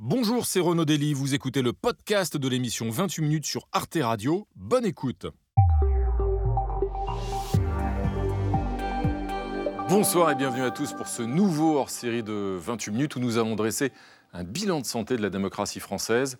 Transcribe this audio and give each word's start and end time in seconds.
Bonjour, 0.00 0.46
c'est 0.46 0.60
Renaud 0.60 0.84
Dely, 0.84 1.12
vous 1.12 1.34
écoutez 1.34 1.60
le 1.60 1.72
podcast 1.72 2.36
de 2.36 2.48
l'émission 2.48 2.88
28 2.88 3.20
minutes 3.20 3.46
sur 3.46 3.66
Arte 3.72 3.98
Radio. 4.00 4.46
Bonne 4.54 4.84
écoute. 4.84 5.26
Bonsoir 9.88 10.30
et 10.30 10.36
bienvenue 10.36 10.62
à 10.62 10.70
tous 10.70 10.92
pour 10.92 11.08
ce 11.08 11.22
nouveau 11.22 11.78
hors-série 11.78 12.22
de 12.22 12.56
28 12.60 12.92
minutes 12.92 13.16
où 13.16 13.18
nous 13.18 13.38
avons 13.38 13.56
dressé 13.56 13.90
un 14.32 14.44
bilan 14.44 14.78
de 14.78 14.86
santé 14.86 15.16
de 15.16 15.22
la 15.22 15.30
démocratie 15.30 15.80
française. 15.80 16.38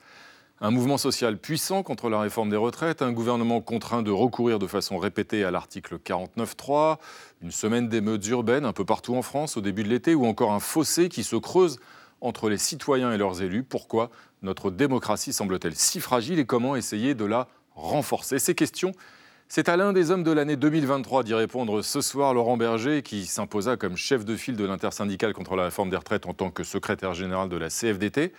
Un 0.60 0.70
mouvement 0.70 0.96
social 0.96 1.36
puissant 1.36 1.82
contre 1.82 2.10
la 2.10 2.20
réforme 2.20 2.50
des 2.50 2.56
retraites, 2.56 3.02
un 3.02 3.10
gouvernement 3.10 3.60
contraint 3.60 4.04
de 4.04 4.12
recourir 4.12 4.60
de 4.60 4.68
façon 4.68 4.98
répétée 4.98 5.42
à 5.42 5.50
l'article 5.50 5.98
49.3, 5.98 6.98
une 7.42 7.50
semaine 7.50 7.88
d'émeutes 7.88 8.28
urbaines 8.28 8.64
un 8.64 8.72
peu 8.72 8.84
partout 8.84 9.16
en 9.16 9.22
France 9.22 9.56
au 9.56 9.60
début 9.60 9.82
de 9.82 9.88
l'été, 9.88 10.14
ou 10.14 10.26
encore 10.26 10.52
un 10.52 10.60
fossé 10.60 11.08
qui 11.08 11.24
se 11.24 11.34
creuse 11.34 11.80
entre 12.20 12.48
les 12.48 12.58
citoyens 12.58 13.12
et 13.12 13.18
leurs 13.18 13.42
élus. 13.42 13.62
Pourquoi 13.62 14.10
notre 14.42 14.70
démocratie 14.70 15.32
semble-t-elle 15.32 15.74
si 15.74 16.00
fragile 16.00 16.38
et 16.38 16.46
comment 16.46 16.76
essayer 16.76 17.14
de 17.14 17.24
la 17.24 17.48
renforcer? 17.74 18.38
Ces 18.38 18.54
questions, 18.54 18.92
c'est 19.48 19.68
à 19.68 19.76
l'un 19.76 19.92
des 19.92 20.10
hommes 20.10 20.24
de 20.24 20.32
l'année 20.32 20.56
2023 20.56 21.22
d'y 21.24 21.34
répondre 21.34 21.82
ce 21.82 22.00
soir, 22.00 22.34
Laurent 22.34 22.56
Berger, 22.56 23.02
qui 23.02 23.24
s'imposa 23.26 23.76
comme 23.76 23.96
chef 23.96 24.24
de 24.24 24.36
file 24.36 24.56
de 24.56 24.64
l'intersyndicale 24.64 25.32
contre 25.32 25.56
la 25.56 25.64
réforme 25.64 25.90
des 25.90 25.96
retraites 25.96 26.26
en 26.26 26.34
tant 26.34 26.50
que 26.50 26.64
secrétaire 26.64 27.14
général 27.14 27.48
de 27.48 27.56
la 27.56 27.68
CFDT. 27.68 28.32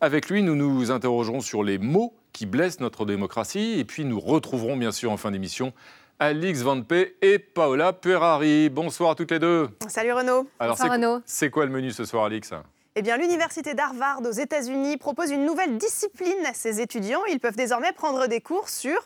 Avec 0.00 0.28
lui, 0.28 0.42
nous 0.42 0.56
nous 0.56 0.90
interrogerons 0.90 1.40
sur 1.40 1.62
les 1.62 1.78
mots 1.78 2.14
qui 2.32 2.46
blessent 2.46 2.80
notre 2.80 3.06
démocratie 3.06 3.78
et 3.78 3.84
puis 3.84 4.04
nous 4.04 4.20
retrouverons 4.20 4.76
bien 4.76 4.92
sûr 4.92 5.10
en 5.10 5.16
fin 5.16 5.30
d'émission 5.30 5.72
Alix 6.18 6.62
Van 6.62 6.80
P 6.80 7.16
et 7.20 7.38
Paola 7.38 7.92
Perari. 7.92 8.70
Bonsoir 8.70 9.10
à 9.10 9.14
toutes 9.14 9.30
les 9.30 9.38
deux. 9.38 9.68
Salut 9.88 10.12
Renaud. 10.12 10.48
Alors, 10.58 10.76
Bonsoir 10.76 10.92
Renaud. 10.92 11.20
C'est 11.26 11.50
quoi 11.50 11.66
le 11.66 11.70
menu 11.72 11.90
ce 11.90 12.04
soir, 12.06 12.24
Alix? 12.24 12.50
Eh 12.98 13.02
bien, 13.02 13.18
l'université 13.18 13.74
d'Harvard 13.74 14.22
aux 14.24 14.30
États-Unis 14.30 14.96
propose 14.96 15.30
une 15.30 15.44
nouvelle 15.44 15.76
discipline 15.76 16.46
à 16.46 16.54
ses 16.54 16.80
étudiants. 16.80 17.20
Ils 17.30 17.38
peuvent 17.38 17.54
désormais 17.54 17.92
prendre 17.92 18.26
des 18.26 18.40
cours 18.40 18.70
sur 18.70 18.96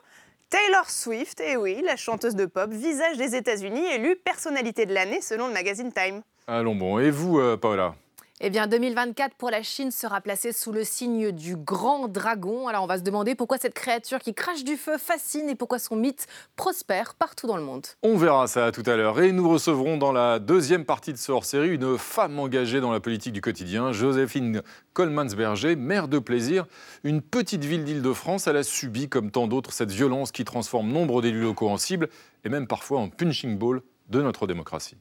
Taylor 0.48 0.88
Swift, 0.88 1.41
et 1.41 1.56
oui, 1.56 1.83
la 1.84 1.96
chanteuse 1.96 2.36
de 2.36 2.46
pop, 2.46 2.70
visage 2.70 3.16
des 3.16 3.34
États-Unis, 3.34 3.84
élue 3.92 4.14
personnalité 4.14 4.86
de 4.86 4.94
l'année 4.94 5.20
selon 5.20 5.48
le 5.48 5.52
magazine 5.52 5.92
Time. 5.92 6.22
Allons 6.46 6.77
bon. 6.77 7.00
Et 7.00 7.11
vous, 7.11 7.41
euh, 7.41 7.56
Paola? 7.56 7.96
Eh 8.42 8.48
bien, 8.48 8.66
2024 8.66 9.34
pour 9.34 9.50
la 9.50 9.62
Chine 9.62 9.91
sera 9.91 10.22
placé 10.22 10.52
sous 10.52 10.72
le 10.72 10.83
signe 10.83 11.30
du 11.30 11.56
grand 11.56 12.08
dragon. 12.08 12.69
Alors, 12.69 12.84
on 12.84 12.86
va 12.86 12.96
se 12.96 13.02
demander 13.02 13.34
pourquoi 13.34 13.58
cette 13.58 13.74
créature 13.74 14.19
qui 14.19 14.33
crache 14.33 14.64
du 14.64 14.77
feu 14.77 14.96
fascine 14.96 15.50
et 15.50 15.55
pourquoi 15.55 15.78
son 15.78 15.94
mythe 15.94 16.27
prospère 16.56 17.14
partout 17.16 17.46
dans 17.46 17.58
le 17.58 17.62
monde. 17.62 17.84
On 18.02 18.16
verra 18.16 18.46
ça 18.46 18.72
tout 18.72 18.83
à 18.86 18.96
l'heure. 18.96 19.20
Et 19.20 19.33
nous 19.33 19.46
recevrons 19.46 19.98
dans 19.98 20.12
la 20.12 20.38
deuxième 20.38 20.86
partie 20.86 21.12
de 21.12 21.18
ce 21.18 21.30
hors-série 21.30 21.74
une 21.74 21.98
femme 21.98 22.38
engagée 22.38 22.80
dans 22.80 22.92
la 22.92 23.00
politique 23.00 23.34
du 23.34 23.42
quotidien, 23.42 23.92
Joséphine 23.92 24.62
Colmansberger, 24.94 25.77
maire 25.77 26.08
de 26.08 26.18
Plaisir, 26.18 26.64
une 27.05 27.20
petite 27.20 27.64
ville 27.64 27.84
d'Île-de-France. 27.84 28.46
Elle 28.46 28.56
a 28.56 28.62
subi, 28.62 29.11
comme 29.11 29.30
tant 29.30 29.48
d'autres, 29.48 29.74
cette 29.74 29.92
violence 29.92 30.33
qui 30.33 30.44
transforme 30.44 30.88
nombre 30.88 31.20
d'élus 31.20 31.42
locaux 31.42 31.68
en 31.68 31.77
cibles 31.77 32.08
et 32.44 32.48
même 32.48 32.66
parfois 32.66 33.00
en 33.00 33.11
punching 33.11 33.58
ball 33.58 33.83
de 34.08 34.22
notre 34.22 34.46
démocratie. 34.46 34.96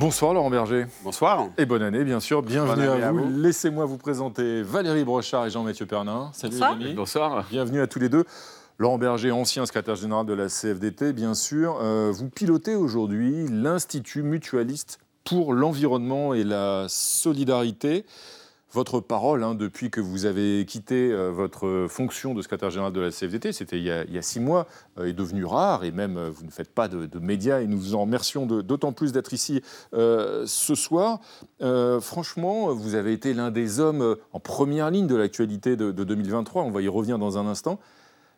Bonsoir 0.00 0.32
Laurent 0.32 0.48
Berger. 0.48 0.86
Bonsoir. 1.04 1.48
Et 1.58 1.66
bonne 1.66 1.82
année, 1.82 2.04
bien 2.04 2.20
sûr. 2.20 2.40
Bienvenue 2.40 2.88
à, 2.88 3.12
vous. 3.12 3.28
Laissez-moi 3.36 3.84
vous 3.84 3.98
présenter 3.98 4.62
Valérie 4.62 5.04
Brochard 5.04 5.44
et 5.44 5.50
Jean-Mathieu 5.50 5.84
Pernin. 5.84 6.30
Salut 6.32 6.54
Bonsoir. 6.54 6.78
Bonsoir. 6.96 7.44
Bienvenue 7.50 7.82
à 7.82 7.86
tous 7.86 7.98
les 7.98 8.08
deux. 8.08 8.24
Laurent 8.78 8.96
Berger, 8.96 9.30
ancien 9.30 9.66
secrétaire 9.66 9.96
général 9.96 10.24
de 10.24 10.32
la 10.32 10.46
CFDT, 10.46 11.12
bien 11.12 11.34
sûr. 11.34 11.78
Euh, 11.82 12.10
vous 12.14 12.30
pilotez 12.30 12.76
aujourd'hui 12.76 13.46
l'Institut 13.50 14.22
mutualiste 14.22 15.00
pour 15.22 15.52
l'environnement 15.52 16.32
et 16.32 16.44
la 16.44 16.86
solidarité 16.88 18.06
votre 18.72 19.00
parole 19.00 19.42
hein, 19.42 19.54
depuis 19.54 19.90
que 19.90 20.00
vous 20.00 20.26
avez 20.26 20.64
quitté 20.64 21.12
euh, 21.12 21.30
votre 21.30 21.86
fonction 21.88 22.34
de 22.34 22.42
secrétaire 22.42 22.70
général 22.70 22.92
de 22.92 23.00
la 23.00 23.10
CFDT, 23.10 23.52
c'était 23.52 23.78
il, 23.78 23.84
y 23.84 24.18
a 24.18 24.22
six 24.22 24.40
mois, 24.40 24.66
euh, 24.98 25.06
est 25.06 25.12
devenue 25.12 25.44
rare 25.44 25.84
et 25.84 25.90
même 25.90 26.16
euh, 26.16 26.30
vous 26.30 26.44
ne 26.44 26.50
faites 26.50 26.70
pas 26.70 26.88
de, 26.88 27.18
médias 27.18 27.60
et 27.60 27.66
nous 27.66 27.78
vous 27.78 27.94
en 27.94 28.02
remercions 28.02 28.46
d'autant 28.46 28.92
plus 28.92 29.12
d'être 29.12 29.32
ici 29.32 29.60
ce 29.92 30.74
soir. 30.74 31.20
franchement, 32.00 32.72
vous 32.72 32.94
avez 32.94 33.12
été 33.12 33.34
l'un 33.34 33.50
des 33.50 33.78
hommes 33.78 34.16
en 34.32 34.40
première 34.40 34.90
ligne 34.90 35.06
de 35.06 35.16
l'actualité 35.16 35.76
de, 35.76 35.90
2023, 35.90 36.62
on 36.62 36.70
va 36.70 36.80
y 36.80 36.88
revenir 36.88 37.18
dans 37.18 37.36
un 37.36 37.46
instant. 37.46 37.78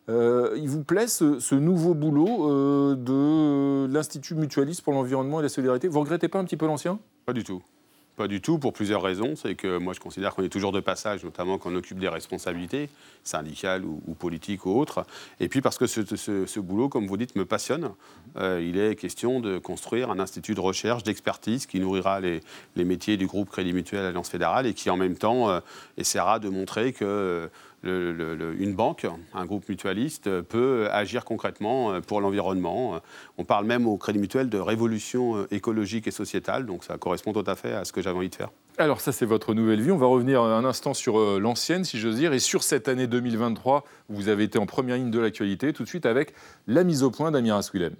il 0.09 0.67
vous 0.67 0.83
plaît 0.83 1.07
ce, 1.07 1.39
ce 1.39 1.55
nouveau 1.55 1.93
boulot 1.93 2.95
de 2.95 3.87
l'Institut 3.87 4.35
mutualiste 4.35 4.81
pour 4.81 4.93
l'environnement 4.93 5.39
et 5.39 5.43
la 5.43 5.49
solidarité? 5.49 5.87
Vous 5.87 6.01
regrettez 6.01 6.27
pas 6.27 6.39
un 6.39 6.43
petit 6.43 6.57
peu 6.57 6.65
l'ancien? 6.65 6.99
Pas 7.25 7.33
du 7.33 7.43
tout. 7.43 7.61
Pas 8.15 8.27
du 8.27 8.41
tout, 8.41 8.59
pour 8.59 8.73
plusieurs 8.73 9.01
raisons. 9.01 9.35
C'est 9.35 9.55
que 9.55 9.77
moi, 9.79 9.93
je 9.93 9.99
considère 9.99 10.35
qu'on 10.35 10.43
est 10.43 10.49
toujours 10.49 10.71
de 10.71 10.79
passage, 10.79 11.23
notamment 11.23 11.57
quand 11.57 11.73
occupe 11.73 11.97
des 11.97 12.09
responsabilités 12.09 12.89
syndicales 13.23 13.83
ou, 13.85 14.13
politiques 14.13 14.67
ou 14.67 14.79
autres. 14.79 15.05
Et 15.39 15.49
puis 15.49 15.61
parce 15.61 15.79
que 15.79 15.87
ce, 15.87 16.59
boulot, 16.59 16.89
comme 16.89 17.07
vous 17.07 17.17
dites, 17.17 17.35
me 17.35 17.45
passionne. 17.45 17.89
Euh, 18.37 18.63
il 18.63 18.77
est 18.77 18.95
question 18.95 19.39
de 19.39 19.57
construire 19.57 20.11
un 20.11 20.19
institut 20.19 20.53
de 20.53 20.59
recherche, 20.59 21.01
d'expertise 21.01 21.65
qui 21.65 21.79
nourrira 21.79 22.19
les, 22.19 22.41
métiers 22.75 23.17
du 23.17 23.25
groupe 23.25 23.49
Crédit 23.49 23.73
Mutuel 23.73 24.05
Alliance 24.05 24.29
Fédérale 24.29 24.67
et 24.67 24.75
qui, 24.75 24.91
en 24.91 24.97
même 24.97 25.17
temps, 25.17 25.49
euh, 25.49 25.59
essaiera 25.97 26.37
de 26.37 26.49
montrer 26.49 26.93
que 26.93 27.49
une 27.83 28.73
banque, 28.75 29.05
un 29.33 29.45
groupe 29.45 29.67
mutualiste, 29.67 30.41
peut 30.41 30.87
agir 30.91 31.25
concrètement 31.25 31.93
euh, 31.93 32.01
pour 32.01 32.21
l'environnement. 32.21 33.01
On 33.37 33.45
parle 33.45 33.65
même 33.65 33.87
au 33.87 33.97
Crédit 33.97 34.19
Mutuel 34.19 34.49
de 34.49 34.57
révolution 34.57 35.37
euh, 35.37 35.47
écologique 35.51 36.07
et 36.07 36.11
sociétale, 36.11 36.65
donc 36.65 36.83
ça 36.83 36.97
correspond 36.97 37.33
tout 37.33 37.43
à 37.45 37.55
fait 37.55 37.73
à 37.73 37.85
ce 37.85 37.91
que 37.91 38.01
j'avais 38.01 38.17
envie 38.17 38.29
de 38.29 38.35
faire. 38.35 38.49
Alors 38.77 39.01
ça, 39.01 39.11
c'est 39.11 39.25
votre 39.25 39.53
nouvelle 39.53 39.81
vie. 39.81 39.91
On 39.91 39.97
va 39.97 40.07
revenir 40.07 40.41
un 40.41 40.65
instant 40.65 40.93
sur 40.93 41.19
euh, 41.19 41.39
l'ancienne, 41.39 41.83
si 41.83 41.99
j'ose 41.99 42.15
dire, 42.15 42.33
et 42.33 42.39
sur 42.39 42.63
cette 42.63 42.87
année 42.87 43.07
2023, 43.07 43.83
vous 44.09 44.29
avez 44.29 44.43
été 44.43 44.57
en 44.57 44.65
première 44.65 44.95
ligne 44.95 45.11
de 45.11 45.19
l'actualité, 45.19 45.73
tout 45.73 45.83
de 45.83 45.89
suite 45.89 46.05
avec 46.05 46.33
la 46.67 46.83
mise 46.83 47.03
au 47.03 47.11
point 47.11 47.31
d'Amira 47.31 47.61
Swilem. 47.61 47.95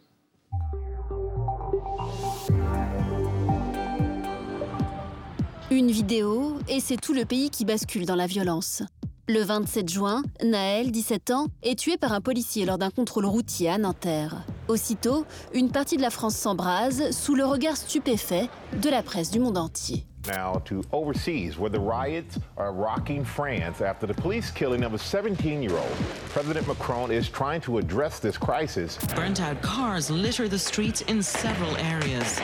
Une 5.71 5.91
vidéo, 5.91 6.57
et 6.67 6.79
c'est 6.79 6.97
tout 6.97 7.13
le 7.13 7.25
pays 7.25 7.49
qui 7.49 7.65
bascule 7.65 8.05
dans 8.05 8.15
la 8.15 8.27
violence. 8.27 8.83
Le 9.29 9.41
27 9.41 9.87
juin, 9.87 10.21
Naël, 10.43 10.91
17 10.91 11.31
ans, 11.31 11.47
est 11.61 11.79
tué 11.79 11.95
par 11.95 12.11
un 12.11 12.19
policier 12.19 12.65
lors 12.65 12.77
d'un 12.77 12.89
contrôle 12.89 13.25
routier 13.25 13.69
à 13.69 13.77
Nanterre. 13.77 14.43
Aussitôt, 14.67 15.25
une 15.53 15.71
partie 15.71 15.95
de 15.95 16.01
la 16.01 16.09
France 16.09 16.35
s'embrase 16.35 17.11
sous 17.11 17.33
le 17.33 17.45
regard 17.45 17.77
stupéfait 17.77 18.49
de 18.81 18.89
la 18.89 19.01
presse 19.01 19.31
du 19.31 19.39
monde 19.39 19.57
entier. 19.57 20.05
Now 20.27 20.59
to 20.65 20.81
overseas, 20.91 21.57
where 21.57 21.71
the 21.71 21.79
riots 21.79 22.37
are 22.57 22.73
rocking 22.73 23.23
France 23.23 23.81
after 23.81 24.05
the 24.05 24.13
police 24.13 24.51
killing 24.51 24.83
of 24.83 24.93
a 24.93 24.97
17-year-old. 24.97 25.95
President 26.33 26.67
Macron 26.67 27.09
is 27.09 27.29
trying 27.29 27.61
to 27.61 27.77
address 27.77 28.19
this 28.19 28.37
crisis. 28.37 28.97
Burnt 29.15 29.39
out 29.39 29.61
cars 29.61 30.09
litter 30.09 30.49
the 30.49 30.59
streets 30.59 30.99
in 31.07 31.23
several 31.23 31.77
areas. 31.77 32.41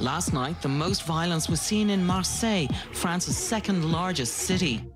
Last 0.00 0.32
night, 0.32 0.60
the 0.62 0.68
most 0.68 1.04
violence 1.04 1.48
was 1.48 1.60
seen 1.60 1.90
in 1.90 2.04
Marseille, 2.04 2.66
France's 2.92 3.36
second 3.36 3.90
largest 3.92 4.34
city. 4.34 4.91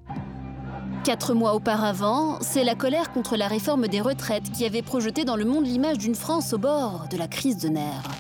Quatre 1.07 1.35
mois 1.35 1.55
auparavant, 1.55 2.39
c'est 2.41 2.65
la 2.65 2.75
colère 2.75 3.13
contre 3.13 3.37
la 3.37 3.47
réforme 3.47 3.87
des 3.87 4.01
retraites 4.01 4.51
qui 4.51 4.67
avait 4.67 4.83
projeté 4.83 5.25
dans 5.25 5.37
le 5.37 5.45
monde 5.45 5.65
l'image 5.65 5.99
d'une 5.99 6.17
France 6.17 6.53
au 6.53 6.59
bord 6.59 7.07
de 7.09 7.17
la 7.17 7.29
crise 7.29 7.59
de 7.59 7.69
nerfs. 7.69 8.11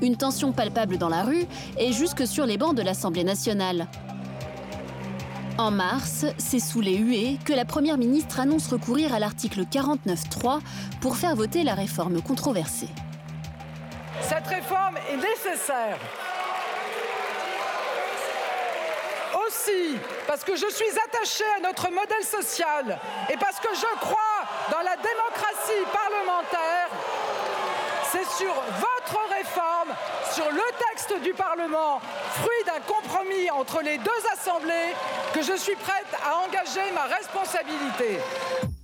Une 0.00 0.16
tension 0.16 0.50
palpable 0.50 0.98
dans 0.98 1.08
la 1.08 1.22
rue 1.22 1.44
et 1.78 1.92
jusque 1.92 2.26
sur 2.26 2.44
les 2.44 2.58
bancs 2.58 2.74
de 2.74 2.82
l'Assemblée 2.82 3.22
nationale. 3.22 3.86
En 5.56 5.70
mars, 5.70 6.26
c'est 6.36 6.58
sous 6.58 6.80
les 6.80 6.96
huées 6.96 7.38
que 7.44 7.52
la 7.52 7.64
Première 7.64 7.96
ministre 7.96 8.40
annonce 8.40 8.66
recourir 8.66 9.14
à 9.14 9.20
l'article 9.20 9.60
49.3 9.60 10.58
pour 11.00 11.16
faire 11.16 11.36
voter 11.36 11.62
la 11.62 11.74
réforme 11.74 12.20
controversée. 12.20 12.88
Cette 14.20 14.48
réforme 14.48 14.96
est 15.12 15.16
nécessaire 15.16 15.96
aussi 19.46 19.98
parce 20.26 20.44
que 20.44 20.56
je 20.56 20.68
suis 20.70 20.90
attachée 21.06 21.44
à 21.56 21.60
notre 21.60 21.90
modèle 21.90 22.24
social 22.24 22.98
et 23.30 23.36
parce 23.36 23.58
que 23.58 23.74
je 23.74 23.98
crois 23.98 24.42
dans 24.70 24.82
la 24.82 24.96
démocratie 24.96 25.84
parlementaire, 25.92 26.88
c'est 28.12 28.26
sur 28.36 28.52
votre 28.52 29.18
réforme, 29.30 29.94
sur 30.32 30.50
le 30.50 30.62
texte 30.90 31.22
du 31.22 31.32
Parlement, 31.32 32.00
fruit 32.34 32.64
d'un 32.66 32.80
compromis 32.86 33.50
entre 33.50 33.80
les 33.82 33.98
deux 33.98 34.10
assemblées, 34.32 34.94
que 35.32 35.42
je 35.42 35.56
suis 35.56 35.76
prête 35.76 36.06
à 36.22 36.38
engager 36.46 36.92
ma 36.94 37.04
responsabilité. 37.04 38.18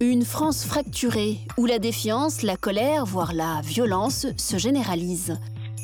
Une 0.00 0.24
France 0.24 0.64
fracturée, 0.64 1.38
où 1.58 1.66
la 1.66 1.78
défiance, 1.78 2.42
la 2.42 2.56
colère, 2.56 3.04
voire 3.04 3.34
la 3.34 3.60
violence 3.62 4.26
se 4.36 4.56
généralisent. 4.56 5.36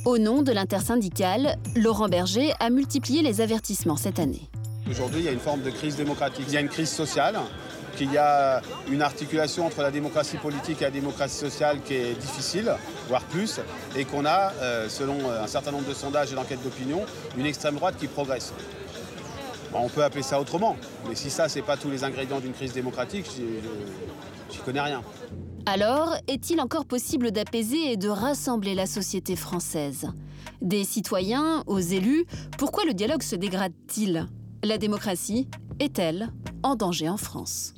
Au 0.07 0.19
nom 0.19 0.43
de 0.43 0.53
l'intersyndicale, 0.53 1.57
Laurent 1.77 2.09
Berger 2.09 2.53
a 2.61 2.71
multiplié 2.71 3.23
les 3.23 3.41
avertissements 3.41 3.97
cette 3.97 4.19
année. 4.19 4.49
Aujourd'hui, 4.91 5.21
il 5.21 5.25
y 5.25 5.29
a 5.29 5.33
une 5.33 5.41
forme 5.41 5.63
de 5.63 5.71
crise 5.71 5.97
démocratique. 5.97 6.45
Il 6.49 6.55
y 6.55 6.57
a 6.57 6.61
une 6.61 6.69
crise 6.69 6.91
sociale 6.91 7.39
qu'il 7.97 8.13
y 8.13 8.19
a 8.19 8.61
une 8.91 9.03
articulation 9.03 9.67
entre 9.67 9.81
la 9.83 9.91
démocratie 9.91 10.37
politique 10.37 10.83
et 10.83 10.85
la 10.85 10.91
démocratie 10.91 11.37
sociale 11.37 11.81
qui 11.83 11.95
est 11.95 12.15
difficile, 12.15 12.73
voire 13.09 13.23
plus, 13.23 13.61
et 13.97 14.05
qu'on 14.05 14.27
a, 14.27 14.53
euh, 14.61 14.89
selon 14.89 15.31
un 15.31 15.47
certain 15.47 15.71
nombre 15.71 15.89
de 15.89 15.95
sondages 15.95 16.33
et 16.33 16.35
d'enquêtes 16.35 16.63
d'opinion, 16.63 17.07
une 17.39 17.47
extrême 17.47 17.77
droite 17.77 17.97
qui 17.99 18.09
progresse. 18.09 18.53
On 19.73 19.89
peut 19.89 20.05
appeler 20.05 20.23
ça 20.23 20.41
autrement, 20.41 20.77
mais 21.09 21.15
si 21.15 21.31
ça, 21.31 21.49
c'est 21.49 21.63
pas 21.63 21.77
tous 21.77 21.91
les 21.91 22.05
ingrédients 22.05 22.41
d'une 22.41 22.53
crise 22.53 22.73
démocratique, 22.73 23.27
j'y 24.51 24.59
connais 24.59 24.81
rien. 24.81 25.03
Alors, 25.67 26.15
est-il 26.29 26.61
encore 26.61 26.85
possible 26.85 27.31
d'apaiser 27.31 27.93
et 27.93 27.97
de 27.97 28.09
rassembler 28.09 28.75
la 28.75 28.87
société 28.87 29.35
française? 29.35 30.09
Des 30.61 30.85
citoyens 30.85 31.63
aux 31.67 31.81
élus, 31.81 32.27
pourquoi 32.59 32.85
le 32.85 32.93
dialogue 32.93 33.23
se 33.23 33.35
dégrade-t-il? 33.35 34.27
La 34.65 34.79
démocratie 34.79 35.47
est-elle 35.79 36.31
en 36.63 36.75
danger 36.75 37.11
en 37.11 37.19
France? 37.19 37.75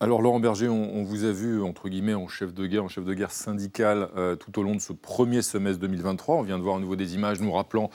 Alors 0.00 0.20
Laurent 0.20 0.38
Berger, 0.38 0.68
on, 0.68 1.02
vous 1.02 1.24
a 1.24 1.32
vu 1.32 1.62
entre 1.62 1.88
guillemets 1.88 2.12
en 2.12 2.28
chef 2.28 2.52
de 2.52 2.66
guerre, 2.66 2.84
en 2.84 2.88
chef 2.88 3.06
de 3.06 3.14
guerre 3.14 3.30
syndical 3.30 4.10
euh, 4.14 4.36
tout 4.36 4.58
au 4.58 4.62
long 4.62 4.74
de 4.74 4.80
ce 4.80 4.92
premier 4.92 5.40
semestre 5.40 5.80
2023. 5.80 6.36
On 6.36 6.42
vient 6.42 6.58
de 6.58 6.62
voir 6.62 6.76
à 6.76 6.78
nouveau 6.78 6.94
des 6.94 7.14
images 7.14 7.40
nous 7.40 7.52
rappelant 7.52 7.88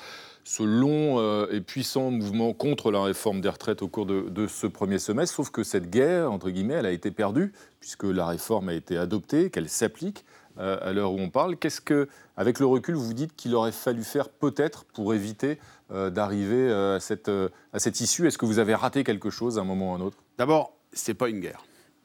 ce 0.44 0.64
long 0.64 1.20
euh, 1.20 1.46
et 1.52 1.62
puissant 1.62 2.10
mouvement 2.10 2.54
contre 2.54 2.90
la 2.90 3.04
réforme 3.04 3.42
des 3.42 3.50
retraites 3.50 3.84
au 3.84 3.88
cours 3.88 4.08
de, 4.08 4.48
ce 4.48 4.66
premier 4.66 4.98
semestre. 4.98 5.36
Sauf 5.36 5.52
que 5.52 5.62
cette 5.62 5.92
guerre, 5.92 6.32
entre 6.32 6.50
guillemets, 6.50 6.74
elle 6.76 6.88
a 6.88 6.92
été 6.92 7.12
perdue, 7.12 7.54
puisque 7.80 8.06
la 8.06 8.26
réforme 8.26 8.70
a 8.70 8.74
été 8.74 8.98
adoptée, 8.98 9.52
qu'elle 9.52 9.70
s'applique 9.70 10.26
euh, 10.58 10.80
à 10.82 10.94
l'heure 10.94 11.14
où 11.14 11.20
on 11.20 11.30
parle. 11.30 11.58
Qu'est-ce 11.58 11.82
que, 11.82 12.08
avec 12.36 12.60
le 12.60 12.66
recul, 12.66 12.96
vous 12.96 13.14
dites 13.14 13.36
qu'il 13.36 13.54
aurait 13.54 13.72
fallu 13.72 14.04
faire 14.04 14.30
peut-être 14.30 14.86
pour 14.86 15.14
éviter 15.14 15.60
d'arriver 15.90 16.72
à, 16.72 17.00
cette, 17.00 17.30
à 17.74 17.80
cette 17.80 18.00
issue 18.00 18.28
Est-ce 18.28 18.38
que 18.38 18.46
vous 18.46 18.60
avez 18.60 18.76
raté 18.76 19.04
quelque 19.04 19.30
chose 19.30 19.58
à 19.58 19.62
un 19.62 19.66
moment 19.66 19.92
ou 19.92 19.96
à 19.96 19.98
un 19.98 20.02
autre? 20.02 20.18
D'abord, 20.38 20.74
ce 20.94 21.10
n'est 21.10 21.16
pas 21.16 21.30
une 21.30 21.40
guerre. 21.40 21.64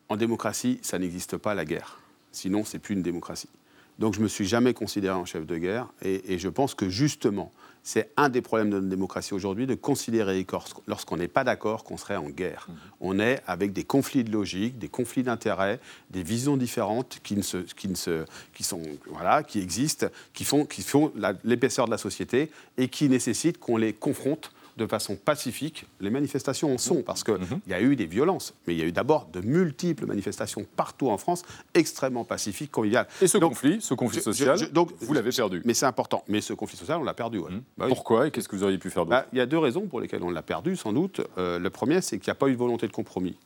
En 0.08 0.16
démocratie, 0.16 0.78
ça 0.82 0.98
n'existe 0.98 1.36
pas 1.36 1.54
la 1.54 1.64
guerre. 1.64 1.98
Sinon, 2.32 2.64
c'est 2.64 2.78
plus 2.78 2.94
une 2.94 3.02
démocratie. 3.02 3.50
Donc 3.98 4.14
je 4.14 4.18
ne 4.18 4.24
me 4.24 4.28
suis 4.28 4.46
jamais 4.46 4.74
considéré 4.74 5.14
en 5.14 5.24
chef 5.24 5.46
de 5.46 5.56
guerre 5.56 5.88
et 6.02 6.38
je 6.38 6.48
pense 6.48 6.74
que 6.74 6.88
justement, 6.88 7.52
c'est 7.86 8.10
un 8.16 8.30
des 8.30 8.40
problèmes 8.40 8.70
de 8.70 8.76
notre 8.76 8.88
démocratie 8.88 9.34
aujourd'hui 9.34 9.66
de 9.66 9.74
considérer 9.74 10.44
lorsqu'on 10.86 11.18
n'est 11.18 11.28
pas 11.28 11.44
d'accord 11.44 11.84
qu'on 11.84 11.98
serait 11.98 12.16
en 12.16 12.30
guerre. 12.30 12.66
Mmh. 12.68 12.72
On 13.02 13.18
est 13.20 13.42
avec 13.46 13.74
des 13.74 13.84
conflits 13.84 14.24
de 14.24 14.32
logique, 14.32 14.78
des 14.78 14.88
conflits 14.88 15.22
d'intérêts, 15.22 15.78
des 16.10 16.22
visions 16.22 16.56
différentes 16.56 17.20
qui, 17.22 17.36
ne 17.36 17.42
se, 17.42 17.58
qui, 17.58 17.88
ne 17.88 17.94
se, 17.94 18.24
qui, 18.54 18.64
sont, 18.64 18.80
voilà, 19.10 19.42
qui 19.42 19.60
existent, 19.60 20.06
qui 20.32 20.44
font, 20.44 20.64
qui 20.64 20.80
font 20.80 21.12
l'épaisseur 21.44 21.84
de 21.84 21.90
la 21.90 21.98
société 21.98 22.50
et 22.78 22.88
qui 22.88 23.10
nécessitent 23.10 23.58
qu'on 23.58 23.76
les 23.76 23.92
confronte 23.92 24.50
de 24.76 24.86
façon 24.86 25.16
pacifique. 25.16 25.86
Les 26.00 26.10
manifestations 26.10 26.74
en 26.74 26.78
sont, 26.78 27.02
parce 27.02 27.24
qu'il 27.24 27.34
mhm. 27.34 27.60
y 27.66 27.74
a 27.74 27.80
eu 27.80 27.96
des 27.96 28.06
violences, 28.06 28.54
mais 28.66 28.74
il 28.74 28.80
y 28.80 28.82
a 28.82 28.86
eu 28.86 28.92
d'abord 28.92 29.28
de 29.32 29.40
multiples 29.40 30.06
manifestations 30.06 30.66
partout 30.76 31.08
en 31.10 31.18
France, 31.18 31.42
extrêmement 31.74 32.24
pacifiques, 32.24 32.70
conviviales. 32.70 33.06
Et 33.20 33.26
ce 33.26 33.38
conflit, 33.38 33.80
ce 33.80 33.94
conflit 33.94 34.20
social, 34.20 34.72
donc, 34.72 34.90
vous 35.00 35.12
l'avez 35.12 35.30
perdu. 35.30 35.62
Mais 35.64 35.74
c'est 35.74 35.86
important. 35.86 36.24
Mais 36.28 36.40
ce 36.40 36.52
conflit 36.52 36.76
social, 36.76 36.98
on 37.00 37.04
l'a 37.04 37.14
perdu. 37.14 37.38
Mhm. 37.38 37.62
Bah 37.76 37.86
Pourquoi 37.88 38.26
Et 38.26 38.30
qu'est-ce 38.30 38.48
que 38.48 38.56
vous 38.56 38.64
auriez 38.64 38.78
pu 38.78 38.90
faire 38.90 39.04
d'autre 39.04 39.16
bah, 39.22 39.26
Il 39.32 39.38
y 39.38 39.40
a 39.40 39.46
deux 39.46 39.58
raisons 39.58 39.86
pour 39.86 40.00
lesquelles 40.00 40.22
on 40.22 40.30
l'a 40.30 40.42
perdu, 40.42 40.76
sans 40.76 40.92
doute. 40.92 41.20
Euh, 41.38 41.58
le 41.58 41.70
premier, 41.70 42.00
c'est 42.00 42.18
qu'il 42.18 42.28
n'y 42.28 42.32
a 42.32 42.36
pas 42.36 42.48
eu 42.48 42.52
de 42.52 42.58
volonté 42.58 42.86
de 42.86 42.92
compromis 42.92 43.36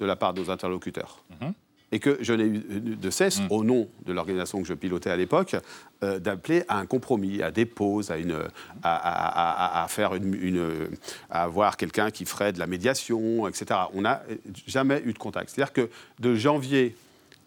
de 0.00 0.06
la 0.06 0.16
part 0.16 0.34
de 0.34 0.40
nos 0.40 0.50
interlocuteurs. 0.50 1.24
Mhm 1.40 1.54
et 1.94 2.00
que 2.00 2.18
je 2.20 2.32
n'ai 2.32 2.44
eu 2.44 2.96
de 2.96 3.10
cesse, 3.10 3.40
mm. 3.40 3.46
au 3.50 3.62
nom 3.62 3.88
de 4.04 4.12
l'organisation 4.12 4.60
que 4.60 4.66
je 4.66 4.74
pilotais 4.74 5.10
à 5.10 5.16
l'époque, 5.16 5.54
euh, 6.02 6.18
d'appeler 6.18 6.64
à 6.66 6.78
un 6.78 6.86
compromis, 6.86 7.40
à 7.40 7.52
des 7.52 7.66
pauses, 7.66 8.10
à, 8.10 8.18
une, 8.18 8.36
à, 8.82 9.86
faire 9.88 10.16
une, 10.16 10.90
à 11.30 11.44
avoir 11.44 11.76
quelqu'un 11.76 12.10
qui 12.10 12.24
ferait 12.24 12.52
de 12.52 12.58
la 12.58 12.66
médiation, 12.66 13.46
etc. 13.46 13.82
On 13.94 14.00
n'a 14.00 14.22
jamais 14.66 15.02
eu 15.04 15.12
de 15.12 15.18
contact. 15.18 15.50
C'est-à-dire 15.50 15.72
que 15.72 15.88
de 16.18 16.34
janvier 16.34 16.96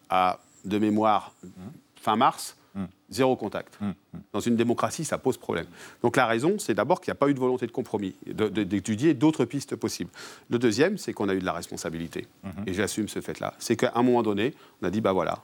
à, 0.10 0.40
de 0.64 0.78
mémoire, 0.78 1.34
fin 2.02 2.16
mars, 2.16 2.57
Zéro 3.10 3.36
contact. 3.36 3.78
Hum, 3.82 3.94
hum. 4.14 4.22
Dans 4.34 4.40
une 4.40 4.56
démocratie, 4.56 5.06
ça 5.06 5.18
pose 5.18 5.38
problème. 5.38 5.66
Donc 6.02 6.18
la 6.18 6.26
raison, 6.26 6.60
c'est 6.60 6.74
d'abord 6.74 7.02
qu'il 7.02 7.12
n'y 7.12 7.18
a 7.18 7.20
pas 7.20 7.30
eu 7.30 7.34
de 7.34 7.40
volonté 7.40 7.66
de 7.66 7.72
compromis, 7.72 8.16
d'étudier 8.26 9.14
d'autres 9.14 9.46
pistes 9.46 9.76
possibles. 9.76 10.10
Le 10.50 10.60
deuxième, 10.60 10.98
c'est 10.98 11.14
qu'on 11.14 11.30
a 11.30 11.34
eu 11.34 11.40
de 11.40 11.46
la 11.46 11.54
responsabilité. 11.54 12.28
Hum, 12.44 12.52
Et 12.66 12.74
j'assume 12.74 13.08
ce 13.08 13.22
fait-là. 13.22 13.54
C'est 13.60 13.76
qu'à 13.76 13.92
un 13.96 14.04
moment 14.04 14.24
donné, 14.24 14.54
on 14.82 14.88
a 14.88 14.90
dit, 14.90 15.02
bah 15.02 15.14
voilà, 15.14 15.42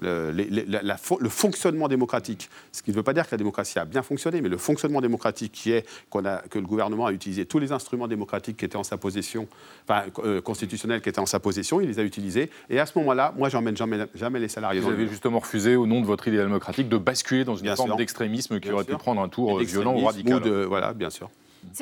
le, 0.00 0.30
le, 0.32 1.28
fonctionnement 1.28 1.88
démocratique, 1.88 2.48
ce 2.72 2.82
qui 2.82 2.90
ne 2.90 2.96
veut 2.96 3.02
pas 3.02 3.12
dire 3.12 3.26
que 3.26 3.32
la 3.32 3.38
démocratie 3.38 3.78
a 3.78 3.84
bien 3.84 4.02
fonctionné, 4.02 4.40
mais 4.40 4.48
le 4.48 4.58
fonctionnement 4.58 5.00
démocratique 5.00 5.52
qui 5.52 5.72
est 5.72 5.86
a, 6.14 6.42
que 6.50 6.58
le 6.58 6.66
gouvernement 6.66 7.06
a 7.06 7.12
utilisé 7.12 7.46
tous 7.46 7.58
les 7.58 7.72
instruments 7.72 8.08
démocratiques 8.08 8.56
qui 8.56 8.64
étaient 8.64 8.76
en 8.76 8.84
sa 8.84 8.96
possession, 8.96 9.48
enfin 9.84 10.04
euh, 10.24 10.40
constitutionnels 10.40 11.00
qui 11.00 11.08
étaient 11.08 11.20
en 11.20 11.26
sa 11.26 11.40
possession, 11.40 11.80
il 11.80 11.88
les 11.88 11.98
a 11.98 12.02
utilisés. 12.02 12.50
Et 12.70 12.78
à 12.78 12.86
ce 12.86 12.98
moment-là, 12.98 13.32
moi, 13.36 13.48
j'emmène 13.48 13.76
jamais, 13.76 13.98
jamais 14.14 14.40
les 14.40 14.48
salariés. 14.48 14.80
Vous 14.80 14.90
avez 14.90 15.08
justement 15.08 15.38
refusé, 15.38 15.76
au 15.76 15.86
nom 15.86 16.00
de 16.00 16.06
votre 16.06 16.28
idéal 16.28 16.46
démocratique, 16.46 16.88
de 16.88 16.98
basculer 16.98 17.44
dans 17.44 17.56
une 17.56 17.74
forme 17.74 17.96
d'extrémisme 17.96 18.60
qui 18.60 18.70
aurait 18.70 18.84
pu 18.84 18.96
prendre 18.96 19.20
un 19.20 19.28
tour 19.28 19.58
violent 19.58 19.94
ou 19.94 20.04
radical. 20.04 20.64
voilà, 20.64 20.92
bien 20.92 21.10
sûr. 21.10 21.30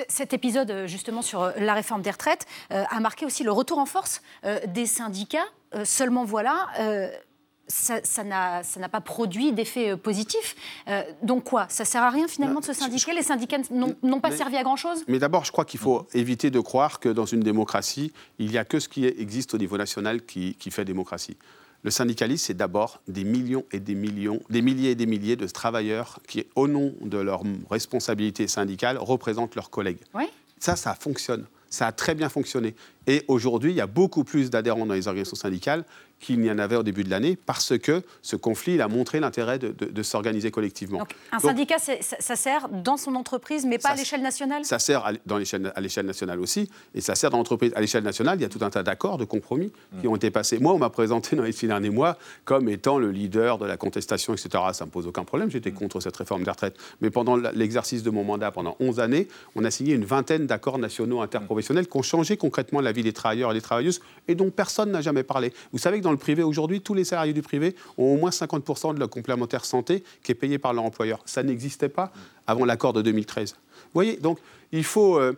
Cet 0.08 0.32
épisode, 0.32 0.70
euh, 0.70 0.86
justement, 0.86 1.22
sur 1.22 1.42
euh, 1.42 1.52
la 1.58 1.74
réforme 1.74 2.02
des 2.02 2.10
retraites, 2.10 2.46
a 2.70 2.98
marqué 2.98 3.26
aussi 3.26 3.44
le 3.44 3.52
retour 3.52 3.78
en 3.78 3.86
force 3.86 4.22
des 4.66 4.86
syndicats. 4.86 5.46
seulement 5.84 6.24
voilà, 6.24 6.68
ça 7.68 8.24
n'a 8.24 8.88
pas 8.90 9.00
produit 9.00 9.52
d'effet 9.52 9.90
euh, 9.90 9.96
positif. 9.96 10.54
Euh, 10.88 11.02
donc 11.22 11.44
quoi? 11.44 11.66
Ça 11.68 11.84
sert 11.84 12.02
à 12.02 12.10
rien 12.10 12.28
finalement 12.28 12.60
de 12.60 12.64
se 12.64 12.72
syndiquer? 12.72 13.12
Les 13.12 13.22
syndicats 13.22 13.58
n'ont 13.70 14.20
pas 14.20 14.30
servi 14.30 14.56
à 14.56 14.62
grand-chose? 14.62 15.04
Mais 15.08 15.18
d'abord, 15.18 15.44
je 15.44 15.52
crois 15.52 15.64
qu'il 15.64 15.80
faut 15.80 16.06
éviter 16.14 16.50
de 16.50 16.60
croire 16.60 17.00
que 17.00 17.08
dans 17.08 17.26
une 17.26 17.40
démocratie, 17.40 18.12
il 18.38 18.50
n'y 18.50 18.58
a 18.58 18.64
que 18.64 18.80
ce 18.80 18.88
qui 18.88 19.04
existe 19.04 19.54
au 19.54 19.58
niveau 19.58 19.76
national 19.76 20.24
qui, 20.24 20.54
qui 20.54 20.70
fait 20.70 20.84
démocratie. 20.84 21.36
Le 21.82 21.90
syndicalisme, 21.90 22.46
c'est 22.46 22.56
d'abord 22.56 23.00
des 23.06 23.22
millions 23.22 23.64
et 23.70 23.78
des 23.78 23.94
millions, 23.94 24.40
des 24.50 24.62
milliers 24.62 24.90
et 24.90 24.94
des 24.94 25.06
milliers 25.06 25.36
de 25.36 25.46
travailleurs 25.46 26.18
qui, 26.26 26.44
au 26.56 26.66
nom 26.66 26.94
de 27.00 27.18
leur 27.18 27.42
responsabilité 27.70 28.48
syndicale, 28.48 28.98
représentent 28.98 29.54
leurs 29.54 29.70
collègues. 29.70 30.00
Oui. 30.14 30.24
Ça, 30.58 30.74
ça 30.74 30.94
fonctionne. 30.94 31.46
Ça 31.68 31.88
a 31.88 31.92
très 31.92 32.14
bien 32.14 32.28
fonctionné. 32.28 32.74
Et 33.06 33.24
aujourd'hui, 33.28 33.72
il 33.72 33.76
y 33.76 33.80
a 33.80 33.86
beaucoup 33.86 34.24
plus 34.24 34.50
d'adhérents 34.50 34.86
dans 34.86 34.94
les 34.94 35.06
organisations 35.06 35.36
syndicales 35.36 35.84
qu'il 36.20 36.40
n'y 36.40 36.50
en 36.50 36.58
avait 36.58 36.76
au 36.76 36.82
début 36.82 37.04
de 37.04 37.10
l'année, 37.10 37.36
parce 37.36 37.76
que 37.78 38.02
ce 38.22 38.36
conflit 38.36 38.80
a 38.80 38.88
montré 38.88 39.20
l'intérêt 39.20 39.58
de, 39.58 40.02
s'organiser 40.02 40.50
collectivement. 40.50 40.98
Donc, 40.98 41.14
un 41.32 41.38
syndicat, 41.38 41.76
ça 41.78 42.36
sert 42.36 42.68
dans 42.68 42.96
son 42.96 43.14
entreprise, 43.14 43.66
mais 43.66 43.78
pas 43.78 43.90
à 43.90 43.94
l'échelle 43.94 44.22
nationale? 44.22 44.64
Ça 44.64 44.78
sert 44.78 45.04
à, 45.04 45.12
dans 45.26 45.36
à 45.36 45.80
l'échelle 45.80 46.06
nationale 46.06 46.40
aussi, 46.40 46.70
et 46.94 47.00
ça 47.00 47.14
sert 47.14 47.30
dans 47.30 47.38
l'entreprise. 47.38 47.72
À 47.74 47.80
l'échelle 47.80 48.04
nationale, 48.04 48.38
il 48.38 48.42
y 48.42 48.44
a 48.44 48.48
tout 48.48 48.64
un 48.64 48.70
tas 48.70 48.82
d'accords, 48.82 49.18
de 49.18 49.24
compromis 49.24 49.72
qui 50.00 50.08
ont 50.08 50.16
été 50.16 50.30
passés. 50.30 50.58
Moi, 50.58 50.72
on 50.72 50.78
m'a 50.78 50.90
présenté 50.90 51.36
dans 51.36 51.42
les 51.42 51.52
six 51.52 51.66
derniers 51.66 51.90
mois 51.90 52.16
comme 52.44 52.68
étant 52.68 52.98
le 52.98 53.10
leader 53.10 53.58
de 53.58 53.66
la 53.66 53.76
contestation, 53.76 54.32
etc. 54.32 54.48
Ça 54.72 54.84
ne 54.84 54.86
me 54.86 54.92
pose 54.92 55.06
aucun 55.06 55.24
problème, 55.24 55.50
j'étais 55.50 55.72
contre 55.72 56.00
cette 56.00 56.16
réforme 56.16 56.44
des 56.44 56.50
retraites. 56.50 56.76
Mais 57.00 57.10
pendant 57.10 57.36
l'exercice 57.36 58.02
de 58.02 58.10
mon 58.10 58.24
mandat, 58.24 58.50
pendant 58.50 58.76
11 58.80 59.00
années, 59.00 59.28
on 59.54 59.64
a 59.64 59.70
signé 59.70 59.94
une 59.94 60.04
vingtaine 60.04 60.46
d'accords 60.46 60.78
nationaux 60.78 61.20
interprofessionnels 61.20 61.88
qui 61.88 61.96
ont 61.96 62.02
changé 62.02 62.36
concrètement 62.36 62.80
la 62.80 62.92
vie 62.92 63.02
des 63.02 63.12
travailleurs 63.12 63.50
et 63.50 63.54
des 63.54 63.60
travailleuses, 63.60 64.00
et 64.28 64.34
dont 64.34 64.50
personne 64.50 64.90
n'a 64.90 65.00
jamais 65.00 65.22
parlé. 65.22 65.52
Vous 65.72 65.78
savez 65.78 65.98
que 65.98 66.05
dans 66.06 66.12
le 66.12 66.18
privé, 66.18 66.42
aujourd'hui, 66.42 66.80
tous 66.80 66.94
les 66.94 67.04
salariés 67.04 67.32
du 67.32 67.42
privé 67.42 67.74
ont 67.98 68.14
au 68.14 68.16
moins 68.16 68.30
50% 68.30 68.94
de 68.94 69.00
leur 69.00 69.10
complémentaire 69.10 69.64
santé 69.64 70.04
qui 70.22 70.32
est 70.32 70.36
payé 70.36 70.56
par 70.58 70.72
leur 70.72 70.84
employeur. 70.84 71.20
Ça 71.26 71.42
n'existait 71.42 71.88
pas 71.88 72.12
avant 72.46 72.64
l'accord 72.64 72.92
de 72.92 73.02
2013. 73.02 73.52
Vous 73.52 73.90
voyez, 73.92 74.16
donc 74.16 74.38
il 74.70 74.84
faut, 74.84 75.18
euh, 75.18 75.32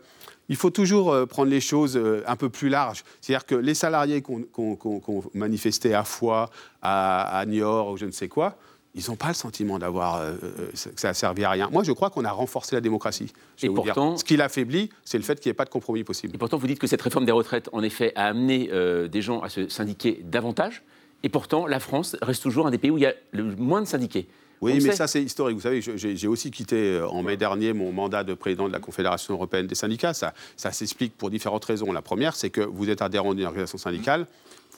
il 0.51 0.57
faut 0.57 0.69
toujours 0.69 1.11
euh, 1.13 1.25
prendre 1.25 1.51
les 1.51 1.63
choses 1.63 1.97
euh, 1.97 2.23
un 2.27 2.37
peu 2.37 2.51
plus 2.51 2.69
larges. 2.69 3.03
C'est-à-dire 3.21 3.47
que 3.47 3.55
les 3.55 3.75
salariés 3.75 4.21
qu'on 4.21 4.77
qu 4.77 5.11
manifesté 5.33 5.95
à 5.95 6.05
Foix, 6.05 6.51
à, 6.83 7.39
à 7.39 7.47
Niort 7.47 7.93
ou 7.93 7.97
je 7.97 8.05
ne 8.05 8.11
sais 8.11 8.29
quoi, 8.29 8.59
ils 8.99 9.11
n'ont 9.11 9.17
pas 9.17 9.29
le 9.29 9.35
sentiment 9.35 9.79
d'avoir 9.79 10.17
euh, 10.17 10.35
euh, 10.43 10.71
que 10.73 11.01
ça 11.01 11.11
a 11.11 11.15
servi 11.15 11.45
à 11.45 11.51
rien. 11.51 11.69
Moi, 11.71 11.85
je 11.85 11.93
crois 11.93 12.11
qu'on 12.11 12.25
a 12.25 12.33
renforcé 12.33 12.75
la 12.75 12.81
démocratie. 12.81 13.33
Et 13.63 13.71
pourtant, 13.71 14.17
ce 14.17 14.25
qui 14.25 14.37
l'affaiblit, 14.37 14.91
c'est 15.05 15.19
le 15.19 15.25
fait 15.25 15.39
qu'il 15.39 15.49
n'y 15.49 15.53
ait 15.53 15.55
pas 15.55 15.65
de 15.65 15.71
compromis 15.71 16.03
possible. 16.03 16.35
Et 16.35 16.39
pourtant, 16.39 16.59
vous 16.59 16.67
dites 16.67 16.81
que 16.81 16.89
cette 16.89 17.03
réforme 17.03 17.25
des 17.25 17.33
retraites, 17.33 17.69
en 17.73 17.83
effet, 17.83 18.13
a 18.17 18.27
amené 18.27 18.71
euh, 18.73 19.07
des 19.07 19.23
gens 19.23 19.41
à 19.41 19.49
se 19.49 19.69
syndiquer 19.69 20.21
davantage. 20.25 20.83
Et 21.23 21.29
pourtant, 21.29 21.67
la 21.67 21.79
France 21.79 22.17
reste 22.23 22.43
toujours 22.43 22.67
un 22.67 22.71
des 22.71 22.79
pays 22.79 22.91
où 22.91 22.99
il 22.99 23.03
y 23.03 23.07
a 23.07 23.15
le 23.33 23.45
moins 23.57 23.81
de 23.81 23.87
syndiqués. 23.87 24.27
Oui, 24.61 24.81
mais 24.83 24.91
ça, 24.91 25.07
c'est 25.07 25.23
historique. 25.23 25.57
Vous 25.57 25.63
savez, 25.63 25.81
j'ai 25.81 26.27
aussi 26.27 26.51
quitté 26.51 27.01
en 27.01 27.23
mai 27.23 27.37
dernier 27.37 27.73
mon 27.73 27.93
mandat 27.93 28.25
de 28.25 28.35
président 28.35 28.67
de 28.67 28.73
la 28.73 28.81
Confédération 28.81 29.35
européenne 29.35 29.69
des 29.69 29.77
syndicats. 29.77 30.15
Ça, 30.15 30.35
ça 30.57 30.73
s'explique 30.73 31.17
pour 31.17 31.31
différentes 31.31 31.65
raisons. 31.65 31.93
La 31.93 32.03
première, 32.03 32.35
c'est 32.35 32.51
que 32.51 32.63
vous 32.63 32.91
êtes 32.91 33.01
adhérent 33.01 33.35
d'une 33.35 33.47
organisation 33.47 33.79
syndicale 33.79 34.27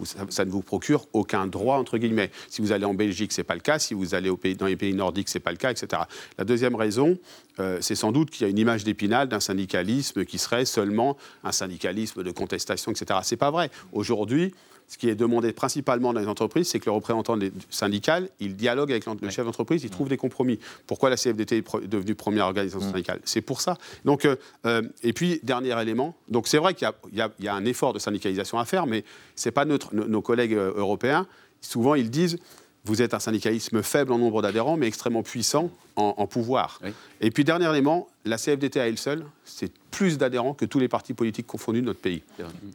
ça, 0.04 0.44
ne 0.44 0.50
vous 0.50 0.62
procure 0.62 1.06
aucun 1.12 1.46
droit, 1.46 1.76
entre 1.76 1.98
guillemets. 1.98 2.30
Si 2.48 2.62
vous 2.62 2.72
allez 2.72 2.84
en 2.84 2.94
Belgique, 2.94 3.32
ce 3.32 3.40
n'est 3.40 3.44
pas 3.44 3.54
le 3.54 3.60
cas. 3.60 3.78
Si 3.78 3.94
vous 3.94 4.14
allez 4.14 4.30
dans 4.56 4.66
les 4.66 4.76
pays 4.76 4.94
nordiques, 4.94 5.28
ce 5.28 5.38
n'est 5.38 5.42
pas 5.42 5.50
le 5.50 5.56
cas, 5.56 5.70
etc. 5.70 6.02
La 6.38 6.44
deuxième 6.44 6.74
raison, 6.74 7.18
euh, 7.58 7.78
c'est 7.80 7.94
sans 7.94 8.12
doute 8.12 8.30
qu'il 8.30 8.46
y 8.46 8.46
a 8.46 8.50
une 8.50 8.58
image 8.58 8.84
d'épinal 8.84 9.28
d'un 9.28 9.40
syndicalisme 9.40 10.24
qui 10.24 10.38
serait 10.38 10.64
seulement 10.64 11.16
un 11.44 11.52
syndicalisme 11.52 12.22
de 12.22 12.30
contestation, 12.30 12.92
etc. 12.92 13.20
Ce 13.22 13.34
n'est 13.34 13.38
pas 13.38 13.50
vrai. 13.50 13.70
Aujourd'hui, 13.92 14.54
ce 14.90 14.98
qui 14.98 15.08
est 15.08 15.14
demandé 15.14 15.52
principalement 15.52 16.12
dans 16.12 16.18
les 16.18 16.26
entreprises, 16.26 16.66
c'est 16.68 16.80
que 16.80 16.86
le 16.86 16.90
représentant 16.90 17.38
syndical, 17.70 18.28
il 18.40 18.56
dialogue 18.56 18.90
avec 18.90 19.06
le 19.06 19.30
chef 19.30 19.44
d'entreprise, 19.46 19.84
il 19.84 19.90
trouve 19.90 20.08
des 20.08 20.16
compromis. 20.16 20.58
Pourquoi 20.88 21.10
la 21.10 21.16
CFDT 21.16 21.58
est 21.58 21.86
devenue 21.86 22.16
première 22.16 22.46
organisation 22.46 22.80
syndicale? 22.80 23.20
C'est 23.24 23.40
pour 23.40 23.60
ça. 23.60 23.78
Donc, 24.04 24.24
euh, 24.24 24.34
euh, 24.66 24.82
et 25.04 25.12
puis, 25.12 25.38
dernier 25.44 25.80
élément, 25.80 26.16
donc 26.28 26.48
c'est 26.48 26.58
vrai 26.58 26.74
qu'il 26.74 26.90
y 27.12 27.20
a- 27.20 27.30
y, 27.38 27.44
y 27.44 27.48
un 27.48 27.64
effort 27.66 27.92
de 27.92 28.00
syndicalisation 28.00 28.58
à 28.58 28.64
faire, 28.64 28.86
mais 28.86 29.04
ce 29.36 29.48
n'est 29.48 29.52
pas 29.52 29.64
nos, 29.64 29.78
nos 29.92 30.22
collègues 30.22 30.54
euh, 30.54 30.72
européens. 30.74 31.28
Souvent, 31.60 31.94
ils 31.94 32.10
disent, 32.10 32.38
vous 32.90 33.02
êtes 33.02 33.14
un 33.14 33.20
syndicalisme 33.20 33.82
faible 33.82 34.12
en 34.12 34.18
nombre 34.18 34.42
d'adhérents, 34.42 34.76
mais 34.76 34.88
extrêmement 34.88 35.22
puissant 35.22 35.70
en, 35.94 36.14
en 36.16 36.26
pouvoir. 36.26 36.80
Oui. 36.82 36.90
Et 37.20 37.30
puis, 37.30 37.44
dernier 37.44 37.70
élément, 37.70 38.08
la 38.24 38.36
CFDT 38.36 38.80
à 38.80 38.88
elle 38.88 38.98
seule, 38.98 39.24
c'est 39.44 39.70
plus 39.92 40.18
d'adhérents 40.18 40.54
que 40.54 40.64
tous 40.64 40.80
les 40.80 40.88
partis 40.88 41.14
politiques 41.14 41.46
confondus 41.46 41.82
de 41.82 41.86
notre 41.86 42.00
pays. 42.00 42.22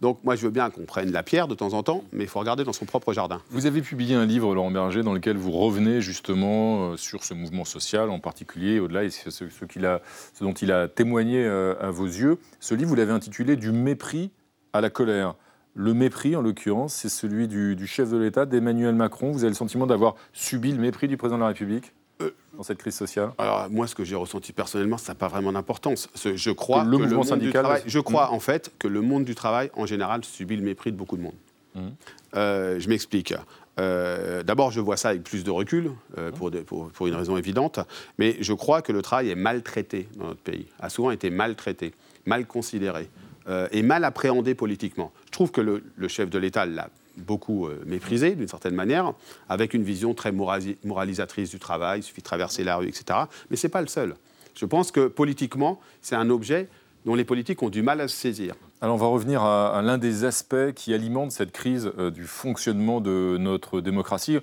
Donc 0.02 0.20
moi, 0.24 0.36
je 0.38 0.44
veux 0.44 0.52
bien 0.52 0.70
qu'on 0.70 0.84
prenne 0.86 1.12
la 1.12 1.22
pierre 1.22 1.48
de 1.50 1.56
temps 1.56 1.74
en 1.74 1.84
temps, 1.84 2.04
mais 2.14 2.24
il 2.24 2.30
faut 2.30 2.40
regarder 2.40 2.64
dans 2.64 2.72
son 2.74 2.86
propre 2.86 3.12
jardin. 3.12 3.42
Vous 3.50 3.66
avez 3.66 3.82
publié 3.82 4.16
un 4.16 4.26
livre, 4.26 4.56
Laurent 4.56 4.72
Berger, 4.72 5.04
dans 5.04 5.14
lequel 5.14 5.36
vous 5.36 5.52
revenez 5.52 6.00
justement 6.02 6.92
euh, 6.94 6.98
sur 6.98 7.24
ce 7.26 7.34
mouvement 7.34 7.66
social 7.66 8.10
en 8.10 8.20
particulier, 8.20 8.80
au-delà, 8.80 9.04
et 9.04 9.10
ce, 9.10 9.30
ce- 9.32 9.50
ce 9.50 9.66
qu'il 9.66 9.86
a- 9.86 10.02
ce 10.34 10.44
dont 10.46 10.54
il 10.54 10.72
a 10.72 10.88
témoigné 10.88 11.44
euh, 11.46 11.76
à 11.82 11.92
vos 11.92 12.06
yeux. 12.06 12.38
Ce 12.62 12.74
livre, 12.74 12.90
vous 12.90 12.96
l'avez 12.96 13.12
intitulé 13.14 13.56
Du 13.58 13.72
mépris 13.72 14.32
à 14.74 14.80
la 14.82 14.90
colère. 14.90 15.36
Le 15.78 15.94
mépris, 15.94 16.36
en 16.38 16.42
l'occurrence, 16.42 16.94
c'est 16.94 17.10
celui 17.10 17.50
du, 17.50 17.76
du 17.76 17.86
chef 17.86 18.10
de 18.10 18.18
l'État, 18.18 18.46
d'Emmanuel 18.46 18.96
Macron. 18.96 19.32
Vous 19.32 19.40
avez 19.44 19.50
le 19.50 19.56
sentiment 19.56 19.86
d'avoir 19.86 20.16
subi 20.32 20.72
le 20.72 20.80
mépris 20.80 21.10
du 21.10 21.18
président 21.18 21.36
de 21.38 21.42
la 21.42 21.50
République 21.50 21.92
Euh, 22.22 22.30
dans 22.56 22.64
cette 22.64 22.78
crise 22.78 22.96
sociale? 22.96 23.32
Alors 23.38 23.70
moi, 23.70 23.86
ce 23.88 23.94
que 23.94 24.06
j'ai 24.06 24.16
ressenti 24.16 24.54
personnellement, 24.54 24.98
ça 24.98 25.12
n'a 25.12 25.16
pas 25.18 25.28
vraiment 25.28 25.52
d'importance. 25.52 26.08
Ce- 26.16 26.38
Je 26.38 26.52
crois 26.52 26.86
Que 26.86 26.90
le 26.90 26.98
que 26.98 27.04
mouvement 27.04 27.26
monde 27.26 27.40
du 27.40 27.52
travail- 27.52 27.84
je 27.86 28.00
crois 28.00 28.28
Mhm. 28.30 28.34
en 28.36 28.40
fait 28.40 28.72
que 28.80 28.88
le 28.88 29.02
monde 29.02 29.26
du 29.26 29.36
travail, 29.36 29.70
en 29.76 29.86
général, 29.86 30.24
subit 30.24 30.56
le 30.56 30.64
mépris 30.64 30.94
de 30.94 30.98
beaucoup 30.98 31.18
de 31.18 31.24
monde. 31.24 31.34
Mhm. 31.76 31.92
Euh, 32.38 32.80
je 32.80 32.88
m'explique. 32.88 33.34
Euh, 33.78 34.44
D'abord, 34.44 34.72
je 34.72 34.80
vois 34.80 34.96
ça 34.96 35.10
avec 35.10 35.24
plus 35.24 35.44
de 35.44 35.52
recul, 35.52 35.92
euh, 36.18 36.32
pour, 36.32 36.52
des- 36.52 36.62
pour- 36.62 36.88
pour 36.92 37.08
une 37.08 37.16
raison 37.16 37.36
évidente, 37.36 37.82
mais 38.18 38.38
je 38.40 38.54
crois 38.54 38.82
que 38.82 38.94
le 38.94 39.02
travail 39.02 39.30
est 39.30 39.36
maltraité 39.36 40.08
dans 40.16 40.28
notre 40.28 40.40
pays, 40.40 40.68
a 40.80 40.90
souvent 40.90 41.12
été 41.12 41.30
maltraité, 41.30 41.94
mal 42.26 42.48
considéré 42.48 43.10
euh, 43.48 43.68
et 43.72 43.84
mal 43.84 44.04
appréhendé 44.04 44.56
politiquement. 44.56 45.12
Je 45.28 45.32
trouve 45.32 45.52
que 45.52 45.62
le, 45.62 46.08
chef 46.08 46.30
de 46.30 46.40
l'État 46.40 46.66
l'a 46.66 46.90
beaucoup 47.18 47.68
euh, 47.68 47.82
méprisé 47.86 48.36
d'une 48.36 48.48
certaine 48.48 48.76
manière, 48.76 49.14
avec 49.50 49.74
une 49.74 49.84
vision 49.84 50.14
très 50.14 50.32
moralisatrice 50.32 51.50
du 51.52 51.60
travail, 51.60 52.00
il 52.00 52.04
suffit 52.04 52.22
de 52.22 52.26
traverser 52.26 52.64
la 52.64 52.78
rue, 52.78 52.88
etc. 52.88 53.20
Mais 53.50 53.56
ce 53.56 53.68
n'est 53.68 53.72
pas 53.72 53.82
le 53.82 53.88
seul. 53.88 54.16
Je 54.56 54.66
pense 54.66 54.92
que 54.92 55.08
politiquement, 55.08 55.80
c'est 56.02 56.16
un 56.16 56.30
objet 56.30 56.68
dont 57.06 57.14
les 57.14 57.26
politiques 57.26 57.62
ont 57.62 57.70
du 57.70 57.84
mal 57.84 58.02
à 58.02 58.08
se 58.08 58.16
saisir. 58.16 58.56
Alors 58.82 58.96
on 58.96 58.98
va 58.98 59.08
revenir 59.08 59.44
à, 59.44 59.82
l'un 59.84 59.98
des 59.98 60.24
aspects 60.24 60.74
qui 60.76 60.94
alimente 60.94 61.32
cette 61.32 61.52
crise 61.52 61.92
euh, 62.00 62.10
du 62.10 62.24
fonctionnement 62.24 63.00
de 63.00 63.38
notre 63.40 63.80
démocratie. 63.80 64.40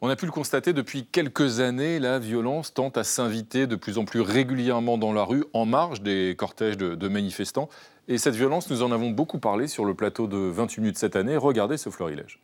On 0.00 0.08
a 0.10 0.16
pu 0.16 0.26
le 0.26 0.32
constater 0.32 0.74
depuis 0.74 1.06
quelques 1.06 1.60
années, 1.60 1.98
la 1.98 2.18
violence 2.18 2.74
tente 2.74 2.98
à 2.98 3.04
s'inviter 3.04 3.66
de 3.66 3.74
plus 3.74 3.96
en 3.96 4.04
plus 4.04 4.20
régulièrement 4.20 4.98
dans 4.98 5.14
la 5.14 5.24
rue, 5.24 5.44
en 5.54 5.64
marge 5.64 6.02
des 6.02 6.34
cortèges 6.36 6.76
de 6.76 7.08
manifestants. 7.08 7.70
Et 8.06 8.18
cette 8.18 8.34
violence, 8.34 8.68
nous 8.68 8.82
en 8.82 8.92
avons 8.92 9.10
beaucoup 9.10 9.38
parlé 9.38 9.66
sur 9.66 9.86
le 9.86 9.94
plateau 9.94 10.26
de 10.26 10.36
28 10.36 10.80
minutes 10.82 10.98
cette 10.98 11.16
année. 11.16 11.38
Regardez 11.38 11.78
ce 11.78 11.88
florilège. 11.88 12.38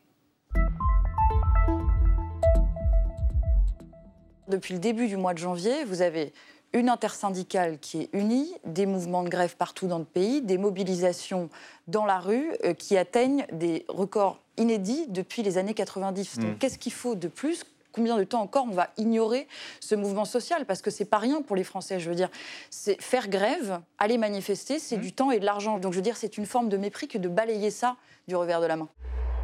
Depuis 4.49 4.73
le 4.73 4.81
début 4.81 5.07
du 5.07 5.17
mois 5.17 5.35
de 5.35 5.39
janvier, 5.39 5.85
vous 5.85 6.01
avez 6.01 6.33
une 6.73 6.89
intersyndicale 6.89 7.79
qui 7.79 8.03
est 8.03 8.11
unie, 8.15 8.55
des 8.65 8.87
mouvements 8.87 9.23
de 9.23 9.29
grève 9.29 9.57
partout 9.57 9.87
dans 9.87 9.99
le 9.99 10.05
pays, 10.05 10.41
des 10.41 10.57
mobilisations 10.57 11.51
dans 11.89 12.07
la 12.07 12.21
rue 12.21 12.51
euh, 12.65 12.73
qui 12.73 12.97
atteignent 12.97 13.45
des 13.53 13.85
records 13.89 14.41
inédits 14.57 15.07
depuis 15.09 15.43
les 15.43 15.59
années 15.59 15.75
90. 15.75 16.39
Donc 16.39 16.59
qu'est-ce 16.59 16.79
qu'il 16.79 16.93
faut 16.93 17.15
de 17.17 17.29
plus 17.29 17.65
Combien 17.93 18.17
de 18.17 18.25
temps 18.25 18.41
encore 18.41 18.67
on 18.69 18.75
va 18.75 18.91
ignorer 18.97 19.49
ce 19.81 19.95
mouvement 19.95 20.25
social 20.25 20.65
Parce 20.67 20.83
que 20.83 20.91
c'est 20.91 21.05
pas 21.05 21.19
rien 21.19 21.43
pour 21.43 21.57
les 21.57 21.65
Français, 21.65 22.01
je 22.01 22.09
veux 22.09 22.17
dire. 22.17 22.31
C'est 22.71 23.01
faire 23.01 23.29
grève, 23.29 23.81
aller 23.99 24.19
manifester, 24.19 24.79
c'est 24.79 24.99
du 24.99 25.13
temps 25.13 25.31
et 25.31 25.39
de 25.39 25.45
l'argent. 25.45 25.79
Donc 25.79 25.93
je 25.93 25.99
veux 25.99 26.03
dire, 26.03 26.17
c'est 26.17 26.39
une 26.39 26.47
forme 26.47 26.69
de 26.69 26.77
mépris 26.77 27.09
que 27.09 27.19
de 27.19 27.29
balayer 27.29 27.71
ça 27.71 27.97
du 28.29 28.37
revers 28.37 28.61
de 28.61 28.67
la 28.67 28.77
main. 28.77 28.89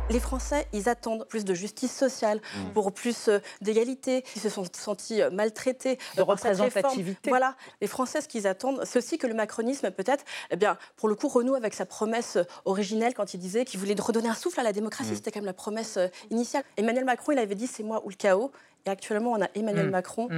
Les 0.08 0.20
Français, 0.20 0.68
ils 0.72 0.88
attendent 0.88 1.26
plus 1.28 1.44
de 1.44 1.52
justice 1.52 1.92
sociale, 1.92 2.40
pour 2.74 2.92
plus 2.92 3.28
euh, 3.28 3.40
d'égalité. 3.60 4.22
Ils 4.36 4.40
se 4.40 4.48
sont 4.48 4.64
sentis 4.72 5.20
euh, 5.20 5.30
maltraités 5.30 5.96
De 6.16 6.20
euh, 6.20 6.24
réforme. 6.24 6.52
représentativité. 6.52 7.28
Voilà, 7.28 7.56
les 7.80 7.88
Français, 7.88 8.20
ce 8.20 8.28
qu'ils 8.28 8.46
attendent, 8.46 8.80
c'est 8.84 9.00
aussi 9.00 9.18
que 9.18 9.26
le 9.26 9.34
macronisme, 9.34 9.90
peut-être, 9.90 10.24
eh 10.52 10.56
bien, 10.56 10.78
pour 10.96 11.08
le 11.08 11.16
coup, 11.16 11.26
renoue 11.26 11.56
avec 11.56 11.74
sa 11.74 11.86
promesse 11.86 12.38
originelle 12.64 13.14
quand 13.14 13.34
il 13.34 13.38
disait 13.40 13.64
qu'il 13.64 13.80
voulait 13.80 13.96
redonner 13.98 14.28
un 14.28 14.34
souffle 14.34 14.60
à 14.60 14.62
la 14.62 14.72
démocratie. 14.72 15.16
C'était 15.16 15.32
quand 15.32 15.40
même 15.40 15.46
la 15.46 15.52
promesse 15.52 15.98
initiale. 16.30 16.62
Emmanuel 16.76 17.04
Macron, 17.04 17.32
il 17.32 17.38
avait 17.40 17.54
dit 17.56 17.66
c'est 17.66 17.82
moi 17.82 18.00
ou 18.04 18.08
le 18.10 18.14
chaos. 18.14 18.52
Et 18.86 18.90
actuellement, 18.90 19.32
on 19.32 19.42
a 19.42 19.48
Emmanuel 19.56 19.88
Mm. 19.88 19.90
Macron 19.90 20.28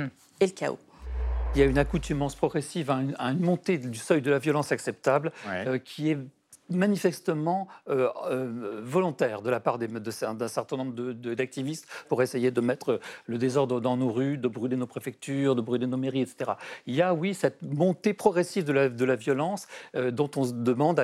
et 0.40 0.46
le 0.46 0.52
chaos. 0.52 0.78
Il 1.54 1.60
y 1.60 1.62
a 1.62 1.66
une 1.66 1.78
accoutumance 1.78 2.34
progressive 2.36 2.90
à 2.90 2.94
une, 2.94 3.14
à 3.18 3.30
une 3.32 3.40
montée 3.40 3.76
du 3.78 3.98
seuil 3.98 4.22
de 4.22 4.30
la 4.30 4.38
violence 4.38 4.72
acceptable 4.72 5.32
Ouais. 5.46 5.66
euh, 5.66 5.78
qui 5.78 6.10
est 6.10 6.18
manifestement 6.70 7.68
euh, 7.88 8.08
euh, 8.30 8.80
volontaire 8.82 9.42
de 9.42 9.50
la 9.50 9.60
part 9.60 9.78
de- 9.78 9.86
d'un 9.86 10.48
certain 10.48 10.76
nombre 10.76 10.92
de- 10.94 11.12
de- 11.12 11.34
d'activistes 11.34 11.86
pour 12.08 12.22
essayer 12.22 12.50
de 12.50 12.60
mettre 12.60 13.00
le 13.26 13.38
désordre 13.38 13.80
dans 13.80 13.96
nos 13.96 14.10
rues, 14.10 14.38
de 14.38 14.48
brûler 14.48 14.76
nos 14.76 14.86
préfectures, 14.86 15.54
de 15.54 15.60
brûler 15.60 15.86
nos 15.86 15.96
mairies, 15.96 16.22
etc. 16.22 16.52
Il 16.86 16.94
y 16.94 17.02
a, 17.02 17.14
oui, 17.14 17.34
cette 17.34 17.62
montée 17.62 18.14
progressive 18.14 18.64
de 18.64 18.72
la, 18.72 18.88
de 18.88 19.04
la 19.04 19.16
violence 19.16 19.66
euh, 19.94 20.10
dont 20.10 20.30
on 20.36 20.44
se 20.44 20.52
demande 20.52 21.00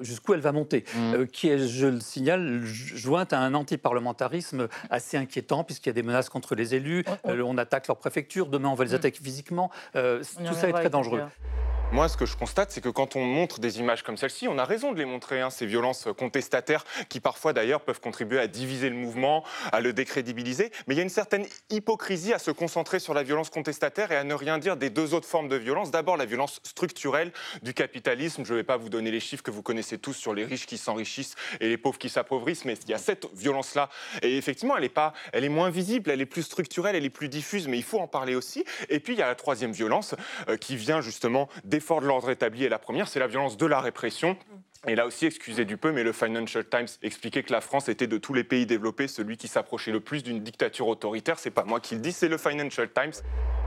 jusqu'où 0.00 0.34
elle 0.34 0.40
va 0.40 0.52
monter, 0.52 0.84
euh, 0.96 1.26
qui 1.26 1.48
est, 1.48 1.58
je 1.68 1.86
le 1.86 2.00
signale, 2.00 2.60
jo- 2.64 2.96
jointe 2.96 3.32
à 3.32 3.40
un 3.40 3.54
antiparlementarisme 3.54 4.68
assez 4.90 5.16
inquiétant, 5.16 5.64
puisqu'il 5.64 5.88
y 5.88 5.90
a 5.90 5.94
des 5.94 6.02
menaces 6.02 6.28
contre 6.28 6.54
les 6.54 6.74
élus, 6.74 7.04
euh, 7.26 7.42
on 7.44 7.58
attaque 7.58 7.88
leurs 7.88 7.96
préfectures, 7.98 8.46
demain 8.48 8.68
on 8.68 8.74
va 8.74 8.84
les 8.84 8.94
attaquer 8.94 9.20
physiquement, 9.22 9.70
tout 9.92 10.54
ça 10.54 10.68
est 10.68 10.72
très 10.72 10.90
dangereux. 10.90 11.20
Moi, 11.92 12.08
ce 12.08 12.16
que 12.16 12.24
je 12.24 12.36
constate, 12.36 12.70
c'est 12.70 12.80
que 12.80 12.88
quand 12.88 13.16
on 13.16 13.24
montre 13.24 13.58
des 13.58 13.80
images 13.80 14.04
comme 14.04 14.16
celle-ci, 14.16 14.46
on 14.46 14.58
a 14.58 14.64
raison 14.64 14.92
de 14.92 14.98
les 14.98 15.04
montrer, 15.04 15.40
hein, 15.40 15.50
ces 15.50 15.66
violences 15.66 16.06
contestataires 16.16 16.84
qui 17.08 17.18
parfois 17.18 17.52
d'ailleurs 17.52 17.80
peuvent 17.80 18.00
contribuer 18.00 18.38
à 18.38 18.46
diviser 18.46 18.88
le 18.88 18.94
mouvement, 18.94 19.42
à 19.72 19.80
le 19.80 19.92
décrédibiliser. 19.92 20.70
Mais 20.86 20.94
il 20.94 20.98
y 20.98 21.00
a 21.00 21.02
une 21.02 21.08
certaine 21.08 21.44
hypocrisie 21.68 22.32
à 22.32 22.38
se 22.38 22.52
concentrer 22.52 23.00
sur 23.00 23.12
la 23.12 23.24
violence 23.24 23.50
contestataire 23.50 24.12
et 24.12 24.16
à 24.16 24.22
ne 24.22 24.34
rien 24.34 24.58
dire 24.58 24.76
des 24.76 24.88
deux 24.88 25.14
autres 25.14 25.26
formes 25.26 25.48
de 25.48 25.56
violence. 25.56 25.90
D'abord, 25.90 26.16
la 26.16 26.26
violence 26.26 26.60
structurelle 26.62 27.32
du 27.62 27.74
capitalisme. 27.74 28.44
Je 28.44 28.52
ne 28.52 28.58
vais 28.58 28.64
pas 28.64 28.76
vous 28.76 28.88
donner 28.88 29.10
les 29.10 29.18
chiffres 29.18 29.42
que 29.42 29.50
vous 29.50 29.62
connaissez 29.62 29.98
tous 29.98 30.12
sur 30.12 30.32
les 30.32 30.44
riches 30.44 30.66
qui 30.66 30.78
s'enrichissent 30.78 31.34
et 31.58 31.68
les 31.68 31.76
pauvres 31.76 31.98
qui 31.98 32.08
s'appauvrissent, 32.08 32.66
mais 32.66 32.74
il 32.74 32.90
y 32.90 32.94
a 32.94 32.98
cette 32.98 33.26
violence-là. 33.34 33.88
Et 34.22 34.36
effectivement, 34.36 34.76
elle 34.76 34.84
est, 34.84 34.90
pas, 34.90 35.12
elle 35.32 35.42
est 35.42 35.48
moins 35.48 35.70
visible, 35.70 36.12
elle 36.12 36.20
est 36.20 36.26
plus 36.26 36.44
structurelle, 36.44 36.94
elle 36.94 37.04
est 37.04 37.10
plus 37.10 37.28
diffuse, 37.28 37.66
mais 37.66 37.78
il 37.78 37.84
faut 37.84 37.98
en 37.98 38.06
parler 38.06 38.36
aussi. 38.36 38.64
Et 38.90 39.00
puis, 39.00 39.14
il 39.14 39.18
y 39.18 39.22
a 39.22 39.26
la 39.26 39.34
troisième 39.34 39.72
violence 39.72 40.14
euh, 40.48 40.56
qui 40.56 40.76
vient 40.76 41.00
justement 41.00 41.48
d'efforts 41.80 42.00
de 42.02 42.06
l'ordre 42.06 42.30
établi. 42.30 42.64
Et 42.64 42.68
la 42.68 42.78
première, 42.78 43.08
c'est 43.08 43.18
la 43.18 43.26
violence 43.26 43.56
de 43.56 43.66
la 43.66 43.80
répression. 43.80 44.36
Et 44.86 44.94
là 44.94 45.06
aussi, 45.06 45.26
excusez 45.26 45.64
du 45.64 45.76
peu, 45.76 45.92
mais 45.92 46.02
le 46.02 46.12
Financial 46.12 46.64
Times 46.64 46.86
expliquait 47.02 47.42
que 47.42 47.52
la 47.52 47.60
France 47.60 47.88
était 47.88 48.06
de 48.06 48.16
tous 48.18 48.32
les 48.32 48.44
pays 48.44 48.64
développés 48.66 49.08
celui 49.08 49.36
qui 49.36 49.48
s'approchait 49.48 49.92
le 49.92 50.00
plus 50.00 50.22
d'une 50.22 50.42
dictature 50.42 50.88
autoritaire. 50.88 51.38
C'est 51.38 51.50
pas 51.50 51.64
moi 51.64 51.80
qui 51.80 51.94
le 51.94 52.00
dis, 52.00 52.12
c'est 52.12 52.28
le 52.28 52.38
Financial 52.38 52.88
Times. 52.90 53.12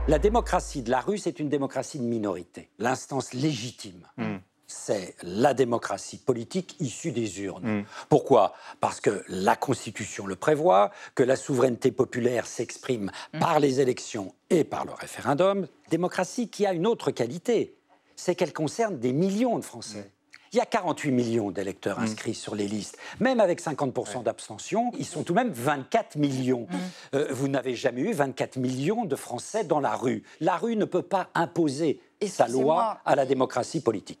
La 0.08 0.18
démocratie 0.18 0.82
de 0.82 0.90
la 0.90 1.00
rue, 1.00 1.18
c'est 1.18 1.38
une 1.40 1.48
démocratie 1.48 1.98
de 1.98 2.04
minorité. 2.04 2.68
L'instance 2.78 3.32
légitime, 3.32 4.06
Hmm. 4.16 4.36
c'est 4.66 5.14
la 5.22 5.54
démocratie 5.54 6.18
politique 6.18 6.76
issue 6.80 7.12
des 7.12 7.42
urnes. 7.42 7.80
Mm. 7.80 7.84
Pourquoi? 8.08 8.54
Parce 8.80 9.00
que 9.00 9.22
la 9.28 9.56
Constitution 9.56 10.26
le 10.26 10.36
prévoit, 10.36 10.90
que 11.14 11.22
la 11.22 11.36
souveraineté 11.36 11.92
populaire 11.92 12.46
s'exprime 12.46 13.10
par 13.40 13.60
les 13.60 13.80
élections 13.80 14.34
et 14.50 14.64
par 14.64 14.84
le 14.84 14.92
référendum. 14.92 15.68
Démocratie 15.90 16.48
qui 16.48 16.66
a 16.66 16.72
une 16.72 16.86
autre 16.86 17.10
qualité, 17.10 17.76
c'est 18.16 18.34
qu'elle 18.34 18.52
concerne 18.52 18.98
des 18.98 19.12
millions 19.12 19.58
de 19.58 19.64
Français. 19.64 20.10
Il 20.52 20.58
y 20.58 20.60
a 20.60 20.66
48 20.66 21.10
millions 21.10 21.50
d'électeurs 21.50 21.98
inscrits 21.98 22.34
sur 22.34 22.54
les 22.54 22.68
listes. 22.68 22.96
Même 23.18 23.40
avec 23.40 23.60
50% 23.60 24.22
d'abstention, 24.22 24.92
ils 24.96 25.04
sont 25.04 25.24
tout 25.24 25.32
de 25.32 25.40
même 25.40 25.50
24 25.50 26.14
millions. 26.14 26.68
Euh, 27.12 27.26
vous 27.32 27.48
n'avez 27.48 27.74
jamais 27.74 28.02
eu 28.02 28.12
24 28.12 28.58
millions 28.58 29.04
de 29.04 29.16
Français 29.16 29.64
dans 29.64 29.80
la 29.80 29.96
rue. 29.96 30.22
La 30.40 30.56
rue 30.56 30.76
ne 30.76 30.84
peut 30.84 31.02
pas 31.02 31.28
imposer 31.34 32.00
sa 32.24 32.46
loi 32.46 32.98
à 33.04 33.16
la 33.16 33.26
démocratie 33.26 33.80
politique. 33.80 34.20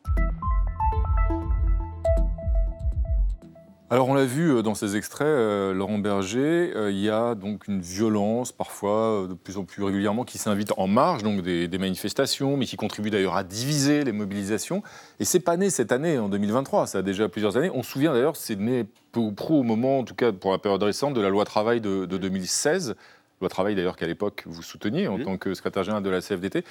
Alors 3.90 4.08
on 4.08 4.14
l'a 4.14 4.24
vu 4.24 4.50
euh, 4.50 4.62
dans 4.62 4.74
ces 4.74 4.96
extraits, 4.96 5.26
euh, 5.26 5.74
Laurent 5.74 5.98
Berger, 5.98 6.72
euh, 6.74 6.90
il 6.90 6.98
y 6.98 7.10
a 7.10 7.34
donc 7.34 7.68
une 7.68 7.82
violence 7.82 8.50
parfois 8.50 9.26
de 9.28 9.34
plus 9.34 9.58
en 9.58 9.64
plus 9.64 9.82
régulièrement 9.82 10.24
qui 10.24 10.38
s'invite 10.38 10.72
en 10.78 10.86
marge 10.86 11.22
donc 11.22 11.42
des, 11.42 11.68
des 11.68 11.78
manifestations, 11.78 12.56
mais 12.56 12.64
qui 12.64 12.76
contribue 12.76 13.10
d'ailleurs 13.10 13.36
à 13.36 13.44
diviser 13.44 14.02
les 14.02 14.12
mobilisations. 14.12 14.82
Et 15.20 15.26
c'est 15.26 15.40
pas 15.40 15.58
né 15.58 15.68
cette 15.68 15.92
année, 15.92 16.18
en 16.18 16.30
2023, 16.30 16.86
ça 16.86 16.98
a 16.98 17.02
déjà 17.02 17.28
plusieurs 17.28 17.58
années. 17.58 17.70
On 17.74 17.82
se 17.82 17.90
souvient 17.90 18.14
d'ailleurs, 18.14 18.36
c'est 18.36 18.58
né 18.58 18.86
peu 19.12 19.20
ou 19.20 19.32
prou 19.32 19.60
au 19.60 19.62
moment, 19.62 19.98
en 19.98 20.04
tout 20.04 20.14
cas 20.14 20.32
pour 20.32 20.52
la 20.52 20.58
période 20.58 20.82
récente, 20.82 21.12
de 21.12 21.20
la 21.20 21.28
loi 21.28 21.44
travail 21.44 21.82
de, 21.82 22.06
de 22.06 22.16
2016. 22.16 22.96
Loi 23.42 23.50
travail 23.50 23.74
d'ailleurs 23.74 23.96
qu'à 23.96 24.06
l'époque 24.06 24.44
vous 24.46 24.62
souteniez 24.62 25.08
en 25.08 25.18
tant 25.18 25.36
que 25.36 25.52
secrétaire 25.52 25.82
général 25.82 26.02
de 26.02 26.10
la 26.10 26.22
CFDT. 26.22 26.64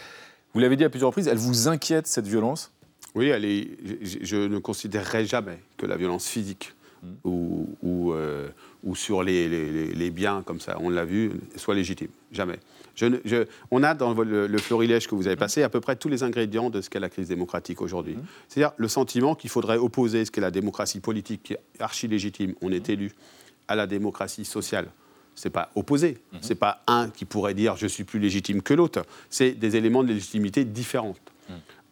Vous 0.56 0.60
l'avez 0.60 0.78
dit 0.78 0.84
à 0.84 0.90
plusieurs 0.90 1.10
reprises, 1.10 1.28
elle 1.28 1.38
vous 1.38 1.68
inquiète 1.68 2.08
cette 2.08 2.28
violence? 2.28 2.72
Oui, 3.14 3.28
elle 3.28 3.46
est, 3.46 3.70
je, 4.02 4.18
je 4.24 4.36
ne 4.38 4.58
considérerai 4.58 5.26
jamais 5.26 5.60
que 5.78 5.86
la 5.86 5.96
violence 5.96 6.28
physique 6.28 6.74
ou, 7.24 7.68
ou, 7.82 8.14
euh, 8.14 8.50
ou 8.84 8.96
sur 8.96 9.24
les, 9.24 9.48
les- 9.50 9.94
les 9.94 10.12
biens, 10.12 10.42
comme 10.46 10.60
ça, 10.60 10.78
on 10.80 10.90
l'a 10.90 11.06
vu, 11.06 11.32
soit 11.56 11.76
légitime. 11.76 12.10
Jamais. 12.32 12.60
Je 12.96 13.06
ne- 13.06 13.18
je- 13.26 13.46
on 13.72 13.82
a 13.84 13.94
dans 13.94 14.14
le, 14.14 14.48
le 14.48 14.58
florilège 14.58 15.08
que 15.08 15.16
vous 15.16 15.28
avez 15.28 15.36
passé 15.36 15.64
à 15.64 15.70
peu 15.70 15.82
près 15.82 15.96
tous 15.96 16.10
les 16.10 16.24
ingrédients 16.24 16.70
de 16.70 16.82
ce 16.82 16.90
qu'est 16.90 17.00
la 17.00 17.10
crise 17.10 17.28
démocratique 17.28 17.82
aujourd'hui. 17.82 18.18
C'est-à-dire 18.48 18.74
le 18.78 18.88
sentiment 18.88 19.36
qu'il 19.36 19.50
faudrait 19.50 19.78
opposer 19.78 20.26
ce 20.26 20.32
qu'est 20.32 20.42
la 20.42 20.52
démocratie 20.52 21.00
politique, 21.00 21.44
qui 21.44 21.54
est 21.54 21.60
archi 21.80 22.08
légitime, 22.08 22.54
on 22.62 22.72
est 22.72 22.90
élu, 22.90 23.12
à 23.68 23.76
la 23.76 23.88
démocratie 23.88 24.46
sociale. 24.46 24.88
C'est 25.36 25.50
pas 25.50 25.72
opposé. 25.76 26.20
C'est 26.42 26.54
pas 26.56 26.84
un 26.86 27.10
qui 27.10 27.26
pourrait 27.26 27.56
dire 27.56 27.76
je 27.76 27.88
suis 27.88 28.04
plus 28.04 28.20
légitime 28.20 28.62
que 28.62 28.74
l'autre. 28.76 29.04
C'est 29.32 29.52
des 29.54 29.76
éléments 29.76 30.04
de 30.04 30.10
légitimité 30.10 30.64
différents. 30.64 31.16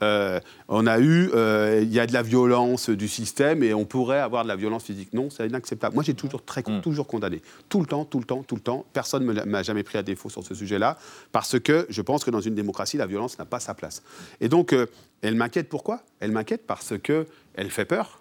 Euh, 0.02 0.40
on 0.68 0.88
a 0.88 1.00
eu, 1.00 1.30
euh, 1.34 1.82
il 1.84 1.92
y 1.92 2.00
a 2.00 2.08
de 2.08 2.14
la 2.14 2.22
violence 2.22 2.90
du 2.90 3.08
système 3.08 3.64
et 3.64 3.74
on 3.74 3.86
pourrait 3.86 4.20
avoir 4.20 4.44
de 4.44 4.48
la 4.48 4.56
violence 4.56 4.84
physique. 4.84 5.14
Non, 5.14 5.30
c'est 5.30 5.48
inacceptable. 5.48 5.94
Moi, 5.94 6.04
j'ai 6.04 6.14
toujours 6.14 6.44
très 6.44 6.64
toujours 6.82 7.08
condamné, 7.08 7.42
tout 7.70 7.80
le 7.82 7.86
temps, 7.86 8.06
tout 8.06 8.20
le 8.20 8.26
temps, 8.26 8.44
tout 8.44 8.56
le 8.56 8.62
temps. 8.62 8.86
Personne 8.94 9.26
ne 9.26 9.44
m'a 9.44 9.64
jamais 9.64 9.84
pris 9.84 9.98
à 9.98 10.04
défaut 10.04 10.30
sur 10.30 10.44
ce 10.44 10.56
sujet-là, 10.56 10.98
parce 11.32 11.60
que 11.60 11.86
je 11.90 12.02
pense 12.02 12.24
que 12.24 12.32
dans 12.32 12.42
une 12.42 12.56
démocratie, 12.56 12.98
la 12.98 13.06
violence 13.06 13.38
n'a 13.38 13.46
pas 13.46 13.60
sa 13.60 13.74
place. 13.74 14.04
Et 14.40 14.50
donc, 14.50 14.74
euh, 14.74 14.88
elle 15.22 15.36
m'inquiète. 15.36 15.70
Pourquoi? 15.70 16.02
Elle 16.20 16.32
m'inquiète 16.32 16.66
parce 16.66 16.94
que 16.98 17.28
elle 17.56 17.70
fait 17.70 17.86
peur. 17.86 18.21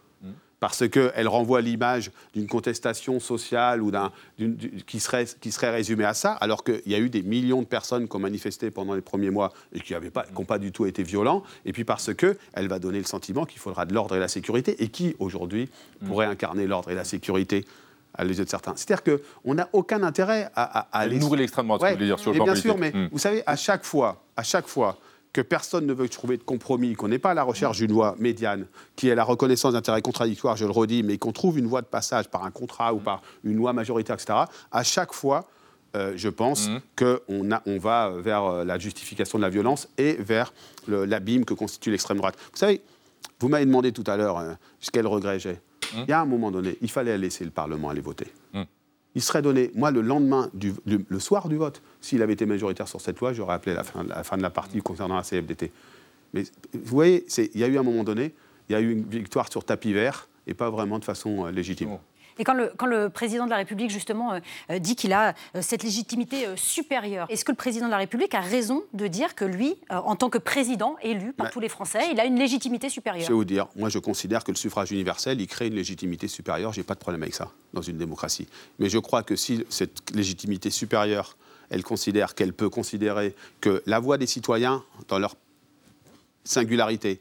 Parce 0.60 0.86
qu'elle 0.88 1.26
renvoie 1.26 1.62
l'image 1.62 2.10
d'une 2.34 2.46
contestation 2.46 3.18
sociale 3.18 3.80
ou 3.82 3.90
d'un, 3.90 4.12
qui, 4.86 5.00
serait, 5.00 5.24
qui 5.40 5.50
serait 5.52 5.70
résumée 5.70 6.04
à 6.04 6.12
ça, 6.12 6.32
alors 6.34 6.64
qu'il 6.64 6.82
y 6.86 6.94
a 6.94 6.98
eu 6.98 7.08
des 7.08 7.22
millions 7.22 7.62
de 7.62 7.66
personnes 7.66 8.06
qui 8.06 8.14
ont 8.16 8.20
manifesté 8.20 8.70
pendant 8.70 8.92
les 8.94 9.00
premiers 9.00 9.30
mois 9.30 9.52
et 9.72 9.80
qui 9.80 9.94
n'ont 9.94 10.00
pas, 10.10 10.24
qui 10.24 10.36
ont 10.36 10.44
pas 10.44 10.58
du 10.58 10.70
tout 10.70 10.84
été 10.84 11.02
violents, 11.02 11.42
et 11.64 11.72
puis 11.72 11.84
parce 11.84 12.14
qu'elle 12.14 12.36
va 12.68 12.78
donner 12.78 12.98
le 12.98 13.04
sentiment 13.04 13.46
qu'il 13.46 13.58
faudra 13.58 13.86
de 13.86 13.94
l'ordre 13.94 14.14
et 14.16 14.20
la 14.20 14.28
sécurité, 14.28 14.82
et 14.82 14.88
qui, 14.88 15.16
aujourd'hui, 15.18 15.70
pourrait 16.06 16.26
incarner 16.26 16.66
l'ordre 16.66 16.90
et 16.90 16.94
la 16.94 17.04
sécurité 17.04 17.64
à 18.12 18.24
les 18.24 18.36
yeux 18.38 18.44
de 18.44 18.50
certains. 18.50 18.74
C'est-à-dire 18.76 19.02
qu'on 19.44 19.54
n'a 19.54 19.68
aucun 19.72 20.02
intérêt 20.02 20.50
à, 20.54 20.80
à- 20.80 20.88
à 20.92 21.04
Elle 21.06 21.12
aller... 21.12 21.20
nourrit 21.20 21.38
l'extrême 21.38 21.66
droite, 21.68 21.80
ce 21.80 21.86
que 21.86 21.88
Ouais, 21.88 21.92
vous 21.92 21.96
voulez 21.98 22.06
dire, 22.06 22.18
sur 22.18 22.32
le 22.32 22.36
plan 22.36 22.44
bien 22.44 22.54
sûr, 22.54 22.76
mais. 22.76 22.90
Mm. 22.92 23.08
vous 23.12 23.18
savez, 23.18 23.42
à 23.46 23.56
chaque 23.56 23.84
fois, 23.84 24.22
à 24.36 24.42
chaque 24.42 24.66
fois 24.66 24.98
que 25.32 25.40
personne 25.40 25.86
ne 25.86 25.92
veut 25.92 26.08
trouver 26.08 26.36
de 26.36 26.42
compromis, 26.42 26.94
qu'on 26.94 27.08
n'est 27.08 27.18
pas 27.18 27.30
à 27.30 27.34
la 27.34 27.42
recherche 27.42 27.78
d'une 27.78 27.92
loi 27.92 28.16
médiane, 28.18 28.66
qui 28.96 29.08
est 29.08 29.14
la 29.14 29.24
reconnaissance 29.24 29.74
d'intérêts 29.74 30.02
contradictoires, 30.02 30.56
je 30.56 30.64
le 30.64 30.72
redis, 30.72 31.02
mais 31.02 31.18
qu'on 31.18 31.32
trouve 31.32 31.58
une 31.58 31.66
voie 31.66 31.82
de 31.82 31.86
passage 31.86 32.28
par 32.28 32.44
un 32.44 32.50
contrat 32.50 32.92
ou 32.94 32.98
par 32.98 33.22
une 33.44 33.56
loi 33.56 33.72
majoritaire, 33.72 34.16
etc., 34.16 34.40
à 34.72 34.82
chaque 34.82 35.12
fois, 35.12 35.48
euh, 35.96 36.12
je 36.16 36.28
pense 36.28 36.68
Mm. 36.68 36.80
qu'on 36.96 37.50
on 37.66 37.78
va 37.78 38.10
vers 38.10 38.44
euh, 38.44 38.64
la 38.64 38.78
justification 38.78 39.38
de 39.38 39.42
la 39.42 39.50
violence 39.50 39.88
et 39.98 40.14
vers 40.14 40.52
l'abîme 40.86 41.44
que 41.44 41.54
constitue 41.54 41.90
l'extrême 41.90 42.18
droite. 42.18 42.36
Vous 42.52 42.58
savez, 42.58 42.80
vous 43.40 43.48
m'avez 43.48 43.66
demandé 43.66 43.90
tout 43.92 44.04
à 44.06 44.16
l'heure 44.16 44.38
euh, 44.38 44.52
quel 44.92 45.06
regret 45.06 45.38
j'ai. 45.40 45.58
Il 45.94 46.08
y 46.08 46.12
a 46.12 46.20
un 46.20 46.26
moment 46.26 46.52
donné, 46.52 46.78
il 46.80 46.90
fallait 46.90 47.18
laisser 47.18 47.44
le 47.44 47.50
Parlement 47.50 47.90
aller 47.90 48.00
voter. 48.00 48.28
Mm. 48.52 48.62
Il 49.14 49.22
serait 49.22 49.42
donné, 49.42 49.70
moi, 49.74 49.90
le 49.90 50.02
lendemain, 50.02 50.50
le, 50.86 51.18
soir 51.18 51.48
du 51.48 51.56
vote, 51.56 51.82
s'il 52.00 52.22
avait 52.22 52.34
été 52.34 52.46
majoritaire 52.46 52.86
sur 52.86 53.00
cette 53.00 53.18
loi, 53.18 53.32
j'aurais 53.32 53.54
appelé 53.54 53.74
la 53.74 53.82
fin, 53.82 54.36
de 54.36 54.42
la 54.42 54.50
partie 54.50 54.80
concernant 54.80 55.16
la 55.16 55.22
CFDT. 55.22 55.72
Mais 56.32 56.44
vous 56.72 56.80
voyez, 56.84 57.26
il 57.54 57.60
y 57.60 57.64
a 57.64 57.66
eu 57.66 57.76
un 57.76 57.82
moment 57.82 58.04
donné, 58.04 58.34
il 58.68 58.72
y 58.72 58.76
a 58.76 58.80
eu 58.80 58.92
une 58.92 59.02
victoire 59.02 59.50
sur 59.50 59.64
tapis 59.64 59.92
vert 59.92 60.28
et 60.46 60.54
pas 60.54 60.70
vraiment 60.70 61.00
de 61.00 61.04
façon 61.04 61.46
euh, 61.46 61.50
légitime. 61.50 61.98
Et 62.40 62.44
quand 62.44 62.54
le, 62.54 62.72
quand 62.74 62.86
le 62.86 63.10
président 63.10 63.44
de 63.44 63.50
la 63.50 63.58
République, 63.58 63.90
justement, 63.90 64.32
euh, 64.32 64.40
euh, 64.70 64.78
dit 64.78 64.96
qu'il 64.96 65.12
a 65.12 65.34
euh, 65.54 65.60
cette 65.60 65.82
légitimité 65.82 66.46
euh, 66.46 66.56
supérieure, 66.56 67.26
est-ce 67.28 67.44
que 67.44 67.52
le 67.52 67.56
président 67.56 67.84
de 67.84 67.90
la 67.90 67.98
République 67.98 68.34
a 68.34 68.40
raison 68.40 68.82
de 68.94 69.06
dire 69.08 69.34
que 69.34 69.44
lui, 69.44 69.76
en 69.90 70.16
tant 70.16 70.30
que 70.30 70.38
président 70.38 70.96
élu 71.02 71.34
par 71.34 71.50
tous 71.50 71.60
les 71.60 71.68
Français, 71.68 72.00
il 72.10 72.18
a 72.18 72.24
une 72.24 72.38
légitimité 72.38 72.88
supérieure? 72.88 73.26
Je 73.26 73.28
vais 73.32 73.34
vous 73.34 73.44
dire, 73.44 73.66
moi 73.76 73.90
je 73.90 73.98
considère 73.98 74.42
que 74.42 74.52
le 74.52 74.56
suffrage 74.56 74.90
universel, 74.90 75.38
il 75.38 75.46
crée 75.46 75.66
une 75.66 75.74
légitimité 75.74 76.28
supérieure. 76.28 76.72
J'ai 76.72 76.82
pas 76.82 76.94
de 76.94 77.00
problème 77.00 77.22
avec 77.22 77.34
ça 77.34 77.50
dans 77.74 77.82
une 77.82 77.98
démocratie. 77.98 78.48
Mais 78.78 78.88
je 78.88 78.98
crois 78.98 79.22
que 79.22 79.36
si 79.36 79.62
cette 79.68 80.14
légitimité 80.14 80.70
supérieure, 80.70 81.36
elle 81.68 81.84
considère 81.84 82.34
qu'elle 82.34 82.54
peut 82.54 82.70
considérer 82.70 83.34
que 83.60 83.82
la 83.84 83.98
voix 83.98 84.16
des 84.16 84.26
citoyens, 84.26 84.82
dans 85.08 85.18
leur 85.18 85.36
singularité, 86.44 87.20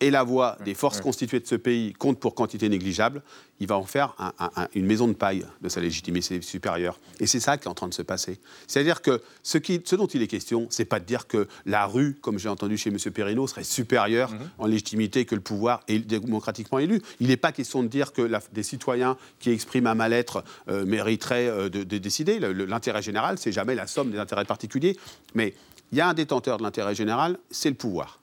et 0.00 0.10
la 0.10 0.22
voix 0.22 0.56
des 0.64 0.74
forces 0.74 1.00
constituées 1.02 1.40
de 1.40 1.46
ce 1.46 1.54
pays 1.54 1.92
compte 1.92 2.18
pour 2.18 2.34
quantité 2.34 2.68
négligeable, 2.68 3.22
il 3.60 3.66
va 3.66 3.76
en 3.76 3.84
faire 3.84 4.14
un- 4.18 4.32
un- 4.38 4.50
un- 4.56 4.68
une 4.74 4.86
maison 4.86 5.06
de 5.06 5.12
paille 5.12 5.44
de 5.60 5.68
sa 5.68 5.80
légitimité 5.80 6.40
supérieure. 6.40 6.98
Et 7.20 7.26
c'est 7.26 7.40
ça 7.40 7.58
qui 7.58 7.64
est 7.64 7.70
en 7.70 7.74
train 7.74 7.88
de 7.88 7.94
se 7.94 8.00
passer. 8.02 8.38
C'est-à-dire 8.66 9.02
que 9.02 9.20
ce, 9.42 9.58
qui- 9.58 9.82
ce 9.84 9.96
dont 9.96 10.06
il 10.06 10.22
est 10.22 10.26
question, 10.26 10.66
c'est 10.70 10.86
pas 10.86 11.00
de 11.00 11.04
dire 11.04 11.26
que 11.26 11.46
la 11.66 11.84
rue, 11.86 12.14
comme 12.22 12.38
j'ai 12.38 12.48
entendu 12.48 12.78
chez 12.78 12.88
M. 12.90 12.96
Perrineau, 13.12 13.46
serait 13.46 13.64
supérieure 13.64 14.30
en 14.58 14.66
légitimité 14.66 15.24
que 15.26 15.34
le 15.34 15.40
pouvoir 15.42 15.82
est 15.88 15.98
démocratiquement 15.98 16.78
élu. 16.78 17.02
Il 17.20 17.28
n'est 17.28 17.36
pas 17.36 17.52
question 17.52 17.82
de 17.82 17.88
dire 17.88 18.12
que 18.12 18.22
la- 18.22 18.40
des 18.52 18.62
citoyens 18.62 19.16
qui 19.38 19.50
expriment 19.50 19.88
un 19.88 19.94
mal-être 19.94 20.42
euh, 20.68 20.86
mériteraient 20.86 21.48
euh, 21.48 21.68
de, 21.68 21.84
de 21.84 21.98
décider. 21.98 22.38
L'intérêt 22.40 23.02
général, 23.02 23.36
c'est 23.38 23.52
jamais 23.52 23.74
la 23.74 23.86
somme 23.86 24.10
des 24.10 24.18
intérêts 24.18 24.44
particuliers. 24.46 24.96
Mais 25.34 25.54
il 25.92 25.98
y 25.98 26.00
a 26.00 26.08
un 26.08 26.14
détenteur 26.14 26.56
de 26.58 26.62
l'intérêt 26.62 26.94
général, 26.94 27.38
c'est 27.50 27.68
le 27.68 27.74
pouvoir 27.74 28.19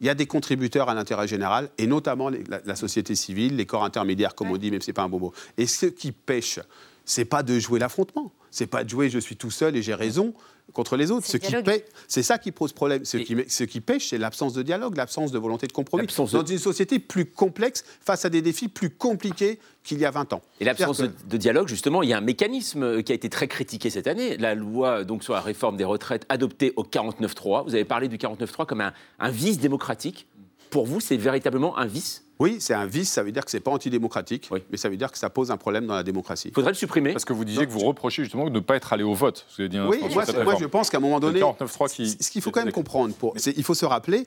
il 0.00 0.06
y 0.06 0.10
a 0.10 0.14
des 0.14 0.26
contributeurs 0.26 0.88
à 0.88 0.94
l'intérêt 0.94 1.28
général, 1.28 1.70
et 1.78 1.86
notamment 1.86 2.28
les- 2.28 2.44
la, 2.44 2.60
la 2.64 2.76
société 2.76 3.14
civile, 3.14 3.56
les 3.56 3.66
corps 3.66 3.84
intermédiaires, 3.84 4.34
comme 4.34 4.50
on 4.50 4.56
dit, 4.56 4.70
même 4.70 4.80
ce 4.80 4.88
n'est 4.90 4.94
pas 4.94 5.02
un 5.02 5.08
bobo. 5.08 5.32
Et 5.58 5.66
ceux 5.66 5.90
qui 5.90 6.12
pêchent, 6.12 6.60
c'est 7.04 7.24
pas 7.26 7.42
de 7.42 7.58
jouer 7.58 7.78
l'affrontement, 7.78 8.32
c'est 8.50 8.66
pas 8.66 8.84
de 8.84 8.88
jouer 8.88 9.08
je 9.10 9.18
suis 9.18 9.36
tout 9.36 9.50
seul 9.50 9.76
et 9.76 9.82
j'ai 9.82 9.94
raison 9.94 10.34
contre 10.72 10.96
les 10.96 11.10
autres. 11.10 11.26
C'est 11.26 11.32
Ce 11.32 11.48
qui 11.48 11.50
paie- 11.64 11.84
C'est 12.06 12.22
ça 12.22 12.38
qui 12.38 12.52
pose 12.52 12.72
problème. 12.72 13.04
Ce 13.04 13.16
qui, 13.16 13.36
ce 13.48 13.64
qui 13.64 13.80
pêche, 13.80 14.10
c'est 14.10 14.18
l'absence 14.18 14.52
de 14.52 14.62
dialogue, 14.62 14.96
l'absence 14.96 15.32
de 15.32 15.38
volonté 15.38 15.66
de 15.66 15.72
compromis. 15.72 16.06
De- 16.06 16.12
Dans 16.38 16.44
une 16.44 16.58
société 16.58 17.00
plus 17.00 17.24
complexe, 17.26 17.84
face 18.00 18.24
à 18.24 18.28
des 18.28 18.40
défis 18.40 18.68
plus 18.68 18.90
compliqués 18.90 19.58
qu'il 19.82 19.98
y 19.98 20.04
a 20.04 20.12
20 20.12 20.32
ans. 20.32 20.42
Et 20.60 20.64
l'absence 20.64 21.00
de, 21.00 21.36
dialogue, 21.36 21.66
justement, 21.66 22.02
il 22.04 22.10
y 22.10 22.12
a 22.12 22.18
un 22.18 22.20
mécanisme 22.20 23.02
qui 23.02 23.10
a 23.10 23.14
été 23.16 23.28
très 23.28 23.48
critiqué 23.48 23.90
cette 23.90 24.06
année. 24.06 24.36
La 24.36 24.54
loi 24.54 25.02
donc, 25.02 25.24
sur 25.24 25.32
la 25.34 25.40
réforme 25.40 25.76
des 25.76 25.82
retraites 25.84 26.24
adoptée 26.28 26.72
au 26.76 26.84
49.3. 26.84 27.64
Vous 27.64 27.74
avez 27.74 27.84
parlé 27.84 28.06
du 28.06 28.16
49.3 28.16 28.64
comme 28.66 28.80
un, 28.80 28.92
un 29.18 29.30
vice 29.30 29.58
démocratique. 29.58 30.28
Pour 30.70 30.86
vous, 30.86 31.00
c'est 31.00 31.16
véritablement 31.16 31.76
un 31.78 31.86
vice 31.86 32.24
Oui, 32.40 32.56
c'est 32.58 32.74
un 32.74 32.86
vice, 32.86 33.10
ça 33.12 33.22
veut 33.22 33.32
dire 33.32 33.44
que 33.44 33.50
c'est 33.50 33.60
pas 33.60 33.70
antidémocratique, 33.70 34.50
mais 34.70 34.76
ça 34.78 34.88
veut 34.88 34.96
dire 34.96 35.12
que 35.12 35.18
ça 35.18 35.28
pose 35.30 35.50
un 35.50 35.58
problème 35.58 35.86
dans 35.86 35.94
la 35.94 36.02
démocratie. 36.02 36.48
Il 36.48 36.54
faudrait 36.54 36.70
le 36.72 36.76
supprimer. 36.76 37.12
Parce 37.12 37.26
que 37.26 37.32
vous 37.34 37.44
disiez 37.44 37.66
que 37.66 37.70
vous 37.70 37.80
reprochez 37.80 38.22
justement 38.22 38.46
de 38.46 38.50
ne 38.50 38.60
pas 38.60 38.76
être 38.76 38.92
allé 38.92 39.02
au 39.04 39.14
vote. 39.14 39.46
Vous 39.54 39.60
avez 39.60 39.68
dit 39.68 39.76
un 39.76 39.86
Oui, 39.86 40.00
moi, 40.12 40.24
je 40.58 40.64
pense 40.66 40.88
qu'à 40.90 40.96
un 40.96 41.00
moment 41.00 41.20
donné, 41.20 41.38
49.3 41.40 41.88
qui- 41.90 42.16
ce 42.18 42.30
qu'il 42.30 42.40
faut 42.42 42.50
quand 42.50 42.64
même 42.64 42.72
comprendre, 42.72 43.14
pour, 43.14 43.34
il 43.36 43.62
faut 43.64 43.74
se 43.74 43.84
rappeler 43.84 44.26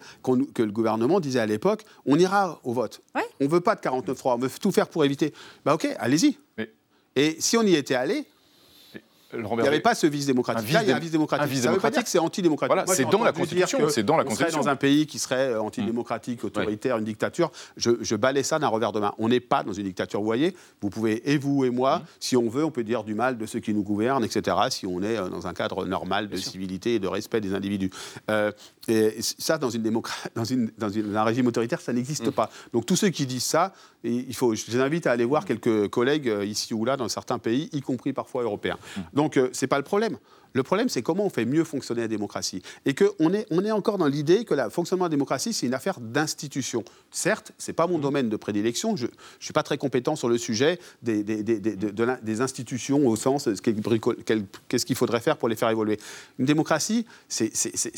que 0.53 0.61
le 0.61 0.71
gouvernement 0.71 1.19
disait 1.19 1.39
à 1.39 1.45
l'époque, 1.47 1.83
on 2.05 2.17
ira 2.19 2.59
au 2.63 2.73
vote. 2.73 3.01
On 3.15 3.45
ne 3.45 3.49
veut 3.49 3.61
pas 3.61 3.75
de 3.75 3.81
49.3, 3.81 4.35
on 4.35 4.37
veut 4.37 4.49
tout 4.61 4.71
faire 4.71 4.87
pour 4.87 5.03
éviter. 5.03 5.33
Bah 5.65 5.73
ok, 5.73 5.87
allez-y. 5.99 6.37
Et 7.15 7.35
si 7.39 7.57
on 7.57 7.63
y 7.63 7.73
était 7.75 7.95
allé, 7.95 8.25
il 9.35 9.61
n'y 9.61 9.67
avait 9.67 9.79
pas 9.79 9.95
ce 9.95 10.07
vice 10.07 10.25
démocratique. 10.25 10.69
Un 10.69 10.73
Là, 10.73 10.83
il 10.83 10.89
y 10.89 10.91
a 10.91 10.95
un 10.95 10.99
vice 10.99 11.03
vice 11.05 11.11
démocratique. 11.11 11.43
un 11.43 11.47
vice 11.47 11.61
Ça 11.63 11.69
ne 11.69 11.75
veut 11.75 11.79
pas 11.79 11.89
démocratique. 11.89 11.95
dire 11.97 12.03
que 12.03 12.09
c'est 12.09 12.19
antidémocratique. 12.19 12.75
Voilà, 12.75 12.93
c'est 12.95 13.09
dans 13.09 13.23
la 13.23 13.31
Constitution, 13.33 13.79
c'est 13.89 14.03
dans 14.03 14.17
la 14.17 14.23
Constitution. 14.23 14.59
dans 14.61 14.67
un 14.69 14.75
pays 14.75 15.05
qui 15.07 15.19
serait 15.19 15.53
euh, 15.53 15.61
antidémocratique, 15.61 16.43
autoritaire, 16.43 16.97
une 16.97 17.05
dictature. 17.05 17.51
Je, 17.77 17.91
je 18.01 18.15
balais 18.15 18.43
ça 18.43 18.59
d'un 18.59 18.67
revers 18.67 18.91
de 18.91 18.99
main. 18.99 19.13
On 19.17 19.29
n'est 19.29 19.39
pas 19.39 19.63
dans 19.63 19.73
une 19.73 19.83
dictature. 19.85 20.19
Vous 20.19 20.25
voyez, 20.25 20.55
vous 20.81 20.89
pouvez, 20.89 21.29
et 21.31 21.37
vous 21.37 21.65
et 21.65 21.69
moi, 21.69 21.99
Mmh. 21.99 22.01
si 22.19 22.37
on 22.37 22.49
veut, 22.49 22.63
on 22.65 22.71
peut 22.71 22.83
dire 22.83 23.03
du 23.03 23.13
mal 23.13 23.37
de 23.37 23.45
ceux 23.45 23.59
qui 23.59 23.73
nous 23.73 23.83
gouvernent, 23.83 24.23
etc., 24.23 24.57
si 24.69 24.85
on 24.87 25.01
est 25.03 25.17
euh, 25.17 25.29
dans 25.29 25.47
un 25.47 25.53
cadre 25.53 25.85
normal 25.85 26.27
de 26.29 26.37
civilité 26.37 26.95
et 26.95 26.99
de 26.99 27.07
respect 27.07 27.41
des 27.41 27.53
individus. 27.53 27.89
Euh, 28.31 28.51
et 28.87 29.15
ça, 29.21 29.57
dans, 29.57 29.69
une 29.69 29.83
dans, 30.35 30.43
une, 30.43 30.71
dans 30.77 30.89
une- 30.89 31.15
un 31.15 31.23
régime 31.23 31.47
autoritaire, 31.47 31.81
ça 31.81 31.93
n'existe 31.93 32.31
pas. 32.31 32.49
Donc 32.73 32.85
tous 32.85 32.95
ceux 32.95 33.09
qui 33.09 33.25
disent 33.25 33.43
ça, 33.45 33.73
il 34.03 34.35
faut, 34.35 34.53
je 34.55 34.65
les 34.69 34.79
invite 34.81 35.07
à 35.07 35.11
aller 35.11 35.23
voir 35.23 35.45
quelques 35.45 35.87
collègues 35.89 36.29
ici 36.43 36.73
ou 36.73 36.83
là 36.83 36.97
dans 36.97 37.07
certains 37.07 37.39
pays, 37.39 37.69
y 37.71 37.79
compris 37.81 38.11
parfois 38.11 38.43
européens. 38.43 38.77
Donc 39.13 39.22
euh, 39.37 39.49
c'est 39.53 39.67
pas 39.67 39.77
le 39.77 39.83
problème. 39.83 40.17
Le 40.55 40.61
problème, 40.61 40.87
c'est 40.87 41.01
comment 41.01 41.25
on 41.25 41.31
fait 41.31 41.45
mieux 41.45 41.63
fonctionner 41.63 42.01
la 42.01 42.07
démocratie. 42.07 42.61
Et 42.85 42.93
qu'on 42.93 43.33
est, 43.33 43.47
on 43.49 43.65
est 43.65 43.71
encore 43.71 43.97
dans 43.97 44.05
l'idée 44.05 44.45
que 44.45 44.53
le 44.53 44.69
fonctionnement 44.69 45.05
de 45.05 45.09
la 45.09 45.15
démocratie, 45.15 45.51
c'est 45.51 45.65
une 45.65 45.73
affaire 45.73 45.99
d'institution. 45.99 46.83
Certes, 47.09 47.53
ce 47.57 47.71
n'est 47.71 47.73
pas 47.73 47.87
mon 47.87 47.97
domaine 47.97 48.29
de 48.29 48.35
prédilection, 48.35 48.95
je 48.95 49.07
ne 49.07 49.11
suis 49.39 49.51
pas 49.51 49.63
très 49.63 49.79
compétent 49.79 50.15
sur 50.15 50.29
le 50.29 50.37
sujet 50.37 50.77
des, 51.01 51.23
des- 51.23 51.41
des- 51.41 51.59
des- 51.59 51.75
de- 51.75 52.03
la- 52.03 52.17
des 52.17 52.41
institutions 52.41 53.07
au 53.07 53.15
sens 53.15 53.45
ce 53.45 53.59
qu'est-ce 53.61 54.85
qu'il 54.85 54.95
faudrait 54.95 55.21
faire 55.21 55.37
pour 55.37 55.49
les 55.49 55.55
faire 55.55 55.71
évoluer. 55.71 55.97
Une 56.37 56.45
démocratie, 56.45 57.07
c'est 57.27 57.49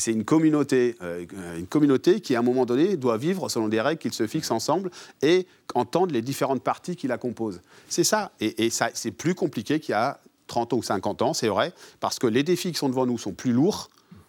une 0.06 0.24
communauté, 0.24 0.96
euh, 1.02 1.26
une 1.58 1.66
communauté 1.66 2.20
qui, 2.20 2.34
à 2.36 2.38
un 2.38 2.42
moment 2.42 2.64
donné, 2.64 2.96
doit 2.96 3.18
vivre 3.18 3.50
selon 3.50 3.68
des 3.68 3.82
règles 3.82 4.00
qu'ils 4.00 4.14
se 4.14 4.26
fixent 4.26 4.50
ensemble 4.50 4.90
et 5.20 5.46
entendre 5.74 6.14
les 6.14 6.22
différentes 6.22 6.62
parties 6.62 6.96
qui 6.96 7.06
la 7.06 7.18
composent. 7.18 7.60
C'est 7.90 8.04
ça. 8.04 8.32
Et, 8.40 8.64
et 8.64 8.70
ça, 8.70 8.88
c'est 8.94 9.10
plus 9.10 9.34
compliqué 9.34 9.78
qu'il 9.78 9.92
y 9.92 9.94
a 9.94 10.18
30 10.46 10.72
ou 10.72 10.82
50 10.82 11.22
ans, 11.22 11.34
c'est 11.34 11.48
vrai, 11.48 11.72
parce 12.00 12.18
que 12.18 12.26
les 12.26 12.42
défis 12.42 12.72
qui 12.72 12.78
sont 12.78 12.88
devant 12.88 13.06
nous 13.06 13.18
sont 13.18 13.32
plus 13.32 13.52
lourds, 13.52 13.88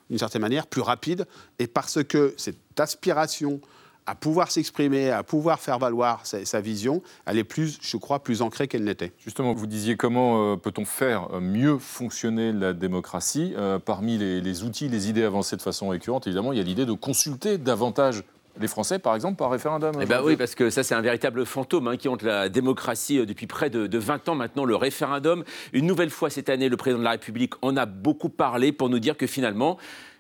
d'une 0.10 0.20
certaine 0.20 0.42
manière, 0.42 0.68
plus 0.68 0.82
rapides, 0.82 1.26
et 1.60 1.68
parce 1.68 2.04
que 2.04 2.34
cette 2.38 2.80
aspiration 2.80 3.60
à 4.08 4.16
pouvoir 4.16 4.50
s'exprimer, 4.50 5.12
à 5.12 5.22
pouvoir 5.22 5.60
faire 5.60 5.78
valoir 5.78 6.22
sa, 6.26 6.62
vision, 6.62 7.04
elle 7.26 7.38
est 7.38 7.44
plus, 7.44 7.78
je 7.82 7.98
crois, 7.98 8.24
plus 8.24 8.42
ancrée 8.42 8.70
qu'elle 8.70 8.86
n'était. 8.86 9.12
Justement, 9.20 9.54
vous 9.54 9.68
disiez 9.68 9.98
comment 9.98 10.54
euh, 10.54 10.56
peut-on 10.56 10.86
faire 10.86 11.28
euh, 11.34 11.42
mieux 11.42 11.78
fonctionner 11.78 12.54
la 12.54 12.72
démocratie? 12.72 13.54
Euh, 13.58 13.80
Parmi 13.80 14.18
les 14.18 14.64
outils, 14.64 14.88
les 14.88 15.10
idées 15.10 15.24
avancées 15.24 15.58
de 15.58 15.62
façon 15.62 15.90
récurrente, 15.90 16.26
évidemment, 16.26 16.54
il 16.54 16.58
y 16.58 16.62
a 16.62 16.64
l'idée 16.64 16.86
de 16.86 16.94
consulter 16.94 17.58
davantage 17.58 18.24
les 18.60 18.68
Français, 18.68 19.00
par 19.00 19.16
exemple, 19.16 19.38
par 19.38 19.52
référendum 19.52 19.94
Eh 20.02 20.06
ben 20.06 20.22
oui, 20.24 20.36
parce 20.36 20.56
que 20.56 20.70
ça, 20.70 20.84
c'est 20.84 20.96
un 20.96 21.02
véritable 21.02 21.46
fantôme 21.46 21.88
hein, 21.88 21.98
qui 21.98 22.08
hante 22.08 22.24
la 22.24 22.50
démocratie 22.50 23.20
euh, 23.20 23.26
depuis 23.26 23.48
près 23.48 23.70
de, 23.70 23.88
de 23.88 23.98
20 23.98 24.30
ans 24.30 24.36
maintenant, 24.36 24.66
le 24.66 24.76
référendum. 24.76 25.44
Une 25.74 25.86
nouvelle 25.86 26.10
fois 26.10 26.30
cette 26.30 26.50
année, 26.50 26.70
le 26.70 26.78
président 26.78 27.00
de 27.00 27.04
la 27.04 27.12
République 27.12 27.54
en 27.62 27.78
a 27.78 27.86
beaucoup 27.86 28.30
parlé 28.30 28.72
pour 28.72 28.90
nous 28.90 29.00
dire 29.00 29.18
que 29.18 29.28
finalement, 29.28 29.78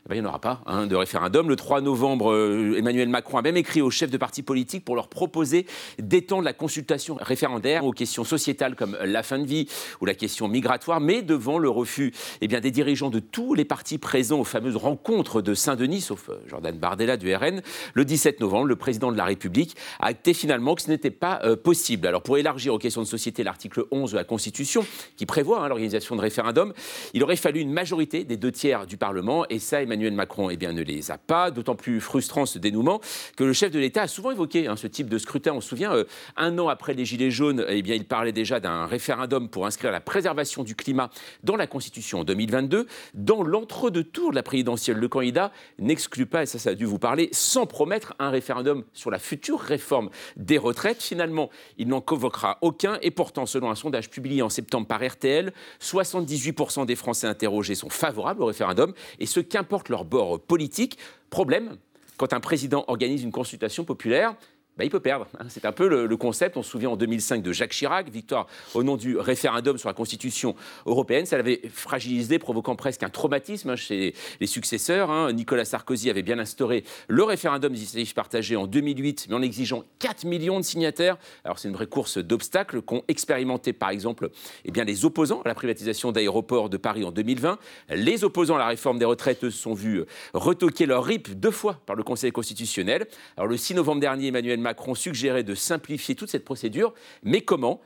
eh 0.07 0.11
ben, 0.11 0.15
il 0.15 0.21
n'y 0.21 0.25
en 0.25 0.29
aura 0.29 0.39
pas 0.39 0.61
hein, 0.67 0.87
de 0.87 0.95
référendum. 0.95 1.49
Le 1.49 1.57
3 1.57 1.81
novembre, 1.81 2.31
euh, 2.31 2.77
Emmanuel 2.77 3.09
Macron 3.09 3.39
a 3.39 3.41
même 3.41 3.57
écrit 3.57 3.81
aux 3.81 3.89
chefs 3.89 4.09
de 4.09 4.15
partis 4.15 4.41
politiques 4.41 4.85
pour 4.85 4.95
leur 4.95 5.09
proposer 5.09 5.65
d'étendre 5.99 6.43
la 6.43 6.53
consultation 6.53 7.17
référendaire 7.19 7.83
aux 7.83 7.91
questions 7.91 8.23
sociétales 8.23 8.75
comme 8.75 8.97
la 9.03 9.21
fin 9.21 9.37
de 9.37 9.45
vie 9.45 9.67
ou 9.99 10.05
la 10.05 10.13
question 10.13 10.47
migratoire, 10.47 11.01
mais 11.01 11.23
devant 11.23 11.57
le 11.57 11.69
refus 11.69 12.13
eh 12.39 12.47
bien, 12.47 12.61
des 12.61 12.71
dirigeants 12.71 13.09
de 13.09 13.19
tous 13.19 13.53
les 13.53 13.65
partis 13.65 13.97
présents 13.97 14.39
aux 14.39 14.45
fameuses 14.45 14.77
rencontres 14.77 15.41
de 15.41 15.53
Saint-Denis, 15.53 15.99
sauf 15.99 16.29
euh, 16.29 16.35
Jordan 16.47 16.77
Bardella 16.77 17.17
du 17.17 17.35
RN, 17.35 17.61
le 17.93 18.05
17 18.05 18.39
novembre, 18.39 18.67
le 18.67 18.77
président 18.77 19.11
de 19.11 19.17
la 19.17 19.25
République 19.25 19.75
a 19.99 20.07
acté 20.07 20.33
finalement 20.33 20.75
que 20.75 20.83
ce 20.83 20.89
n'était 20.89 21.11
pas 21.11 21.41
euh, 21.43 21.57
possible. 21.57 22.07
Alors 22.07 22.21
pour 22.21 22.37
élargir 22.37 22.73
aux 22.73 22.79
questions 22.79 23.01
de 23.01 23.07
société 23.07 23.43
l'article 23.43 23.83
11 23.91 24.11
de 24.11 24.15
la 24.15 24.23
Constitution, 24.23 24.85
qui 25.17 25.25
prévoit 25.25 25.65
hein, 25.65 25.67
l'organisation 25.67 26.15
de 26.15 26.21
référendums, 26.21 26.71
il 27.13 27.23
aurait 27.23 27.35
fallu 27.35 27.59
une 27.59 27.73
majorité 27.73 28.23
des 28.23 28.37
deux 28.37 28.53
tiers 28.53 28.87
du 28.87 28.95
Parlement, 28.95 29.45
et 29.49 29.59
ça, 29.59 29.81
Emmanuel 29.81 29.96
Macron 30.15 30.49
eh 30.49 30.57
bien, 30.57 30.73
ne 30.73 30.81
les 30.81 31.11
a 31.11 31.17
pas, 31.17 31.51
d'autant 31.51 31.75
plus 31.75 31.99
frustrant 31.99 32.45
ce 32.45 32.59
dénouement 32.59 33.01
que 33.35 33.43
le 33.43 33.53
chef 33.53 33.71
de 33.71 33.79
l'État 33.79 34.03
a 34.03 34.07
souvent 34.07 34.31
évoqué 34.31 34.67
hein, 34.67 34.75
ce 34.75 34.87
type 34.87 35.09
de 35.09 35.17
scrutin. 35.17 35.53
On 35.53 35.61
se 35.61 35.69
souvient, 35.69 35.93
euh, 35.93 36.03
un 36.35 36.57
an 36.59 36.67
après 36.67 36.93
les 36.93 37.05
Gilets 37.05 37.31
jaunes, 37.31 37.65
eh 37.67 37.81
bien, 37.81 37.95
il 37.95 38.05
parlait 38.05 38.31
déjà 38.31 38.59
d'un 38.59 38.85
référendum 38.85 39.49
pour 39.49 39.65
inscrire 39.65 39.91
la 39.91 40.01
préservation 40.01 40.63
du 40.63 40.75
climat 40.75 41.09
dans 41.43 41.55
la 41.55 41.67
Constitution 41.67 42.19
en 42.19 42.23
2022. 42.23 42.87
Dans 43.13 43.43
l'entre-deux-tours 43.43 44.31
de 44.31 44.35
la 44.35 44.43
présidentielle, 44.43 44.97
le 44.97 45.07
candidat 45.07 45.51
n'exclut 45.79 46.25
pas, 46.25 46.43
et 46.43 46.45
ça, 46.45 46.59
ça 46.59 46.71
a 46.71 46.75
dû 46.75 46.85
vous 46.85 46.99
parler, 46.99 47.29
sans 47.31 47.65
promettre 47.65 48.13
un 48.19 48.29
référendum 48.29 48.83
sur 48.93 49.11
la 49.11 49.19
future 49.19 49.59
réforme 49.59 50.09
des 50.35 50.57
retraites. 50.57 51.01
Finalement, 51.01 51.49
il 51.77 51.87
n'en 51.87 52.01
convoquera 52.01 52.57
aucun, 52.61 52.97
et 53.01 53.11
pourtant, 53.11 53.45
selon 53.45 53.69
un 53.69 53.75
sondage 53.75 54.09
publié 54.09 54.41
en 54.41 54.49
septembre 54.49 54.87
par 54.87 55.05
RTL, 55.05 55.53
78% 55.81 56.85
des 56.85 56.95
Français 56.95 57.27
interrogés 57.27 57.75
sont 57.75 57.89
favorables 57.89 58.41
au 58.41 58.45
référendum, 58.45 58.93
et 59.19 59.25
ce 59.25 59.39
qu'importe 59.39 59.86
leur 59.89 60.05
bord 60.05 60.39
politique. 60.39 60.97
Problème, 61.29 61.77
quand 62.17 62.33
un 62.33 62.39
président 62.39 62.85
organise 62.87 63.23
une 63.23 63.31
consultation 63.31 63.83
populaire, 63.83 64.35
bah, 64.77 64.83
il 64.83 64.89
peut 64.89 64.99
perdre. 64.99 65.27
hein. 65.39 65.45
C'est 65.49 65.65
un 65.65 65.71
peu 65.71 65.87
le, 65.87 66.17
concept. 66.17 66.57
On 66.57 66.63
se 66.63 66.69
souvient 66.71 66.89
en 66.89 66.95
2005 66.95 67.43
de 67.43 67.51
Jacques 67.51 67.71
Chirac, 67.71 68.09
victoire 68.09 68.47
au 68.73 68.83
nom 68.83 68.97
du 68.97 69.17
référendum 69.17 69.77
sur 69.77 69.87
la 69.89 69.93
Constitution 69.93 70.55
européenne. 70.85 71.25
Ça 71.25 71.37
l'avait 71.37 71.61
fragilisé, 71.71 72.39
provoquant 72.39 72.75
presque 72.75 73.03
un 73.03 73.09
traumatisme 73.09 73.69
hein, 73.71 73.75
chez 73.75 74.13
les 74.39 74.47
successeurs. 74.47 75.11
hein. 75.11 75.31
Nicolas 75.33 75.65
Sarkozy 75.65 76.09
avait 76.09 76.23
bien 76.23 76.39
instauré 76.39 76.83
le 77.07 77.23
référendum 77.23 77.73
d'initiative 77.73 78.13
partagée 78.13 78.55
en 78.55 78.67
2008, 78.67 79.27
mais 79.29 79.35
en 79.35 79.41
exigeant 79.41 79.83
4 79.99 80.25
millions 80.25 80.59
de 80.59 80.65
signataires. 80.65 81.17
Alors 81.43 81.59
c'est 81.59 81.67
une 81.67 81.73
vraie 81.75 81.87
course 81.87 82.17
d'obstacles 82.17 82.81
qu'ont 82.81 83.03
expérimenté 83.07 83.73
par 83.73 83.89
exemple 83.89 84.29
eh 84.65 84.71
bien, 84.71 84.83
les 84.83 85.05
opposants 85.05 85.41
à 85.41 85.47
la 85.47 85.55
privatisation 85.55 86.11
d'aéroports 86.11 86.69
de 86.69 86.77
Paris 86.77 87.03
en 87.03 87.11
2020. 87.11 87.57
Les 87.89 88.23
opposants 88.23 88.55
à 88.55 88.59
la 88.59 88.67
réforme 88.67 88.99
des 88.99 89.05
retraites 89.05 89.41
se 89.41 89.49
sont 89.49 89.73
vus 89.73 90.03
retoquer 90.33 90.85
leur 90.85 91.03
RIP 91.03 91.39
deux 91.39 91.51
fois 91.51 91.79
par 91.85 91.95
le 91.95 92.03
Conseil 92.03 92.31
constitutionnel. 92.31 93.07
Alors 93.35 93.47
le 93.47 93.57
6 93.57 93.75
novembre 93.75 94.01
dernier, 94.01 94.27
Emmanuel 94.27 94.59
Macron 94.67 94.95
suggérait 94.95 95.43
de 95.43 95.55
simplifier 95.55 96.15
toute 96.15 96.29
cette 96.29 96.43
procédure, 96.43 96.93
mais 97.23 97.41
comment? 97.41 97.79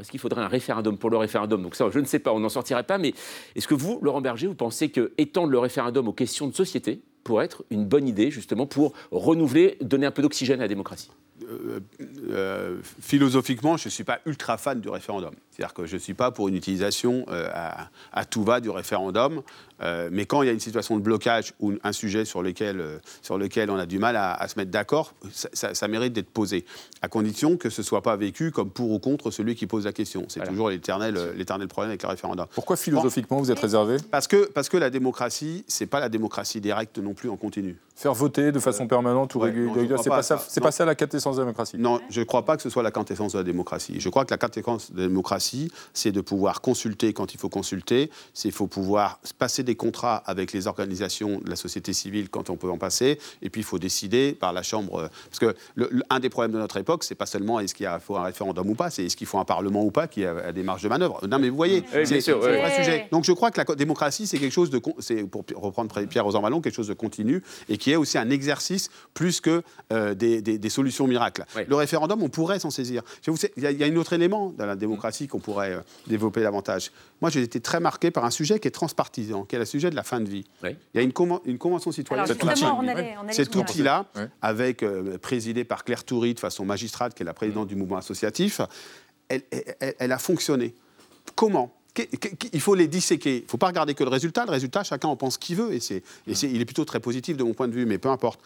Est-ce 0.00 0.10
qu'il 0.10 0.18
faudrait 0.18 0.40
un 0.40 0.48
référendum 0.48 0.96
pour 0.96 1.10
le 1.10 1.18
référendum? 1.18 1.62
Donc 1.62 1.74
ça, 1.74 1.90
je 1.92 1.98
ne 1.98 2.06
sais 2.06 2.18
pas, 2.18 2.32
on 2.32 2.40
n'en 2.40 2.48
sortirait 2.48 2.84
pas, 2.84 2.96
mais 2.96 3.12
est-ce 3.54 3.68
que 3.68 3.74
vous, 3.74 3.98
Laurent 4.00 4.22
Berger, 4.22 4.46
vous 4.46 4.54
pensez 4.54 4.88
que 4.88 5.12
étendre 5.18 5.50
le 5.50 5.58
référendum 5.58 6.08
aux 6.08 6.14
questions 6.14 6.48
de 6.48 6.54
société 6.54 7.02
pourrait 7.24 7.44
être 7.46 7.64
une 7.70 7.84
bonne 7.86 8.08
idée, 8.08 8.30
justement, 8.30 8.66
pour 8.66 8.92
renouveler, 9.10 9.76
donner 9.80 10.06
un 10.06 10.10
peu 10.10 10.22
d'oxygène 10.22 10.60
à 10.60 10.64
la 10.64 10.68
démocratie 10.68 11.10
Euh, 11.50 11.80
euh, 12.30 12.76
philosophiquement, 13.00 13.76
je 13.76 13.88
ne 13.88 13.90
suis 13.90 14.04
pas 14.04 14.20
ultra 14.26 14.56
fan 14.58 14.80
du 14.80 14.88
référendum. 14.88 15.32
C'est-à-dire 15.50 15.74
que 15.74 15.86
je 15.86 15.94
ne 15.94 15.98
suis 16.00 16.14
pas 16.14 16.30
pour 16.30 16.48
une 16.48 16.54
utilisation 16.54 17.26
euh, 17.28 17.48
à, 17.52 17.88
à 18.12 18.24
tout 18.24 18.42
va 18.44 18.60
du 18.60 18.70
référendum. 18.70 19.42
Euh, 19.82 20.08
mais 20.12 20.24
quand 20.24 20.42
il 20.42 20.46
y 20.46 20.48
a 20.48 20.52
une 20.52 20.60
situation 20.60 20.96
de 20.96 21.02
blocage 21.02 21.52
ou 21.60 21.72
un 21.82 21.92
sujet 21.92 22.24
sur 22.24 22.42
lequel, 22.42 22.80
euh, 22.80 22.98
sur 23.20 23.36
lequel 23.36 23.68
on 23.70 23.76
a 23.76 23.84
du 23.86 23.98
mal 23.98 24.14
à, 24.16 24.32
à 24.32 24.46
se 24.46 24.56
mettre 24.58 24.70
d'accord, 24.70 25.12
ça, 25.32 25.48
ça- 25.52 25.74
ça 25.74 25.88
mérite 25.88 26.12
d'être 26.12 26.30
posé, 26.30 26.64
à 27.02 27.08
condition 27.08 27.56
que 27.56 27.68
ce 27.68 27.80
ne 27.82 27.84
soit 27.86 28.02
pas 28.02 28.14
vécu 28.16 28.52
comme 28.52 28.70
pour 28.70 28.90
ou 28.92 28.98
contre 29.00 29.30
celui 29.32 29.56
qui 29.56 29.66
pose 29.66 29.84
la 29.84 29.92
question. 29.92 30.24
C'est 30.28 30.44
toujours 30.46 30.70
l'éternel 30.70 31.18
l'éternel 31.36 31.66
problème 31.68 31.90
avec 31.90 32.02
le 32.04 32.08
référendum. 32.08 32.46
Pourquoi 32.54 32.76
philosophiquement 32.76 33.40
vous 33.40 33.50
êtes 33.50 33.58
réservé? 33.58 33.96
Parce 34.12 34.28
que, 34.28 34.46
parce 34.52 34.68
que 34.68 34.76
la 34.76 34.90
démocratie, 34.90 35.64
c'est 35.66 35.86
pas 35.86 35.98
la 36.00 36.08
démocratie 36.08 36.60
directe 36.60 36.98
non 36.98 37.11
plus 37.14 37.28
en 37.30 37.36
continu. 37.36 37.76
Faire 38.02 38.14
voter 38.14 38.50
de 38.50 38.58
façon 38.58 38.88
permanente 38.88 39.36
ou 39.36 39.38
ouais, 39.38 39.50
régulière, 39.50 39.96
c'est 40.02 40.08
pas 40.08 40.16
pas, 40.16 40.22
ça, 40.24 40.36
pas 40.60 40.72
ça 40.72 40.84
la 40.84 40.96
quintessence 40.96 41.36
de 41.36 41.40
la 41.40 41.44
démocratie. 41.46 41.76
Non, 41.78 42.00
je 42.10 42.18
ne 42.18 42.24
crois 42.24 42.44
pas 42.44 42.56
que 42.56 42.62
ce 42.62 42.68
soit 42.68 42.82
la 42.82 42.90
quintessence 42.90 43.32
de 43.34 43.38
la 43.38 43.44
démocratie. 43.44 44.00
Je 44.00 44.08
crois 44.08 44.24
que 44.24 44.32
la 44.32 44.38
quintessence 44.38 44.90
de 44.90 45.02
la 45.02 45.06
démocratie, 45.06 45.70
c'est 45.94 46.10
de 46.10 46.20
pouvoir 46.20 46.60
consulter 46.62 47.12
quand 47.12 47.32
il 47.32 47.38
faut 47.38 47.48
consulter, 47.48 48.10
c'est 48.34 48.48
il 48.48 48.52
faut 48.52 48.66
pouvoir 48.66 49.20
passer 49.38 49.62
des 49.62 49.76
contrats 49.76 50.16
avec 50.26 50.52
les 50.52 50.66
organisations 50.66 51.38
de 51.44 51.48
la 51.48 51.54
société 51.54 51.92
civile 51.92 52.28
quand 52.28 52.50
on 52.50 52.56
peut 52.56 52.68
en 52.70 52.76
passer, 52.76 53.20
et 53.40 53.50
puis 53.50 53.60
il 53.60 53.64
faut 53.64 53.78
décider 53.78 54.32
par 54.32 54.52
la 54.52 54.64
Chambre. 54.64 54.96
euh, 55.02 55.08
Parce 55.30 55.38
que 55.38 55.54
le- 55.76 55.88
le- 55.92 56.02
un 56.10 56.18
des 56.18 56.28
problèmes 56.28 56.50
de 56.52 56.58
notre 56.58 56.78
époque, 56.78 57.04
c'est 57.04 57.14
pas 57.14 57.26
seulement 57.26 57.60
est-ce 57.60 57.72
qu'il 57.72 57.88
faut 58.04 58.16
un 58.16 58.24
référendum 58.24 58.68
ou 58.68 58.74
pas, 58.74 58.90
c'est 58.90 59.04
est-ce 59.04 59.16
qu'il 59.16 59.28
faut 59.28 59.38
un 59.38 59.44
Parlement 59.44 59.84
ou 59.84 59.92
pas 59.92 60.08
qui 60.08 60.24
a, 60.24 60.36
a 60.48 60.50
des 60.50 60.64
marges 60.64 60.82
de 60.82 60.88
manœuvre. 60.88 61.20
Non, 61.28 61.38
mais 61.38 61.50
vous 61.50 61.56
voyez, 61.56 61.84
c'est 62.04 62.28
un 62.32 62.34
vrai 62.36 62.74
sujet. 62.74 63.06
Donc 63.12 63.22
je 63.22 63.32
crois 63.32 63.52
que 63.52 63.60
la 63.64 63.74
démocratie, 63.76 64.26
c'est 64.26 64.38
quelque 64.38 64.50
chose 64.52 64.70
de, 64.70 64.78
pour 64.80 65.44
reprendre 65.54 65.94
Pierre 66.06 66.24
Rosanvallon, 66.24 66.60
quelque 66.60 66.74
chose 66.74 66.88
de 66.88 66.94
continu 66.94 67.44
et 67.68 67.76
qui 67.78 67.91
est 67.92 67.96
aussi 67.96 68.18
un 68.18 68.30
exercice 68.30 68.90
plus 69.14 69.40
que 69.40 69.62
euh, 69.92 70.14
des, 70.14 70.42
des- 70.42 70.58
des 70.58 70.68
solutions 70.70 71.06
miracles. 71.06 71.44
Le 71.68 71.76
référendum, 71.76 72.22
on 72.22 72.28
pourrait 72.28 72.58
s'en 72.58 72.70
sair. 72.70 73.02
Je 73.24 73.30
vous 73.30 73.36
sais, 73.36 73.52
Il 73.56 73.62
y, 73.62 73.66
a- 73.66 73.70
il 73.70 73.78
y 73.78 73.84
a 73.84 73.86
un 73.86 73.96
autre 73.96 74.12
élément 74.12 74.50
dans 74.56 74.66
la 74.66 74.76
démocratie 74.76 75.28
qu'on 75.28 75.38
pourrait 75.38 75.72
euh, 75.72 75.80
développer 76.06 76.42
davantage. 76.42 76.90
Moi, 77.20 77.30
j'ai 77.30 77.42
été 77.42 77.60
très 77.60 77.78
marqué 77.80 78.10
par 78.10 78.24
un 78.24 78.30
sujet 78.30 78.58
qui 78.58 78.68
est 78.68 78.72
transpartisan, 78.72 79.44
qui 79.44 79.56
est 79.56 79.58
le 79.58 79.64
sujet 79.64 79.90
de 79.90 79.94
la 79.96 80.02
fin 80.02 80.20
de 80.20 80.28
vie. 80.28 80.44
Il 80.94 80.98
y 80.98 81.00
a 81.00 81.02
une, 81.02 81.12
une 81.44 81.58
convention 81.58 81.90
citoyenne. 81.92 82.26
Cet 83.32 83.52
outil-là, 83.70 84.06
avec 84.40 84.82
euh, 84.82 85.18
présidé 85.18 85.64
par 85.64 85.84
Claire 85.84 86.04
Toury 86.04 86.34
de 86.34 86.40
façon 86.40 86.64
magistrate, 86.64 87.14
qui 87.14 87.22
est 87.22 87.26
la 87.26 87.34
présidente 87.34 87.68
du 87.68 87.76
mouvement 87.76 87.96
associatif, 87.98 88.60
elle, 89.28 89.42
elle- 89.80 89.94
elle 89.98 90.12
a 90.12 90.18
fonctionné. 90.18 90.74
Comment? 91.36 91.72
Il 92.52 92.60
faut 92.60 92.74
les 92.74 92.88
disséquer. 92.88 93.38
Il 93.38 93.42
ne 93.44 93.48
faut 93.48 93.58
pas 93.58 93.66
regarder 93.66 93.94
que 93.94 94.02
le 94.04 94.10
résultat. 94.10 94.44
Le 94.46 94.50
résultat, 94.50 94.82
chacun 94.82 95.08
en 95.08 95.16
pense 95.16 95.36
qu'il 95.36 95.56
veut. 95.56 95.72
Et 95.74 95.80
c'est- 95.80 96.02
il 96.26 96.60
est 96.60 96.64
plutôt 96.64 96.84
très 96.84 97.00
positif 97.00 97.36
de 97.36 97.44
mon 97.44 97.52
point 97.52 97.68
de 97.68 97.74
vue, 97.74 97.84
mais 97.86 97.98
peu 97.98 98.08
importe. 98.08 98.40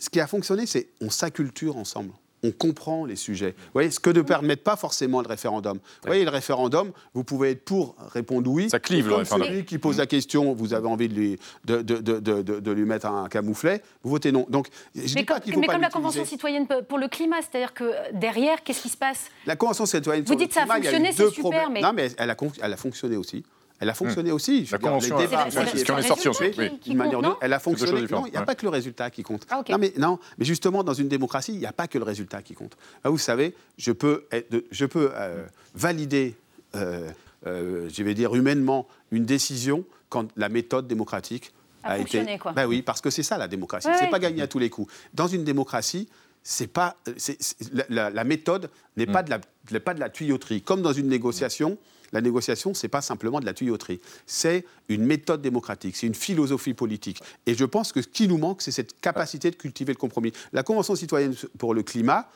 Ce 0.00 0.08
qui 0.08 0.18
a 0.20 0.26
fonctionné, 0.26 0.66
c'est 0.66 0.88
on 1.00 1.10
s'acculture 1.10 1.76
ensemble. 1.76 2.12
On 2.44 2.50
comprend 2.52 3.06
les 3.06 3.16
sujets. 3.16 3.54
Vous 3.56 3.70
voyez, 3.72 3.90
ce 3.90 3.98
que 3.98 4.10
ne 4.10 4.20
permet 4.20 4.56
pas 4.56 4.76
forcément 4.76 5.22
le 5.22 5.26
référendum. 5.28 5.78
Vous 5.78 6.06
voyez, 6.06 6.24
le 6.24 6.30
référendum, 6.30 6.92
vous 7.14 7.24
pouvez 7.24 7.52
être 7.52 7.64
pour 7.64 7.96
répondre 8.12 8.50
oui. 8.50 8.68
Ça 8.68 8.78
clive, 8.78 9.06
le 9.06 9.10
comme 9.12 9.18
référendum. 9.20 9.48
Celui 9.48 9.64
qui 9.64 9.78
pose 9.78 9.96
la 9.96 10.06
question, 10.06 10.52
vous 10.52 10.74
avez 10.74 10.86
envie 10.86 11.08
de 11.08 11.14
lui, 11.14 11.38
de, 11.64 11.80
de- 11.80 11.96
de- 11.98 12.20
de- 12.20 12.42
de- 12.42 12.60
de 12.60 12.70
lui 12.70 12.84
mettre 12.84 13.06
un 13.06 13.28
camouflet, 13.28 13.82
vous 14.02 14.10
votez 14.10 14.30
non. 14.30 14.44
Donc, 14.50 14.68
je 14.94 15.00
Mais 15.00 15.06
dis 15.06 15.14
comme, 15.24 15.38
pas 15.38 15.52
faut 15.52 15.60
mais 15.60 15.66
pas 15.66 15.72
comme 15.72 15.82
la. 15.82 15.88
Convention 15.90 16.24
citoyenne 16.26 16.66
pour 16.88 16.98
le 16.98 17.08
climat, 17.08 17.36
c'est-à-dire 17.40 17.72
que 17.72 17.90
derrière, 18.12 18.62
qu'est-ce 18.62 18.82
qui 18.82 18.88
se 18.90 18.96
passe? 18.98 19.30
La 19.46 19.56
Convention 19.56 19.86
citoyenne 19.86 20.24
Vous 20.24 20.32
le 20.32 20.38
dites 20.38 20.52
ça 20.52 20.60
a 20.60 20.64
climat, 20.64 20.78
y 20.78 20.80
eu 20.80 20.84
fonctionné, 20.84 21.12
c'est 21.12 21.28
super, 21.30 21.40
problèmes. 21.40 21.72
mais- 21.72 21.80
Non, 21.80 21.92
mais 21.94 22.08
elle 22.18 22.30
a, 22.30 22.36
elle 22.62 22.72
a 22.72 22.76
fonctionné 22.76 23.16
aussi. 23.16 23.42
Elle 23.80 23.90
a 23.90 23.94
fonctionné 23.94 24.30
aussi. 24.30 24.66
Je 24.66 24.72
La 24.72 24.78
Convention, 24.78 25.18
les 25.18 25.26
débats, 25.26 25.50
ce 25.50 25.92
en 25.92 25.98
est 25.98 26.02
sorti 26.02 26.28
ensuite, 26.28 26.56
oui. 26.58 26.94
Manière 26.94 27.18
autre, 27.18 27.38
elle 27.40 27.52
a 27.52 27.58
fonctionné. 27.58 28.06
Non, 28.10 28.26
il 28.26 28.30
n'y 28.30 28.36
a 28.36 28.40
ouais. 28.40 28.46
pas 28.46 28.54
que 28.54 28.62
le 28.62 28.70
résultat 28.70 29.10
qui 29.10 29.22
compte. 29.22 29.46
Ah. 29.50 29.62
Non, 29.68 29.78
mais, 29.78 29.92
non, 29.98 30.18
mais 30.38 30.44
justement, 30.44 30.84
dans 30.84 30.94
une 30.94 31.08
démocratie, 31.08 31.52
il 31.52 31.58
n'y 31.58 31.66
a 31.66 31.72
pas 31.72 31.88
que 31.88 31.98
le 31.98 32.04
résultat 32.04 32.42
qui 32.42 32.54
compte. 32.54 32.76
Ah, 33.02 33.10
vous 33.10 33.18
savez, 33.18 33.54
je 33.76 33.92
peux, 33.92 34.26
je 34.70 34.86
peux 34.86 35.10
euh, 35.14 35.44
valider, 35.74 36.36
euh, 36.76 37.10
euh, 37.46 37.88
je 37.92 38.02
vais 38.02 38.14
dire 38.14 38.34
humainement, 38.34 38.86
une 39.10 39.24
décision 39.24 39.84
quand 40.08 40.28
la 40.36 40.48
méthode 40.48 40.86
démocratique 40.86 41.52
A 41.82 41.92
a, 41.92 41.96
fonctionné, 41.98 42.32
été. 42.32 42.38
quoi. 42.38 42.52
Bah 42.52 42.66
oui, 42.66 42.82
parce 42.82 43.00
que 43.00 43.10
c'est 43.10 43.24
ça 43.24 43.38
la 43.38 43.48
démocratie. 43.48 43.88
Ouais, 43.88 43.94
c'est 43.98 44.04
ouais. 44.04 44.10
pas 44.10 44.20
gagné 44.20 44.40
à 44.42 44.46
tous 44.46 44.60
les 44.60 44.70
coups. 44.70 44.92
Dans 45.12 45.26
une 45.26 45.42
démocratie, 45.42 46.08
c'est 46.44 46.66
pas, 46.66 46.96
c'est- 47.16 47.40
c'est- 47.42 47.56
la, 47.88 48.24
méthode 48.24 48.70
n'est 48.96 49.06
pas, 49.06 49.22
de 49.22 49.30
la- 49.30 49.40
n'est 49.72 49.80
pas 49.80 49.94
de 49.94 50.00
la 50.00 50.10
tuyauterie. 50.10 50.60
Comme 50.62 50.82
dans 50.82 50.92
une 50.92 51.08
négociation, 51.08 51.78
la 52.12 52.20
négociation, 52.20 52.74
c'est 52.74 52.86
pas 52.88 53.00
simplement 53.00 53.40
de 53.40 53.46
la 53.46 53.54
tuyauterie. 53.54 53.98
C'est 54.26 54.64
une 54.88 55.04
méthode 55.04 55.40
démocratique, 55.42 55.96
c'est 55.96 56.06
une 56.06 56.14
philosophie 56.14 56.74
politique. 56.74 57.20
Et 57.46 57.54
je 57.54 57.64
pense 57.64 57.92
que 57.92 58.02
ce 58.02 58.08
qui 58.08 58.28
nous 58.28 58.38
manque, 58.38 58.62
c'est 58.62 58.70
cette 58.72 59.00
capacité 59.00 59.50
de 59.50 59.56
cultiver 59.56 59.92
le 59.92 59.98
compromis. 59.98 60.32
La 60.52 60.62
Convention 60.62 60.94
citoyenne 60.94 61.34
pour 61.58 61.72
le 61.74 61.82
climat, 61.82 62.28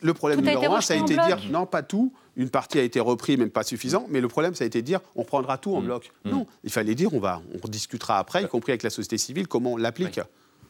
le 0.00 0.14
problème 0.14 0.38
Tout 0.40 0.46
numéro 0.46 0.74
un, 0.76 0.80
ça 0.80 0.94
a 0.94 0.96
été 0.96 1.14
de 1.16 1.22
dire 1.26 1.36
bloc. 1.36 1.50
non, 1.50 1.66
pas 1.66 1.82
tout. 1.82 2.12
Une 2.36 2.48
partie 2.48 2.78
a 2.78 2.82
été 2.82 2.98
reprise, 3.00 3.36
même 3.36 3.50
pas 3.50 3.62
suffisant. 3.64 4.06
Mais 4.08 4.20
le 4.20 4.28
problème, 4.28 4.54
ça 4.54 4.64
a 4.64 4.66
été 4.66 4.80
de 4.80 4.86
dire 4.86 5.00
on 5.16 5.24
prendra 5.24 5.58
tout 5.58 5.74
en 5.74 5.80
Mm. 5.82 5.84
bloc. 5.84 6.10
Non, 6.24 6.46
il 6.64 6.70
fallait 6.70 6.94
dire 6.94 7.12
on 7.12 7.20
va, 7.20 7.42
on 7.62 7.68
discutera 7.68 8.18
après, 8.18 8.44
y 8.44 8.48
compris 8.48 8.72
avec 8.72 8.82
la 8.84 8.90
société 8.90 9.18
civile, 9.18 9.46
comment 9.48 9.72
on 9.72 9.76
l'applique. 9.76 10.20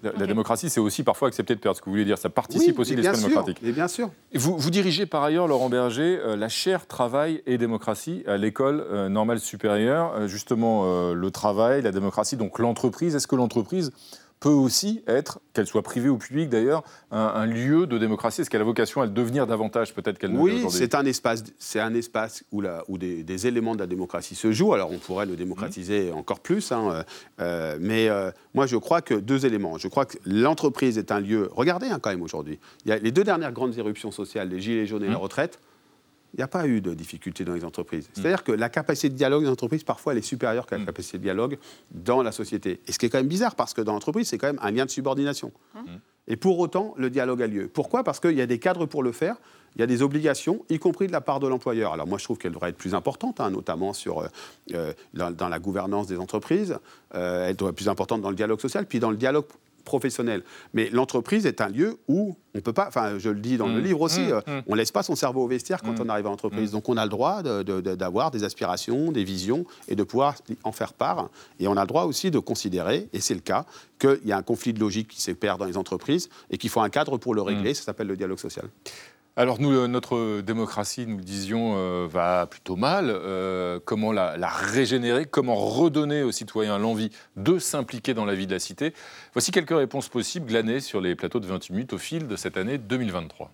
La, 0.04 0.12
la 0.16 0.26
démocratie, 0.26 0.70
c'est 0.70 0.80
aussi 0.80 1.02
parfois 1.02 1.28
accepter 1.28 1.54
de 1.54 1.60
perdre. 1.60 1.76
Ce 1.76 1.80
que 1.80 1.86
vous 1.86 1.92
voulez 1.92 2.04
dire, 2.04 2.18
ça 2.18 2.28
participe 2.28 2.76
Oui, 2.76 2.82
aussi 2.82 2.94
de 2.94 3.00
l'esprit 3.02 3.22
démocratique. 3.22 3.58
mais 3.62 3.72
bien 3.72 3.88
sûr. 3.88 4.10
Et 4.32 4.38
Vous, 4.38 4.56
vous 4.56 4.70
dirigez 4.70 5.06
par 5.06 5.22
ailleurs, 5.24 5.48
Laurent 5.48 5.68
Berger, 5.68 6.18
euh, 6.22 6.36
la 6.36 6.48
chaire 6.48 6.86
Travail 6.86 7.42
et 7.46 7.58
démocratie 7.58 8.22
à 8.26 8.36
l'école 8.36 8.84
euh, 8.90 9.08
normale 9.08 9.40
supérieure. 9.40 10.12
Euh, 10.14 10.26
justement, 10.28 10.84
le 11.12 11.30
travail, 11.30 11.82
la 11.82 11.90
démocratie, 11.90 12.36
donc 12.36 12.58
l'entreprise. 12.58 13.14
Est-ce 13.16 13.26
que 13.26 13.36
l'entreprise 13.36 13.92
peut 14.44 14.50
aussi 14.50 15.02
être, 15.06 15.40
qu'elle 15.54 15.66
soit 15.66 15.80
privée 15.80 16.10
ou 16.10 16.18
publique 16.18 16.50
d'ailleurs, 16.50 16.84
un, 17.10 17.46
lieu 17.46 17.86
de 17.86 17.96
démocratie 17.96 18.42
Est-ce 18.42 18.50
qu'elle 18.50 18.60
a 18.60 18.64
vocation 18.64 19.00
à 19.00 19.06
le 19.06 19.10
devenir 19.10 19.46
davantage 19.46 19.94
peut-être 19.94 20.18
qu'elle 20.18 20.34
ne 20.34 20.38
Oui, 20.38 20.66
c'est 20.68 20.94
un 20.94 21.06
espace, 21.06 21.44
c'est 21.58 21.80
un 21.80 21.94
espace 21.94 22.44
où, 22.52 22.60
la, 22.60 22.84
où 22.88 22.98
des, 22.98 23.46
éléments 23.46 23.74
de 23.74 23.80
la 23.80 23.86
démocratie 23.86 24.34
se 24.34 24.52
jouent. 24.52 24.74
Alors 24.74 24.90
on 24.92 24.98
pourrait 24.98 25.24
le 25.24 25.34
démocratiser 25.34 26.10
mmh. 26.10 26.16
encore 26.16 26.40
plus, 26.40 26.72
hein, 26.72 26.90
euh, 26.90 27.02
euh, 27.40 27.78
mais 27.80 28.10
euh, 28.10 28.30
moi 28.52 28.66
je 28.66 28.76
crois 28.76 29.00
que 29.00 29.14
deux 29.14 29.46
éléments. 29.46 29.78
Je 29.78 29.88
crois 29.88 30.04
que 30.04 30.18
l'entreprise 30.26 30.98
est 30.98 31.10
un 31.10 31.20
lieu. 31.20 31.48
Regardez 31.56 31.86
hein, 31.86 31.98
quand 31.98 32.10
même 32.10 32.20
aujourd'hui. 32.20 32.58
Il 32.84 32.90
y 32.90 32.92
a 32.92 32.98
les 32.98 33.12
deux 33.12 33.24
dernières 33.24 33.52
grandes 33.52 33.78
éruptions 33.78 34.10
sociales, 34.10 34.50
les 34.50 34.60
gilets 34.60 34.84
jaunes 34.84 35.04
et 35.04 35.08
la 35.08 35.14
mmh. 35.14 35.22
retraite 35.22 35.58
il 36.34 36.38
n'y 36.38 36.42
a 36.44 36.48
pas 36.48 36.66
eu 36.66 36.80
de 36.80 36.94
difficultés 36.94 37.44
dans 37.44 37.54
les 37.54 37.64
entreprises. 37.64 38.08
Mm. 38.08 38.10
C'est-à-dire 38.14 38.44
que 38.44 38.52
la 38.52 38.68
capacité 38.68 39.08
de 39.08 39.14
dialogue 39.14 39.44
des 39.44 39.48
entreprises, 39.48 39.84
parfois, 39.84 40.12
elle 40.12 40.18
est 40.18 40.22
supérieure 40.22 40.66
qu'à 40.66 40.76
la 40.76 40.82
mm. 40.82 40.86
capacité 40.86 41.18
de 41.18 41.22
dialogue 41.22 41.58
dans 41.92 42.22
la 42.22 42.32
société. 42.32 42.80
Et 42.86 42.92
ce 42.92 42.98
qui 42.98 43.06
est 43.06 43.08
quand 43.08 43.18
même 43.18 43.28
bizarre, 43.28 43.54
parce 43.54 43.72
que 43.72 43.80
dans 43.80 43.92
l'entreprise, 43.92 44.28
c'est 44.28 44.38
quand 44.38 44.48
même 44.48 44.58
un 44.60 44.72
lien 44.72 44.84
de 44.84 44.90
subordination. 44.90 45.52
Mm. 45.74 45.78
Et 46.26 46.36
pour 46.36 46.58
autant, 46.58 46.94
le 46.96 47.08
dialogue 47.08 47.42
a 47.42 47.46
lieu. 47.46 47.68
Pourquoi? 47.68 48.02
Parce 48.02 48.18
qu'il 48.18 48.32
y 48.32 48.40
a 48.40 48.46
des 48.46 48.58
cadres 48.58 48.86
pour 48.86 49.02
le 49.02 49.12
faire, 49.12 49.36
il 49.76 49.80
y 49.80 49.84
a 49.84 49.86
des 49.86 50.02
obligations, 50.02 50.64
y 50.70 50.78
compris 50.78 51.06
de 51.06 51.12
la 51.12 51.20
part 51.20 51.40
de 51.40 51.48
l'employeur. 51.48 51.92
Alors 51.92 52.06
moi, 52.06 52.18
je 52.18 52.24
trouve 52.24 52.38
qu'elle 52.38 52.52
devrait 52.52 52.70
être 52.70 52.76
plus 52.76 52.94
importante, 52.94 53.40
hein, 53.40 53.50
notamment 53.50 53.92
sur, 53.92 54.20
euh, 54.20 54.28
euh, 54.72 54.92
dans, 55.12 55.48
la 55.48 55.58
gouvernance 55.58 56.06
des 56.06 56.18
entreprises. 56.18 56.78
Euh, 57.14 57.48
elle 57.48 57.56
devrait 57.56 57.70
être 57.70 57.76
plus 57.76 57.88
importante 57.88 58.22
dans 58.22 58.30
le 58.30 58.36
dialogue 58.36 58.60
social, 58.60 58.86
puis 58.86 59.00
dans 59.00 59.10
le 59.10 59.16
dialogue 59.16 59.46
professionnel. 59.84 60.42
Mais 60.72 60.90
l'entreprise 60.90 61.46
est 61.46 61.60
un 61.60 61.68
lieu 61.68 61.98
où 62.08 62.36
on 62.54 62.60
peut 62.60 62.72
pas, 62.72 62.86
enfin 62.88 63.18
je 63.18 63.28
le 63.30 63.40
dis 63.40 63.56
dans 63.56 63.66
le 63.66 63.80
mmh. 63.80 63.84
livre 63.84 64.00
aussi, 64.00 64.20
mmh. 64.20 64.42
Mmh. 64.46 64.62
on 64.68 64.74
laisse 64.74 64.92
pas 64.92 65.02
son 65.02 65.16
cerveau 65.16 65.44
au 65.44 65.48
vestiaire 65.48 65.82
quand 65.82 66.00
on 66.00 66.08
arrive 66.08 66.26
à 66.26 66.30
l'entreprise. 66.30 66.70
Donc 66.70 66.88
on 66.88 66.96
a 66.96 67.04
le 67.04 67.10
droit 67.10 67.42
d'avoir 67.42 68.30
des 68.30 68.44
aspirations, 68.44 69.12
des 69.12 69.24
visions 69.24 69.64
et 69.88 69.96
de 69.96 70.02
pouvoir 70.02 70.36
en 70.62 70.72
faire 70.72 70.92
part. 70.92 71.28
Et 71.58 71.68
on 71.68 71.76
a 71.76 71.82
le 71.82 71.86
droit 71.86 72.04
aussi 72.04 72.30
de 72.30 72.38
considérer, 72.38 73.08
et 73.12 73.20
c'est 73.20 73.34
le 73.34 73.40
cas, 73.40 73.66
qu'il 73.98 74.20
y 74.24 74.32
a 74.32 74.36
un 74.36 74.42
conflit 74.42 74.72
de 74.72 74.80
logique 74.80 75.08
qui 75.08 75.20
s'opère 75.20 75.58
dans 75.58 75.64
les 75.64 75.76
entreprises 75.76 76.28
et 76.50 76.58
qu'il 76.58 76.70
faut 76.70 76.80
un 76.80 76.90
cadre 76.90 77.16
pour 77.18 77.34
le 77.34 77.42
régler, 77.42 77.74
ça 77.74 77.84
s'appelle 77.84 78.06
le 78.06 78.16
dialogue 78.16 78.38
social. 78.38 78.68
Alors 79.36 79.60
nous, 79.60 79.72
euh, 79.72 79.88
notre 79.88 80.42
démocratie, 80.42 81.06
nous 81.08 81.16
le 81.16 81.24
disions, 81.24 81.74
euh, 81.76 82.06
va 82.08 82.46
plutôt 82.46 82.76
mal. 82.76 83.06
Euh, 83.10 83.80
comment 83.84 84.12
la, 84.12 84.36
régénérer 84.46 85.26
Comment 85.26 85.56
redonner 85.56 86.22
aux 86.22 86.30
citoyens 86.30 86.78
l'envie 86.78 87.10
de 87.36 87.58
s'impliquer 87.58 88.14
dans 88.14 88.24
la 88.24 88.34
vie 88.34 88.46
de 88.46 88.52
la 88.52 88.60
cité? 88.60 88.94
Voici 89.32 89.50
quelques 89.50 89.76
réponses 89.76 90.08
possibles 90.08 90.46
glanées 90.46 90.78
sur 90.78 91.00
les 91.00 91.16
plateaux 91.16 91.40
de 91.40 91.46
28 91.46 91.72
minutes 91.72 91.92
au 91.94 91.98
fil 91.98 92.28
de 92.28 92.36
cette 92.36 92.56
année 92.56 92.78
2023. 92.78 93.50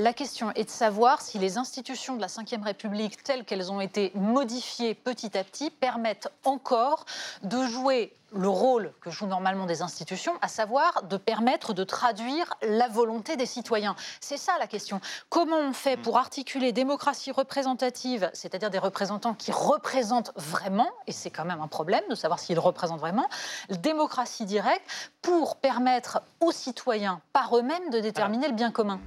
La 0.00 0.14
question 0.14 0.50
est 0.54 0.64
de 0.64 0.70
savoir 0.70 1.20
si 1.20 1.38
les 1.38 1.58
institutions 1.58 2.16
de 2.16 2.22
la 2.22 2.28
Ve 2.28 2.64
République, 2.64 3.22
telles 3.22 3.44
qu'elles 3.44 3.70
ont 3.70 3.82
été 3.82 4.12
modifiées 4.14 4.94
petit 4.94 5.36
à 5.36 5.44
petit, 5.44 5.68
permettent 5.68 6.32
encore 6.46 7.04
de 7.42 7.66
jouer 7.66 8.10
le 8.32 8.48
rôle 8.48 8.94
que 9.02 9.10
jouent 9.10 9.26
normalement 9.26 9.66
des 9.66 9.82
institutions, 9.82 10.32
à 10.40 10.48
savoir 10.48 11.02
de 11.02 11.18
permettre 11.18 11.74
de 11.74 11.84
traduire 11.84 12.54
la 12.62 12.88
volonté 12.88 13.36
des 13.36 13.44
citoyens. 13.44 13.94
C'est 14.22 14.38
ça 14.38 14.52
la 14.58 14.66
question. 14.66 15.02
Comment 15.28 15.58
on 15.58 15.74
fait 15.74 15.98
pour 15.98 16.16
articuler 16.16 16.72
démocratie 16.72 17.30
représentative, 17.30 18.30
c'est-à-dire 18.32 18.70
des 18.70 18.78
représentants 18.78 19.34
qui 19.34 19.52
représentent 19.52 20.32
vraiment, 20.34 20.88
et 21.08 21.12
c'est 21.12 21.28
quand 21.28 21.44
même 21.44 21.60
un 21.60 21.68
problème 21.68 22.04
de 22.08 22.14
savoir 22.14 22.38
s'ils 22.38 22.58
représentent 22.58 23.00
vraiment, 23.00 23.28
démocratie 23.68 24.46
directe, 24.46 24.88
pour 25.20 25.56
permettre 25.56 26.22
aux 26.40 26.52
citoyens 26.52 27.20
par 27.34 27.54
eux-mêmes 27.54 27.90
de 27.90 28.00
déterminer 28.00 28.48
le 28.48 28.54
bien 28.54 28.70
commun? 28.70 28.98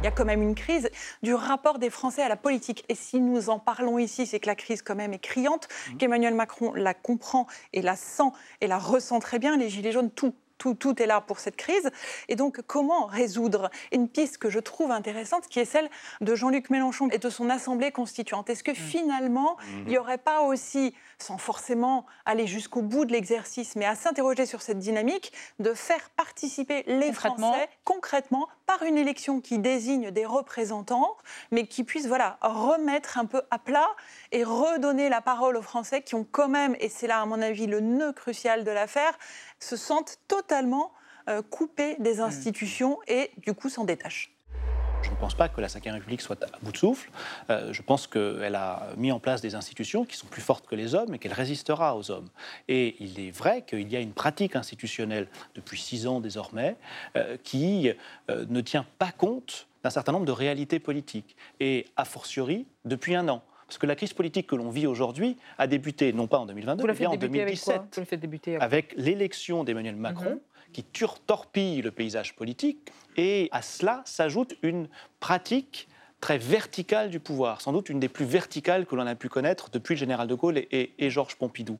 Il 0.00 0.04
y 0.04 0.06
a 0.08 0.10
quand 0.10 0.24
même 0.24 0.42
une 0.42 0.54
crise 0.54 0.90
du 1.22 1.34
rapport 1.34 1.78
des 1.78 1.90
Français 1.90 2.22
à 2.22 2.28
la 2.28 2.36
politique. 2.36 2.84
Et 2.88 2.94
si 2.94 3.20
nous 3.20 3.50
en 3.50 3.58
parlons 3.58 3.98
ici, 3.98 4.26
c'est 4.26 4.40
que 4.40 4.46
la 4.46 4.54
crise 4.54 4.82
quand 4.82 4.94
même 4.94 5.12
est 5.12 5.18
criante, 5.18 5.68
mmh. 5.68 5.96
qu'Emmanuel 5.96 6.34
Macron 6.34 6.72
la 6.74 6.94
comprend 6.94 7.46
et 7.72 7.82
la 7.82 7.96
sent 7.96 8.30
et 8.60 8.66
la 8.66 8.78
ressent 8.78 9.20
très 9.20 9.38
bien. 9.38 9.56
Les 9.56 9.68
Gilets 9.68 9.92
jaunes, 9.92 10.10
tout 10.10 10.34
tout, 10.58 11.02
est 11.02 11.06
là 11.06 11.20
pour 11.20 11.38
cette 11.38 11.56
crise. 11.56 11.90
Et 12.28 12.36
donc, 12.36 12.60
comment 12.66 13.06
résoudre 13.06 13.70
Une 13.92 14.08
piste 14.08 14.38
que 14.38 14.50
je 14.50 14.58
trouve 14.58 14.90
intéressante, 14.90 15.48
qui 15.48 15.60
est 15.60 15.64
celle 15.64 15.88
de 16.20 16.34
Jean-Luc 16.34 16.70
Mélenchon 16.70 17.08
et 17.10 17.18
de 17.18 17.30
son 17.30 17.50
Assemblée 17.50 17.92
constituante? 17.92 18.50
Est-ce 18.50 18.64
que 18.64 18.72
mmh. 18.72 18.74
finalement, 18.74 19.56
mmh. 19.56 19.78
il 19.82 19.88
n'y 19.88 19.98
aurait 19.98 20.18
pas 20.18 20.42
aussi, 20.42 20.94
sans 21.18 21.38
forcément 21.38 22.06
aller 22.24 22.46
jusqu'au 22.46 22.82
bout 22.82 23.04
de 23.04 23.12
l'exercice, 23.12 23.76
mais 23.76 23.84
à 23.84 23.94
s'interroger 23.94 24.46
sur 24.46 24.62
cette 24.62 24.78
dynamique, 24.78 25.32
de 25.58 25.74
faire 25.74 26.10
participer 26.10 26.84
les 26.86 27.12
Français 27.12 27.68
concrètement 27.84 28.48
par 28.66 28.82
une 28.82 28.98
élection 28.98 29.40
qui 29.40 29.58
désigne 29.58 30.10
des 30.10 30.26
représentants, 30.26 31.16
mais 31.50 31.66
qui 31.66 31.84
puisse 31.84 32.06
voilà, 32.06 32.38
remettre 32.40 33.18
un 33.18 33.24
peu 33.24 33.42
à 33.50 33.58
plat 33.58 33.88
et 34.32 34.44
redonner 34.44 35.08
la 35.08 35.20
parole 35.20 35.56
aux 35.56 35.62
Français 35.62 36.02
qui 36.02 36.14
ont 36.14 36.26
quand 36.30 36.48
même, 36.48 36.76
et 36.80 36.88
c'est 36.88 37.06
là 37.06 37.20
à 37.20 37.26
mon 37.26 37.40
avis 37.40 37.66
le 37.66 37.80
nœud 37.80 38.12
crucial 38.12 38.64
de 38.64 38.70
l'affaire, 38.70 39.16
se 39.58 39.76
sentent 39.76 40.18
totalement 40.28 40.92
euh, 41.28 41.42
coupés 41.42 41.96
des 41.98 42.16
mmh. 42.16 42.20
institutions 42.20 42.98
et 43.08 43.30
du 43.38 43.54
coup 43.54 43.68
s'en 43.68 43.84
détachent. 43.84 44.32
Je 45.02 45.10
ne 45.10 45.16
pense 45.16 45.34
pas 45.34 45.48
que 45.48 45.60
la 45.60 45.68
Ve 45.68 45.80
République 45.84 46.20
soit 46.20 46.42
à 46.42 46.58
bout 46.62 46.72
de 46.72 46.76
souffle. 46.76 47.10
Euh, 47.50 47.72
je 47.72 47.82
pense 47.82 48.06
qu'elle 48.06 48.54
a 48.54 48.88
mis 48.96 49.12
en 49.12 49.20
place 49.20 49.40
des 49.40 49.54
institutions 49.54 50.04
qui 50.04 50.16
sont 50.16 50.26
plus 50.26 50.42
fortes 50.42 50.66
que 50.66 50.74
les 50.74 50.94
hommes 50.94 51.14
et 51.14 51.18
qu'elle 51.18 51.32
résistera 51.32 51.96
aux 51.96 52.10
hommes. 52.10 52.28
Et 52.68 52.96
il 53.00 53.20
est 53.20 53.30
vrai 53.30 53.62
qu'il 53.62 53.88
y 53.88 53.96
a 53.96 54.00
une 54.00 54.12
pratique 54.12 54.56
institutionnelle 54.56 55.28
depuis 55.54 55.80
six 55.80 56.06
ans 56.06 56.20
désormais 56.20 56.76
euh, 57.16 57.36
qui 57.42 57.90
ne 58.28 58.60
tient 58.60 58.86
pas 58.98 59.12
compte 59.12 59.68
d'un 59.84 59.90
certain 59.90 60.12
nombre 60.12 60.26
de 60.26 60.32
réalités 60.32 60.80
politiques. 60.80 61.36
Et 61.60 61.86
a 61.96 62.04
fortiori 62.04 62.66
depuis 62.84 63.14
un 63.14 63.28
an. 63.28 63.42
Parce 63.66 63.78
que 63.78 63.86
la 63.86 63.96
crise 63.96 64.12
politique 64.12 64.46
que 64.46 64.56
l'on 64.56 64.70
vit 64.70 64.86
aujourd'hui 64.86 65.36
a 65.58 65.66
débuté 65.66 66.12
non 66.12 66.26
pas 66.26 66.38
en 66.38 66.46
2022, 66.46 66.84
mais 66.86 67.06
en 67.06 67.16
2017, 67.16 68.00
avec, 68.60 68.94
l'élection 68.96 69.64
d'Emmanuel 69.64 69.96
Macron. 69.96 70.30
Mhm. 70.30 70.40
qui 70.72 70.84
torpille 71.26 71.80
le 71.80 71.90
paysage 71.90 72.36
politique, 72.36 72.92
et 73.16 73.48
à 73.50 73.62
cela 73.62 74.02
s'ajoute 74.04 74.56
une 74.62 74.88
pratique 75.20 75.88
très 76.20 76.38
verticale 76.38 77.08
du 77.08 77.20
pouvoir, 77.20 77.60
sans 77.60 77.72
doute 77.72 77.88
une 77.88 78.00
des 78.00 78.08
plus 78.08 78.24
verticales 78.24 78.84
que 78.84 78.94
l'on 78.94 79.06
a 79.06 79.14
pu 79.14 79.28
connaître 79.28 79.70
depuis 79.70 79.94
le 79.94 79.98
général 79.98 80.28
de 80.28 80.34
Gaulle 80.34 80.58
et, 80.58 81.10
Georges 81.10 81.36
Pompidou 81.36 81.78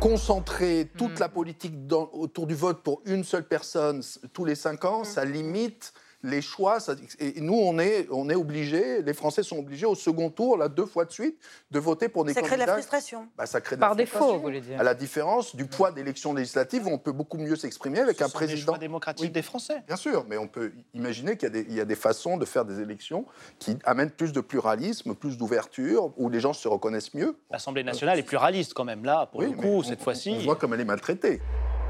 concentrer 0.00 0.90
toute 0.98 1.12
mhm. 1.12 1.20
la 1.20 1.28
politique 1.28 1.74
autour 1.90 2.46
du 2.46 2.54
vote 2.54 2.82
pour 2.82 3.00
une 3.06 3.24
seule 3.24 3.46
personne 3.46 4.02
tous 4.32 4.44
les 4.44 4.56
cinq 4.56 4.84
ans, 4.84 4.98
mhm. 4.98 5.04
ça 5.04 5.24
limite 5.24 5.94
les 6.24 6.40
choix, 6.40 6.78
et 7.20 7.40
nous, 7.40 7.54
on 7.54 7.78
est, 7.78 8.08
on 8.10 8.30
est 8.30 8.34
obligés, 8.34 9.02
les 9.02 9.12
Français 9.12 9.42
sont 9.42 9.58
obligés 9.58 9.84
au 9.84 9.94
second 9.94 10.30
tour, 10.30 10.56
là, 10.56 10.68
deux 10.68 10.86
fois 10.86 11.04
de 11.04 11.12
suite, 11.12 11.38
de 11.70 11.78
voter 11.78 12.08
pour 12.08 12.24
des 12.24 12.32
ça 12.32 12.40
candidats. 12.40 12.56
Ça 12.56 12.56
crée 12.56 12.64
de 12.64 12.66
la 12.66 12.72
frustration. 12.74 13.28
Bah, 13.36 13.44
ça 13.44 13.60
crée 13.60 13.76
de 13.76 13.80
Par 13.80 13.90
la 13.90 13.96
défaut, 13.96 14.34
vous 14.34 14.40
voulez 14.40 14.62
dire. 14.62 14.80
À 14.80 14.82
la 14.82 14.94
différence 14.94 15.54
du 15.54 15.66
poids 15.66 15.92
d'élections 15.92 16.32
législatives, 16.32 16.86
on 16.86 16.96
peut 16.96 17.12
beaucoup 17.12 17.36
mieux 17.36 17.56
s'exprimer 17.56 18.00
avec 18.00 18.18
Ce 18.18 18.24
un 18.24 18.30
président. 18.30 18.54
Des 18.56 18.62
choix 18.62 18.78
démocratiques 18.78 19.32
des 19.32 19.42
Français. 19.42 19.82
Bien 19.86 19.96
sûr, 19.96 20.24
mais 20.26 20.38
on 20.38 20.48
peut 20.48 20.72
imaginer 20.94 21.36
qu'il 21.36 21.54
y, 21.54 21.74
y, 21.74 21.80
a 21.80 21.84
des 21.84 21.94
façons 21.94 22.38
de 22.38 22.46
faire 22.46 22.64
des 22.64 22.80
élections 22.80 23.26
qui 23.58 23.76
amènent 23.84 24.10
plus 24.10 24.32
de 24.32 24.40
pluralisme, 24.40 25.14
plus 25.14 25.36
d'ouverture, 25.36 26.14
où 26.16 26.30
les 26.30 26.40
gens 26.40 26.54
se 26.54 26.68
reconnaissent 26.68 27.12
mieux. 27.12 27.36
L'Assemblée 27.50 27.84
nationale 27.84 28.18
est 28.18 28.22
pluraliste 28.22 28.72
quand 28.72 28.84
même, 28.84 29.04
là, 29.04 29.26
pour 29.26 29.42
le 29.42 29.50
coup, 29.50 29.82
cette 29.82 30.00
fois-ci. 30.00 30.36
On 30.38 30.44
voit 30.44 30.56
comme 30.56 30.72
elle 30.72 30.80
est 30.80 30.86
maltraitée. 30.86 31.42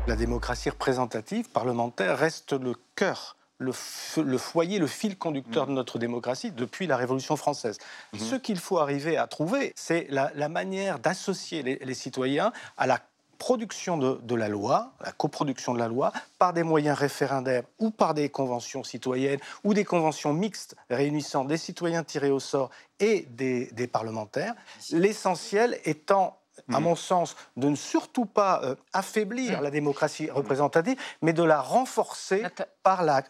La 0.08 0.16
démocratie 0.16 0.70
représentative, 0.70 1.48
parlementaire, 1.50 2.18
reste 2.18 2.52
le 2.52 2.74
cœur 2.96 3.36
le, 3.64 4.38
foyer, 4.38 4.78
le 4.78 4.86
fil 4.86 5.16
conducteur 5.16 5.66
de 5.66 5.72
mm. 5.72 5.74
notre 5.74 5.98
démocratie 5.98 6.50
depuis 6.50 6.86
la 6.86 6.96
Révolution 6.96 7.36
française. 7.36 7.78
Mm-hmm. 8.14 8.18
Ce 8.18 8.34
qu'il 8.36 8.58
faut 8.58 8.78
arriver 8.78 9.16
à 9.16 9.26
trouver, 9.26 9.72
c'est 9.76 10.06
la, 10.10 10.48
manière 10.48 10.98
d'associer 10.98 11.62
les, 11.62 11.94
citoyens 11.94 12.52
à 12.76 12.86
la 12.86 13.00
production 13.38 13.98
de, 13.98 14.34
la 14.34 14.48
loi, 14.48 14.92
la 15.04 15.12
coproduction 15.12 15.74
de 15.74 15.78
la 15.78 15.88
loi, 15.88 16.12
par 16.38 16.52
des 16.52 16.62
moyens 16.62 16.96
référendaires 16.96 17.64
ou 17.78 17.90
par 17.90 18.14
des 18.14 18.28
conventions 18.28 18.84
citoyennes 18.84 19.40
ou 19.64 19.74
des 19.74 19.84
conventions 19.84 20.32
mixtes 20.32 20.76
réunissant 20.88 21.44
des 21.44 21.56
citoyens 21.56 22.04
tirés 22.04 22.30
au 22.30 22.40
sort 22.40 22.70
et 23.00 23.26
des 23.30 23.88
parlementaires. 23.88 24.54
L'essentiel 24.92 25.78
étant 25.84 26.38
à 26.72 26.80
mon 26.80 26.94
sens, 26.94 27.36
de 27.56 27.68
ne 27.68 27.76
surtout 27.76 28.26
pas 28.26 28.60
euh, 28.64 28.74
affaiblir 28.92 29.60
la 29.60 29.70
démocratie 29.70 30.30
représentative, 30.30 30.96
mais 31.22 31.32
de 31.32 31.42
la 31.42 31.60
renforcer 31.60 32.42
par 32.82 33.02
la, 33.02 33.22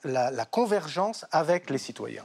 convergence 0.50 1.24
avec 1.32 1.70
les 1.70 1.78
citoyens. 1.78 2.24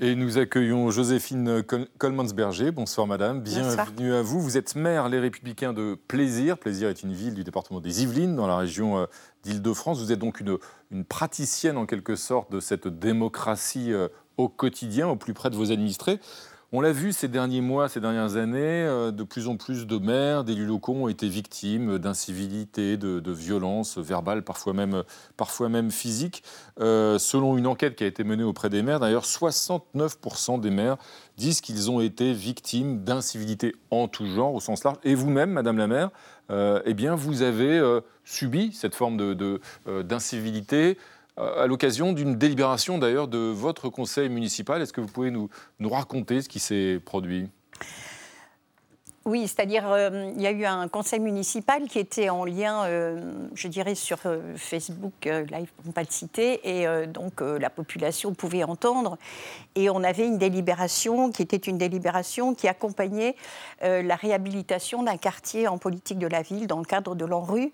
Et 0.00 0.16
nous 0.16 0.36
accueillons 0.36 0.90
Joséphine 0.90 1.62
Colmansberger. 1.98 2.72
Bonsoir 2.72 3.06
madame, 3.06 3.40
bienvenue 3.40 4.14
à 4.14 4.22
vous. 4.22 4.40
Vous 4.40 4.56
êtes 4.56 4.74
maire 4.74 5.08
Les 5.08 5.20
Républicains 5.20 5.72
de 5.72 5.94
Plaisir. 5.94 6.58
Plaisir 6.58 6.88
est 6.88 7.04
une 7.04 7.12
ville 7.12 7.34
du 7.34 7.44
département 7.44 7.80
des 7.80 8.02
Yvelines, 8.02 8.34
dans 8.34 8.48
la 8.48 8.56
région 8.56 8.98
euh, 8.98 9.06
d'Île-de-France. 9.44 10.00
Vous 10.00 10.10
êtes 10.10 10.18
donc 10.18 10.40
une, 10.40 10.58
une, 10.90 11.04
praticienne 11.04 11.76
en 11.76 11.86
quelque 11.86 12.16
sorte 12.16 12.50
de 12.50 12.58
cette 12.58 12.88
démocratie 12.88 13.92
euh, 13.92 14.08
au 14.38 14.48
quotidien, 14.48 15.06
au 15.08 15.14
plus 15.14 15.34
près 15.34 15.50
de 15.50 15.56
vos 15.56 15.70
administrés. 15.70 16.18
On 16.74 16.80
l'a 16.80 16.92
vu 16.92 17.12
ces 17.12 17.28
derniers 17.28 17.60
mois, 17.60 17.90
ces 17.90 18.00
dernières 18.00 18.36
années, 18.36 18.58
euh, 18.62 19.10
de 19.10 19.24
plus 19.24 19.46
en 19.46 19.58
plus 19.58 19.86
de 19.86 19.98
maires, 19.98 20.42
d'élus 20.42 20.64
locaux 20.64 20.94
ont 20.94 21.08
été 21.08 21.28
victimes 21.28 21.98
d'incivilité, 21.98 22.96
de, 22.96 23.30
violences 23.30 23.98
verbales, 23.98 24.42
parfois 24.42 24.72
même, 24.72 25.02
parfois 25.36 25.68
physiques. 25.90 26.42
Euh, 26.80 27.18
selon 27.18 27.58
une 27.58 27.66
enquête 27.66 27.94
qui 27.94 28.04
a 28.04 28.06
été 28.06 28.24
menée 28.24 28.42
auprès 28.42 28.70
des 28.70 28.80
maires, 28.80 29.00
d'ailleurs, 29.00 29.26
69% 29.26 30.60
des 30.60 30.70
maires 30.70 30.96
disent 31.36 31.60
qu'ils 31.60 31.90
ont 31.90 32.00
été 32.00 32.32
victimes 32.32 33.04
d'incivilité 33.04 33.74
en 33.90 34.08
tout 34.08 34.24
genre, 34.24 34.54
au 34.54 34.60
sens 34.60 34.82
large. 34.82 34.96
Et 35.04 35.14
vous-même, 35.14 35.50
Madame 35.50 35.76
la 35.76 35.88
maire, 35.88 36.10
euh, 36.50 36.80
eh 36.86 36.94
bien, 36.94 37.14
vous 37.14 37.42
avez 37.42 37.82
subi 38.24 38.72
cette 38.72 38.94
forme 38.94 39.34
d'incivilité 40.04 40.96
à 41.36 41.66
l'occasion 41.66 42.12
d'une 42.12 42.36
délibération 42.36 42.98
d'ailleurs 42.98 43.28
de 43.28 43.38
votre 43.38 43.88
conseil 43.88 44.28
municipal. 44.28 44.82
Est-ce 44.82 44.92
que 44.92 45.00
vous 45.00 45.08
pouvez 45.08 45.30
nous, 45.30 45.48
raconter 45.82 46.42
ce 46.42 46.48
qui 46.48 46.60
s'est 46.60 47.00
produit? 47.04 47.48
Oui, 49.24 49.46
c'est-à-dire 49.46 49.84
euh, 49.86 50.32
il 50.34 50.42
y 50.42 50.48
a 50.48 50.50
eu 50.50 50.64
un 50.64 50.88
conseil 50.88 51.20
municipal 51.20 51.86
qui 51.86 52.00
était 52.00 52.28
en 52.28 52.44
lien, 52.44 52.82
euh, 52.86 53.20
je 53.54 53.68
dirais, 53.68 53.94
sur 53.94 54.18
euh, 54.26 54.56
Facebook 54.56 55.28
euh, 55.28 55.44
Live, 55.44 55.70
pour 55.76 55.86
ne 55.86 55.92
pas 55.92 56.00
le 56.00 56.08
citer, 56.10 56.60
et 56.64 57.06
donc 57.06 57.40
la 57.40 57.70
population 57.70 58.34
pouvait 58.34 58.64
entendre. 58.64 59.16
Et 59.76 59.90
on 59.90 60.02
avait 60.02 60.26
une 60.26 60.38
délibération 60.38 61.30
qui 61.30 61.42
était 61.42 61.56
une 61.56 61.78
délibération 61.78 62.54
qui 62.54 62.66
accompagnait 62.66 63.36
la 63.80 64.16
réhabilitation 64.16 65.02
d'un 65.02 65.16
quartier 65.16 65.68
en 65.68 65.78
politique 65.78 66.18
de 66.18 66.26
la 66.26 66.42
ville 66.42 66.66
dans 66.66 66.78
le 66.78 66.84
cadre 66.84 67.14
de 67.14 67.24
l'ANRU. 67.24 67.72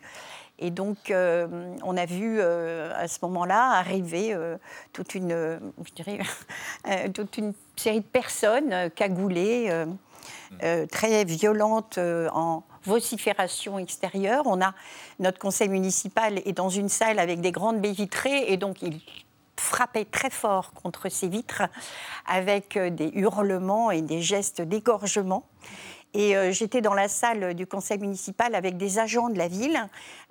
Et 0.59 0.71
donc, 0.71 1.11
euh, 1.11 1.77
on 1.85 1.97
a 1.97 2.05
vu 2.05 2.39
euh, 2.41 2.93
à 2.97 3.07
ce 3.07 3.19
moment-là 3.23 3.73
arriver 3.73 4.35
euh, 4.35 4.57
toute, 4.93 5.15
une, 5.15 5.61
je 5.85 5.93
dirais, 5.95 6.19
toute 7.15 7.39
une 7.39 7.53
série 7.77 8.01
de 8.01 8.07
personnes 8.07 8.91
cagoulées, 8.97 9.71
euh, 10.63 10.87
très 10.87 11.25
violentes 11.25 11.99
en 11.99 12.65
vocifération 12.85 13.79
extérieure. 13.79 14.45
On 14.47 14.61
a 14.61 14.75
notre 15.21 15.39
conseil 15.39 15.69
municipal 15.69 16.39
est 16.45 16.53
dans 16.53 16.71
une 16.71 16.89
salle 16.89 17.19
avec 17.19 17.41
des 17.41 17.53
grandes 17.53 17.81
baies 17.81 17.93
vitrées 17.93 18.51
et 18.53 18.57
donc 18.57 18.83
il 18.83 19.01
frappait 19.57 20.05
très 20.05 20.31
fort 20.31 20.73
contre 20.73 21.09
ces 21.09 21.29
vitres 21.29 21.63
avec 22.27 22.79
des 22.79 23.11
hurlements 23.15 23.91
et 23.91 24.03
des 24.03 24.23
gestes 24.23 24.63
d'égorgement. 24.63 25.45
Et 26.15 26.37
euh, 26.37 26.53
j'étais 26.53 26.81
dans 26.81 26.95
la 26.95 27.09
salle 27.09 27.55
du 27.55 27.67
conseil 27.67 27.99
municipal 27.99 28.55
avec 28.55 28.77
des 28.77 28.99
agents 28.99 29.29
de 29.29 29.37
la 29.37 29.49
ville, 29.49 29.79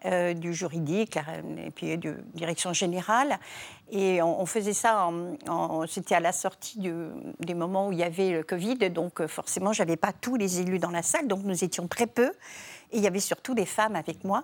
euh, 0.06 0.34
du 0.34 0.54
juridique 0.54 1.16
la- 1.16 1.66
et 1.66 1.72
puis 1.72 1.98
de 1.98 2.16
direction 2.34 2.74
générale. 2.74 3.38
Et 3.92 4.22
on, 4.22 4.46
faisait 4.46 4.74
ça, 4.74 5.10
c'était 5.88 6.16
à 6.16 6.20
la 6.20 6.34
sortie 6.34 6.92
des 7.40 7.54
moments 7.54 7.88
où 7.88 7.92
il 7.94 8.00
y 8.00 8.04
avait 8.04 8.32
le 8.32 8.44
Covid. 8.44 8.90
Donc 8.90 9.22
euh, 9.22 9.28
forcément, 9.28 9.72
je 9.72 9.82
n'avais 9.82 9.96
pas 9.96 10.12
tous 10.12 10.36
les 10.36 10.60
élus 10.60 10.80
dans 10.80 10.90
la 10.90 11.04
salle, 11.04 11.28
donc 11.28 11.44
nous 11.44 11.64
étions 11.64 11.88
très 11.88 12.08
peu. 12.08 12.32
Et 12.92 12.98
il 12.98 13.04
y 13.04 13.08
avait 13.08 13.20
surtout 13.20 13.54
des 13.54 13.66
femmes 13.66 13.96
avec 13.96 14.24
moi. 14.24 14.44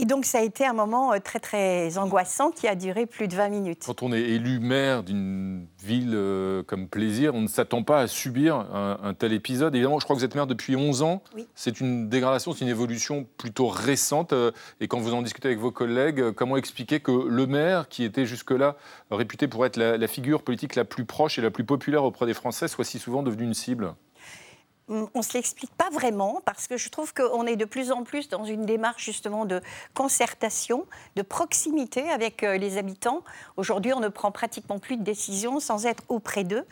Et 0.00 0.04
donc 0.04 0.24
ça 0.26 0.38
a 0.38 0.42
été 0.42 0.64
un 0.64 0.74
moment 0.74 1.12
euh, 1.12 1.18
très 1.18 1.40
très 1.40 1.98
angoissant 1.98 2.52
qui 2.52 2.68
a 2.68 2.76
duré 2.76 3.04
plus 3.04 3.26
de 3.26 3.34
20 3.34 3.48
minutes. 3.48 3.82
Quand 3.84 4.04
on 4.04 4.12
est 4.12 4.20
élu 4.22 4.60
maire 4.60 5.02
d'une 5.02 5.66
ville 5.82 6.12
euh, 6.14 6.62
comme 6.62 6.86
Plaisir, 6.86 7.34
on 7.34 7.40
ne 7.40 7.48
s'attend 7.48 7.82
pas 7.82 8.02
à 8.02 8.06
subir 8.06 8.54
un, 8.54 9.00
un 9.02 9.14
tel 9.14 9.32
épisode. 9.32 9.74
Évidemment, 9.74 9.98
je 9.98 10.04
crois 10.04 10.14
que 10.14 10.20
vous 10.20 10.24
êtes 10.24 10.36
maire 10.36 10.46
depuis 10.46 10.76
11 10.76 11.02
ans. 11.02 11.20
C'est 11.56 11.80
une 11.80 12.08
dégradation, 12.08 12.52
c'est 12.52 12.64
une 12.64 12.70
évolution 12.70 13.26
plutôt 13.38 13.66
récente. 13.66 14.32
euh, 14.32 14.52
Et 14.80 14.86
quand 14.86 15.00
vous 15.00 15.14
en 15.14 15.22
discutez 15.22 15.48
avec 15.48 15.58
vos 15.58 15.72
collègues, 15.72 16.30
comment 16.30 16.56
expliquer 16.56 17.00
que 17.00 17.10
le 17.10 17.46
maire, 17.48 17.88
qui 17.88 18.04
était 18.04 18.24
jusque-là 18.24 18.76
réputé 19.10 19.48
pour 19.48 19.66
être 19.66 19.76
la, 19.76 19.96
la 19.96 20.06
figure 20.06 20.42
politique 20.42 20.76
la 20.76 20.84
plus 20.84 21.06
proche 21.06 21.40
et 21.40 21.42
la 21.42 21.50
plus 21.50 21.64
populaire 21.64 22.04
auprès 22.04 22.26
des 22.26 22.34
Français, 22.34 22.68
soit 22.68 22.84
si 22.84 23.00
souvent 23.00 23.24
devenu 23.24 23.42
une 23.42 23.54
cible? 23.54 23.94
On 24.88 25.08
ne 25.14 25.22
se 25.22 25.34
l'explique 25.34 25.70
pas 25.76 25.90
vraiment 25.92 26.40
parce 26.46 26.66
que 26.66 26.76
je 26.76 26.88
trouve 26.88 27.12
qu'on 27.12 27.46
est 27.46 27.56
de 27.56 27.64
plus 27.66 27.92
en 27.92 28.04
plus 28.04 28.28
dans 28.28 28.44
une 28.44 28.64
démarche 28.64 29.04
justement 29.04 29.44
de 29.44 29.60
concertation, 29.94 30.86
de 31.16 31.22
proximité 31.22 32.08
avec 32.08 32.42
euh, 32.42 32.56
les 32.56 32.78
habitants. 32.78 33.22
Aujourd'hui, 33.56 33.92
on 33.92 34.00
ne 34.00 34.08
prend 34.08 34.32
pratiquement 34.32 34.78
plus 34.78 34.96
de 34.96 35.02
décisions 35.02 35.60
sans 35.60 35.84
être 35.84 36.02
auprès 36.08 36.44
d'eux. 36.44 36.64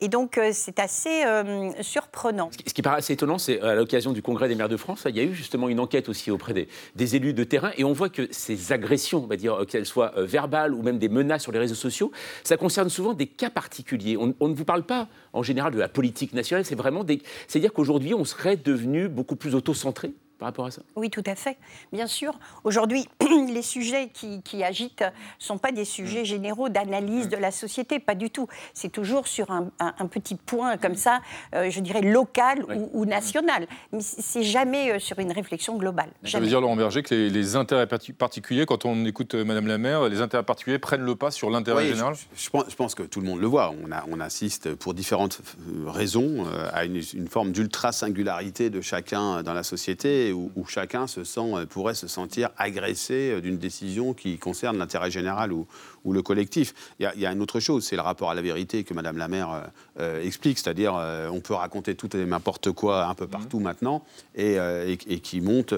Et 0.00 0.08
donc, 0.08 0.36
euh, 0.36 0.50
c'est 0.52 0.80
assez 0.80 1.24
euh, 1.24 1.70
surprenant. 1.80 2.50
Ce 2.66 2.74
qui 2.74 2.82
paraît 2.82 2.98
assez 2.98 3.12
étonnant, 3.12 3.38
c'est 3.38 3.60
à 3.60 3.74
l'occasion 3.74 4.12
du 4.12 4.22
Congrès 4.22 4.48
des 4.48 4.56
maires 4.56 4.68
de 4.68 4.76
France, 4.76 5.06
il 5.08 5.16
y 5.16 5.20
a 5.20 5.24
eu 5.24 5.34
justement 5.34 5.68
une 5.68 5.80
enquête 5.80 6.08
aussi 6.08 6.30
auprès 6.30 6.54
des, 6.54 7.16
élus 7.16 7.34
de 7.34 7.44
terrain, 7.44 7.70
et 7.76 7.84
on 7.84 7.92
voit 7.92 8.08
que 8.08 8.28
ces 8.30 8.72
agressions, 8.72 9.22
on 9.22 9.26
va 9.26 9.36
dire, 9.36 9.64
qu'elles 9.68 9.86
soient 9.86 10.12
verbales 10.16 10.74
ou 10.74 10.82
même 10.82 10.98
des 10.98 11.08
menaces 11.08 11.42
sur 11.42 11.52
les 11.52 11.58
réseaux 11.58 11.74
sociaux, 11.74 12.10
ça 12.44 12.56
concerne 12.56 12.88
souvent 12.88 13.14
des 13.14 13.26
cas 13.26 13.50
particuliers. 13.50 14.16
On 14.16 14.48
ne 14.48 14.54
vous 14.54 14.64
parle 14.64 14.84
pas 14.84 15.08
en 15.32 15.42
général 15.42 15.72
de 15.72 15.78
la 15.78 15.88
politique 15.88 16.32
nationale, 16.32 16.64
c'est 16.64 16.74
vraiment 16.74 17.04
des. 17.04 17.22
C'est-à-dire 17.48 17.72
qu'aujourd'hui, 17.72 18.14
on 18.14 18.24
serait 18.24 18.56
devenu 18.56 19.08
beaucoup 19.08 19.36
plus 19.36 19.54
auto-centré 19.54 20.12
par 20.40 20.48
rapport 20.48 20.64
à 20.66 20.70
ça. 20.70 20.80
Oui, 20.96 21.10
tout 21.10 21.22
à 21.26 21.34
fait. 21.34 21.58
Bien 21.92 22.06
sûr. 22.06 22.32
Aujourd'hui, 22.64 23.06
les 23.48 23.62
sujets 23.62 24.08
qui, 24.12 24.42
qui 24.42 24.64
agitent 24.64 25.02
ne 25.02 25.08
sont 25.44 25.58
pas 25.58 25.70
des 25.70 25.84
sujets 25.84 26.24
généraux 26.24 26.70
d'analyse 26.70 27.28
de 27.28 27.36
la 27.36 27.50
société, 27.50 28.00
pas 28.00 28.14
du 28.14 28.30
tout. 28.30 28.48
C'est 28.72 28.88
toujours 28.90 29.28
sur 29.28 29.50
un, 29.50 29.70
un- 29.78 29.94
un 29.98 30.06
petit 30.06 30.34
point 30.34 30.78
comme 30.78 30.94
ça, 30.96 31.20
euh, 31.54 31.68
je 31.70 31.78
dirais 31.80 32.00
local 32.00 32.64
ou, 32.74 32.88
ou 33.02 33.04
national. 33.04 33.66
Mais 33.92 34.00
c'est 34.00 34.42
jamais 34.42 34.92
euh, 34.92 34.98
sur 34.98 35.18
une 35.18 35.30
réflexion 35.30 35.76
globale. 35.76 36.10
Ça 36.24 36.40
veut 36.40 36.46
dire, 36.46 36.60
Laurent 36.62 36.74
Berger, 36.76 37.02
que 37.02 37.14
les, 37.14 37.28
les 37.28 37.56
intérêts 37.56 37.86
parti- 37.86 38.14
particuliers, 38.14 38.64
quand 38.64 38.86
on 38.86 39.04
écoute 39.04 39.34
euh, 39.34 39.44
Madame 39.44 39.66
la 39.66 39.76
maire, 39.78 40.08
les 40.08 40.22
intérêts 40.22 40.42
particuliers 40.42 40.78
prennent 40.78 41.02
le 41.04 41.16
pas 41.16 41.30
sur 41.30 41.50
l'intérêt 41.50 41.82
Oui, 41.82 41.88
général? 41.90 42.14
je, 42.14 42.44
je 42.44 42.48
pense, 42.50 42.64
je 42.70 42.74
pense 42.76 42.94
que 42.94 43.02
tout 43.02 43.20
le 43.20 43.26
monde 43.26 43.40
le 43.40 43.46
voit. 43.46 43.74
On, 43.86 43.92
a- 43.92 44.04
on 44.10 44.18
assiste 44.20 44.74
pour 44.74 44.94
différentes 44.94 45.42
raisons 45.86 46.46
euh, 46.46 46.68
à 46.72 46.86
une, 46.86 47.02
une 47.14 47.28
forme 47.28 47.52
d'ultra-singularité 47.52 48.70
de 48.70 48.80
chacun 48.80 49.42
dans 49.42 49.52
la 49.52 49.62
société 49.62 50.29
où, 50.32 50.50
où 50.56 50.64
chacun 50.66 51.06
se 51.06 51.24
sent, 51.24 51.40
euh, 51.54 51.66
pourrait 51.66 51.94
se 51.94 52.06
sentir 52.08 52.50
agressé 52.56 53.30
euh, 53.32 53.40
d'une 53.40 53.58
décision 53.58 54.14
qui 54.14 54.38
concerne 54.38 54.78
l'intérêt 54.78 55.10
général 55.10 55.52
ou, 55.52 55.66
ou 56.04 56.12
le 56.12 56.22
collectif. 56.22 56.74
Il 56.98 57.02
y, 57.02 57.06
a, 57.06 57.14
il 57.14 57.20
y 57.20 57.26
a 57.26 57.32
une 57.32 57.42
autre 57.42 57.60
chose, 57.60 57.84
c'est 57.84 57.96
le 57.96 58.02
rapport 58.02 58.30
à 58.30 58.34
la 58.34 58.42
vérité 58.42 58.84
que 58.84 58.94
Madame 58.94 59.16
la 59.18 59.28
maire 59.28 59.70
euh, 59.98 60.22
explique, 60.22 60.58
c'est-à-dire 60.58 60.94
euh, 60.96 61.28
on 61.30 61.40
peut 61.40 61.54
raconter 61.54 61.94
tout 61.94 62.14
et 62.16 62.24
n'importe 62.24 62.72
quoi 62.72 63.06
un 63.06 63.14
peu 63.14 63.26
partout 63.26 63.60
maintenant 63.60 64.02
et, 64.34 64.58
euh, 64.58 64.86
et- 64.88 65.14
et 65.14 65.20
qui 65.20 65.40
monte, 65.40 65.74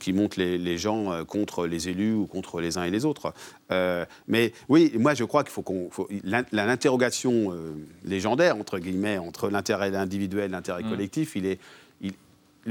qui 0.00 0.12
monte 0.12 0.36
les, 0.36 0.58
les 0.58 0.78
gens 0.78 1.24
contre 1.24 1.66
les 1.66 1.88
élus 1.88 2.14
ou 2.14 2.26
contre 2.26 2.60
les 2.60 2.76
uns 2.78 2.84
et 2.84 2.90
les 2.90 3.04
autres. 3.04 3.32
Mais 4.26 4.52
oui, 4.68 4.92
moi 4.98 5.14
je 5.14 5.24
crois 5.24 5.42
qu'il 5.44 5.52
faut 5.52 5.62
qu'on. 5.62 5.90
L'interrogation 6.52 7.52
légendaire, 8.04 8.56
entre 8.56 8.78
guillemets, 8.78 9.18
entre 9.18 9.48
l'intérêt 9.50 9.94
individuel 9.94 10.46
et 10.46 10.48
l'intérêt 10.52 10.82
collectif, 10.82 11.36
il 11.36 11.46
est. 11.46 11.58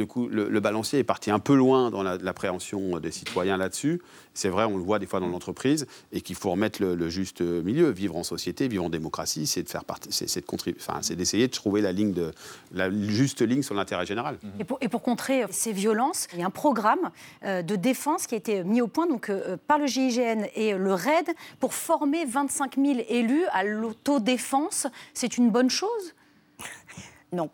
le, 0.05 0.59
balancier 0.59 0.99
est 0.99 1.03
parti 1.03 1.31
un 1.31 1.39
peu 1.39 1.55
loin 1.55 1.89
dans 1.89 2.03
la- 2.03 2.17
l'appréhension 2.17 2.99
des 2.99 3.11
citoyens 3.11 3.57
là-dessus. 3.57 4.01
C'est 4.33 4.49
vrai, 4.49 4.65
on 4.65 4.77
le 4.77 4.83
voit 4.83 4.99
des 4.99 5.07
fois 5.07 5.19
dans 5.19 5.27
l'entreprise, 5.27 5.87
et 6.11 6.21
qu'il 6.21 6.35
faut 6.35 6.51
remettre 6.51 6.81
le, 6.83 7.09
juste 7.09 7.41
milieu. 7.41 7.89
Vivre 7.89 8.15
en 8.15 8.23
société, 8.23 8.67
vivre 8.67 8.83
en 8.85 8.89
démocratie, 8.89 9.47
c'est 9.47 9.63
de 9.63 9.69
faire 9.69 9.83
partie, 9.85 10.09
c'est 10.11 10.43
enfin, 10.77 10.99
d'essayer 11.15 11.47
de 11.47 11.51
trouver 11.51 11.81
la 11.81 11.91
ligne 11.91 12.13
de 12.13 12.31
la 12.73 12.91
juste 12.91 13.41
ligne 13.41 13.63
sur 13.63 13.73
l'intérêt 13.75 14.05
général. 14.05 14.37
Et 14.59 14.63
pour, 14.63 14.77
et 14.81 14.87
pour 14.89 15.01
contrer 15.01 15.43
ces 15.49 15.71
violences, 15.71 16.27
il 16.33 16.39
y 16.39 16.43
a 16.43 16.45
un 16.45 16.51
programme 16.51 17.11
euh, 17.43 17.61
de 17.61 17.75
défense 17.75 18.27
qui 18.27 18.35
a 18.35 18.37
été 18.37 18.63
mis 18.63 18.81
au 18.81 18.87
point 18.87 19.07
donc, 19.07 19.29
euh, 19.29 19.57
par 19.67 19.79
le 19.79 19.87
GIGN 19.87 20.45
et 20.55 20.73
le 20.73 20.93
RAID 20.93 21.29
pour 21.59 21.73
former 21.73 22.25
25 22.25 22.75
000 22.75 22.99
élus 23.09 23.45
à 23.51 23.63
l'autodéfense. 23.63 24.87
C'est 25.13 25.37
une 25.37 25.49
bonne 25.49 25.69
chose? 25.69 26.13
Non. 27.33 27.49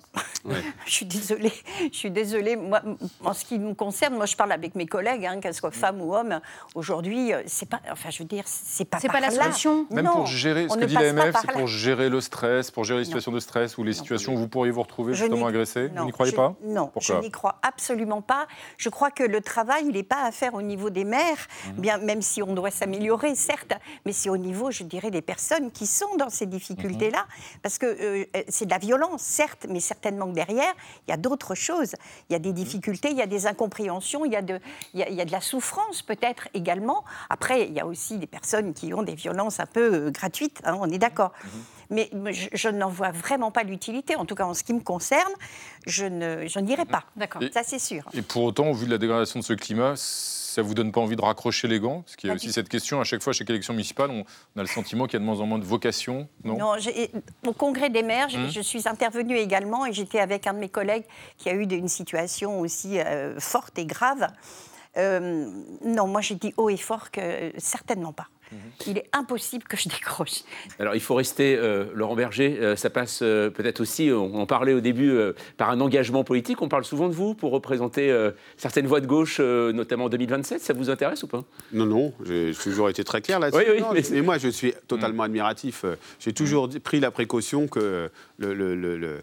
je 0.86 0.92
suis 0.92 1.06
désolée. 1.06 1.52
Je 1.92 1.98
suis 1.98 2.12
désolée. 2.12 2.56
Moi, 2.56 2.82
en 3.24 3.34
ce 3.34 3.44
qui 3.46 3.58
me 3.58 3.74
concerne, 3.74 4.16
moi, 4.16 4.26
je 4.28 4.36
parle 4.36 4.52
avec 4.52 4.76
mes 4.76 4.86
collègues, 4.86 5.26
hein, 5.26 5.40
qu'elles 5.40 5.54
soient 5.56 5.72
femmes 5.72 6.00
ou 6.02 6.14
hommes. 6.16 6.40
Aujourd'hui, 6.76 7.34
euh, 7.34 7.42
c'est 7.48 7.68
pas. 7.68 7.80
Enfin, 7.92 8.10
je 8.12 8.20
veux 8.20 8.26
dire, 8.30 8.44
c'est 8.46 8.86
pas. 8.86 9.00
C'est 9.00 9.08
pas 9.12 9.20
la 9.20 9.32
solution. 9.32 9.88
Même 9.90 10.06
Non, 10.06 10.14
pour 10.18 10.26
gérer, 10.28 10.68
on 10.70 10.74
ce 10.76 10.80
que 10.80 10.86
dit 10.86 10.94
l'AMF, 10.94 11.36
c'est 11.42 11.52
pour 11.54 11.68
gérer 11.68 12.10
le 12.10 12.22
stress, 12.22 12.70
pour 12.72 12.84
gérer 12.84 13.00
les 13.00 13.06
situations 13.06 13.32
de 13.32 13.40
stress 13.40 13.78
ou 13.78 13.84
les 13.84 13.94
situations 13.94 14.34
où 14.34 14.38
vous 14.38 14.48
pourriez 14.48 14.72
vous 14.72 14.84
retrouver 14.84 15.14
Je 15.14 15.26
justement 15.26 15.48
agressé. 15.48 15.88
Vous 15.96 16.06
n'y 16.06 16.12
croyez 16.12 16.32
je- 16.32 16.36
pas? 16.38 16.56
Non, 16.64 16.88
Pourquoi? 16.94 17.16
je 17.18 17.22
n'y 17.22 17.32
crois 17.32 17.56
absolument 17.64 18.22
pas. 18.22 18.48
Je 18.78 18.90
crois 18.90 19.10
que 19.12 19.24
le 19.24 19.42
travail, 19.42 19.84
il 19.88 19.94
n'est 19.94 20.04
pas 20.04 20.24
à 20.24 20.32
faire 20.32 20.54
au 20.54 20.62
niveau 20.62 20.90
des 20.92 21.04
maires, 21.04 21.48
Mhm. 21.68 21.74
bien, 21.82 21.98
même 21.98 22.22
si 22.22 22.44
on 22.44 22.54
doit 22.54 22.72
s'améliorer, 22.72 23.34
certes, 23.36 23.74
mais 24.06 24.12
c'est 24.14 24.30
au 24.30 24.38
niveau, 24.38 24.70
je 24.72 24.84
dirais, 24.84 25.10
des 25.10 25.22
personnes 25.22 25.72
qui 25.72 25.88
sont 25.88 26.16
dans 26.18 26.30
ces 26.30 26.46
difficultés-là. 26.46 27.20
Mhm. 27.28 27.60
Parce 27.64 27.78
que 27.80 27.86
euh, 27.86 28.26
c'est 28.50 28.66
de 28.66 28.72
la 28.72 28.78
violence, 28.78 29.22
certes, 29.22 29.63
mais 29.70 29.80
certainement 29.80 30.28
que 30.28 30.34
derrière, 30.34 30.74
il 31.08 31.12
y 31.12 31.14
a 31.14 31.18
d'autres 31.18 31.56
choses. 31.56 31.94
Il 32.30 32.34
y 32.34 32.36
a 32.36 32.40
Mhm. 32.40 32.44
des 32.44 32.54
difficultés, 32.54 33.10
il 33.12 33.18
y 33.18 33.22
a 33.22 33.28
des 33.28 33.48
incompréhensions, 33.48 34.26
il 34.26 34.32
y 34.32 34.36
a 34.36 34.42
de, 34.42 34.60
il 34.94 35.00
y 35.00 35.04
a, 35.04 35.10
il 35.10 35.16
y 35.16 35.22
a 35.22 35.26
de 35.26 35.32
la 35.32 35.42
souffrance 35.42 36.02
peut-être 36.02 36.48
également. 36.54 37.04
Après, 37.30 37.68
il 37.68 37.74
y 37.74 37.80
a 37.80 37.86
aussi 37.86 38.18
des 38.18 38.28
personnes 38.28 38.74
qui 38.74 38.94
ont 38.94 39.04
des 39.04 39.16
violences 39.16 39.60
un 39.60 39.66
peu 39.66 39.94
euh, 39.94 40.12
gratuites, 40.12 40.62
hein, 40.66 40.78
on 40.80 40.90
est 40.90 40.98
d'accord. 40.98 41.32
Mhm. 41.44 41.52
Mais 41.94 42.10
je, 42.34 42.48
je 42.52 42.70
n'en 42.70 42.90
vois 42.90 43.12
vraiment 43.12 43.52
pas 43.52 43.64
l'utilité. 43.64 44.16
En 44.16 44.26
tout 44.26 44.36
cas, 44.36 44.46
en 44.46 44.54
ce 44.54 44.64
qui 44.64 44.74
me 44.74 44.80
concerne, 44.82 45.32
je 45.86 46.06
ne 46.06 46.48
je 46.48 46.60
n'irai 46.60 46.86
pas. 46.86 47.04
D'accord. 47.16 47.42
Ça, 47.54 47.62
c'est 47.64 47.80
sûr. 47.80 48.04
Et 48.14 48.22
pour 48.22 48.44
autant, 48.44 48.68
au 48.70 48.74
vu 48.74 48.86
de 48.88 48.92
la 48.92 48.98
dégradation 48.98 49.40
de 49.40 49.46
ce 49.46 49.54
climat, 49.54 49.94
ça 49.96 50.62
vous 50.62 50.74
donne 50.74 50.92
pas 50.92 51.02
envie 51.02 51.16
de 51.16 51.22
raccrocher 51.22 51.68
les 51.68 51.80
gants? 51.80 52.02
Parce 52.02 52.16
qu'il 52.16 52.28
y 52.30 52.32
a 52.32 52.36
aussi 52.36 52.52
cette 52.52 52.70
question, 52.70 53.00
à 53.00 53.04
chaque 53.04 53.22
fois, 53.24 53.34
chaque 53.34 53.50
élection 53.50 53.74
municipale, 53.74 54.12
on, 54.12 54.24
on 54.56 54.60
a 54.60 54.64
le 54.64 54.68
sentiment 54.68 55.06
qu'il 55.06 55.14
y 55.14 55.18
a 55.18 55.20
de 55.20 55.26
moins 55.26 55.40
en 55.40 55.46
moins 55.48 55.58
de 55.60 55.64
vocation, 55.66 56.28
non, 56.44 56.58
au 57.48 57.54
congrès 57.54 57.90
des 57.90 58.04
maires, 58.04 58.30
je- 58.30 58.38
Hum. 58.38 58.50
je 58.50 58.62
suis 58.62 58.88
intervenue 58.88 59.36
également 59.38 59.86
et 59.86 59.94
j'étais 59.94 60.20
avec 60.20 60.46
un 60.48 60.54
de 60.54 60.60
mes 60.60 60.70
collègues 60.70 61.06
qui 61.38 61.50
a 61.50 61.54
eu 61.54 61.64
une 61.64 61.88
situation 61.88 62.60
aussi 62.60 63.00
euh, 63.00 63.40
forte 63.40 63.78
et 63.80 63.86
grave. 63.86 64.28
Euh, 64.98 65.50
non, 65.84 66.06
moi 66.08 66.22
j'ai 66.22 66.36
dit 66.36 66.54
haut 66.58 66.70
et 66.70 66.78
fort 66.78 67.10
que 67.10 67.20
euh, 67.20 67.52
certainement 67.58 68.14
pas. 68.14 68.28
Il 68.88 68.98
est 68.98 69.06
impossible 69.14 69.64
que 69.66 69.78
je 69.78 69.90
décroche. 69.90 70.42
Alors 70.80 70.96
il 70.96 71.02
faut 71.02 71.16
rester, 71.16 71.56
euh, 71.58 71.86
Laurent 71.94 72.16
Berger, 72.16 72.58
euh, 72.62 72.76
ça 72.76 72.90
passe 72.90 73.20
euh, 73.22 73.50
peut-être 73.50 73.80
aussi, 73.82 74.10
on 74.12 74.36
en 74.36 74.46
parlait 74.46 74.74
au 74.74 74.80
début, 74.82 75.10
euh, 75.12 75.34
par 75.58 75.70
un 75.70 75.80
engagement 75.82 76.24
politique. 76.24 76.62
On 76.62 76.70
parle 76.70 76.84
souvent 76.86 77.08
de 77.08 77.14
vous 77.14 77.34
pour 77.34 77.52
représenter 77.52 78.12
euh, 78.12 78.32
certaines 78.58 78.88
voix 78.88 79.00
de 79.00 79.08
gauche, 79.08 79.38
euh, 79.40 79.72
notamment 79.72 80.06
en 80.06 80.10
2027. 80.10 80.60
Ça 80.62 80.74
vous 80.74 80.90
intéresse 80.90 81.24
ou 81.24 81.28
pas? 81.28 81.44
Non, 81.72 81.86
non, 81.86 82.14
j'ai 82.26 82.52
toujours 82.62 82.90
été 82.90 83.04
très 83.04 83.22
clair 83.22 83.40
là-dessus. 83.40 83.64
Oui, 83.70 83.78
oui, 83.80 83.86
mais- 83.94 84.02
mais 84.12 84.22
moi, 84.22 84.38
je 84.38 84.50
suis 84.50 84.74
totalement 84.88 85.24
admiratif. 85.24 85.86
J'ai 86.20 86.34
toujours 86.34 86.68
dit- 86.68 86.80
pris 86.80 87.00
la 87.00 87.12
précaution 87.12 87.68
que, 87.68 88.10
le, 88.38 88.54
le- 88.54 88.76
le- 88.76 88.76
le- 88.76 88.98
le- 88.98 89.22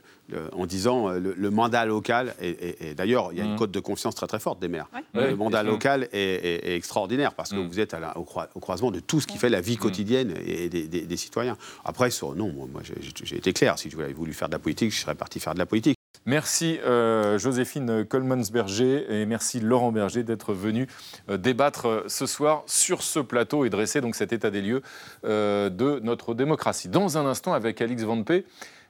en 0.53 0.67
disant 0.67 1.09
euh, 1.09 1.19
le, 1.19 1.35
le 1.37 1.51
mandat 1.51 1.85
local, 1.87 2.35
et, 2.41 2.49
et- 2.51 2.91
et 2.91 2.95
d'ailleurs, 2.95 3.31
il 3.33 3.39
y 3.39 3.41
a 3.41 3.45
une 3.45 3.57
cote 3.57 3.71
de 3.71 3.81
confiance 3.81 4.15
très 4.15 4.27
très 4.27 4.39
forte 4.41 4.61
des 4.61 4.69
maires. 4.69 4.89
Ouais, 5.15 5.31
Le 5.31 5.37
mandat 5.37 5.63
local 5.63 6.09
est, 6.13 6.19
est- 6.19 6.69
est 6.71 6.77
extraordinaire 6.77 7.35
parce 7.35 7.51
que 7.51 7.57
vous 7.57 7.81
êtes 7.81 7.95
à 7.95 8.01
la- 8.01 8.17
au, 8.19 8.25
croi- 8.25 8.49
au 8.55 8.61
croisement 8.61 8.91
de 8.91 9.01
tout 9.01 9.21
ce 9.21 9.27
qui 9.27 9.39
fait 9.39 9.49
la 9.51 9.61
vie 9.61 9.77
quotidienne 9.77 10.35
et 10.47 10.69
des, 10.69 10.87
des- 10.89 11.03
des 11.03 11.17
citoyens. 11.17 11.57
Après, 11.85 12.11
sur, 12.11 12.35
non, 12.35 12.53
moi, 12.53 12.67
moi, 12.73 12.83
j'ai- 12.85 13.37
été 13.37 13.53
clair. 13.53 13.79
Si 13.79 13.91
je 13.91 13.97
voulais 13.97 14.13
voulu 14.13 14.33
faire 14.33 14.49
de 14.49 14.53
la 14.55 14.59
politique, 14.59 14.93
je 14.93 15.01
serais 15.01 15.15
parti 15.15 15.41
faire 15.41 15.55
de 15.55 15.59
la 15.59 15.67
politique. 15.67 15.97
Merci 16.27 16.79
euh, 16.85 17.39
Joséphine 17.39 18.05
Colmans-Berger 18.05 19.07
et 19.09 19.27
merci 19.27 19.59
Laurent 19.61 19.91
Berger 19.91 20.23
d'être 20.23 20.53
venu 20.53 20.87
euh, 21.31 21.37
débattre 21.39 21.87
euh, 21.87 22.03
ce 22.09 22.27
soir 22.27 22.63
sur 22.67 23.03
ce 23.03 23.21
plateau 23.21 23.65
et 23.65 23.71
dresser 23.71 24.01
donc 24.01 24.15
cet 24.15 24.33
état 24.33 24.51
des 24.51 24.61
lieux 24.61 24.83
euh, 25.25 25.71
de 25.71 25.99
notre 26.03 26.35
démocratie. 26.35 26.89
Dans 26.89 27.17
un 27.17 27.27
instant, 27.27 27.53
avec 27.55 27.81
Alix 27.81 28.03
Van 28.03 28.23
P, 28.23 28.45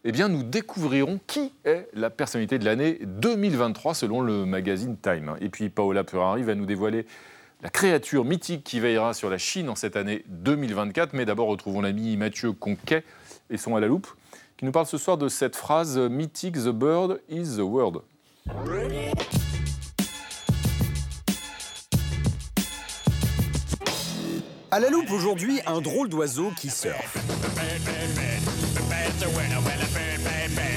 eh 0.04 0.12
bien, 0.12 0.28
nous 0.28 0.42
découvrirons 0.42 1.20
qui 1.26 1.52
est 1.64 1.88
la 1.92 2.08
personnalité 2.08 2.58
de 2.58 2.64
l'année 2.64 2.98
2023 3.02 3.94
selon 3.94 4.22
le 4.22 4.46
magazine 4.46 4.96
Time. 4.96 5.36
Et 5.40 5.50
puis 5.50 5.68
Paola 5.68 6.04
Purari 6.04 6.42
va 6.42 6.54
nous 6.54 6.64
dévoiler 6.64 7.04
la 7.62 7.68
créature 7.68 8.24
mythique 8.24 8.64
qui 8.64 8.80
veillera 8.80 9.12
sur 9.12 9.28
la 9.28 9.36
Chine 9.36 9.68
en 9.68 9.74
cette 9.74 9.96
année 9.96 10.24
2024. 10.28 11.12
Mais 11.12 11.26
d'abord, 11.26 11.48
retrouvons 11.48 11.82
l'ami 11.82 12.16
Mathieu 12.16 12.52
Conquet 12.52 13.04
et 13.50 13.58
son 13.58 13.76
à 13.76 13.80
la 13.80 13.88
loupe, 13.88 14.08
qui 14.56 14.64
nous 14.64 14.72
parle 14.72 14.86
ce 14.86 14.96
soir 14.96 15.18
de 15.18 15.28
cette 15.28 15.56
phrase 15.56 15.98
mythique 15.98 16.54
The 16.54 16.70
bird 16.70 17.20
is 17.28 17.56
the 17.56 17.60
word. 17.60 18.02
À 24.70 24.78
la 24.78 24.88
loupe 24.88 25.10
aujourd'hui, 25.10 25.60
un 25.66 25.82
drôle 25.82 26.08
d'oiseau 26.08 26.52
qui 26.56 26.70
surfe. 26.70 27.18
It's 29.12 29.22
a 29.24 29.28
winner, 29.30 29.60
winner, 29.60 29.88
baby, 29.92 30.22
baby. 30.22 30.69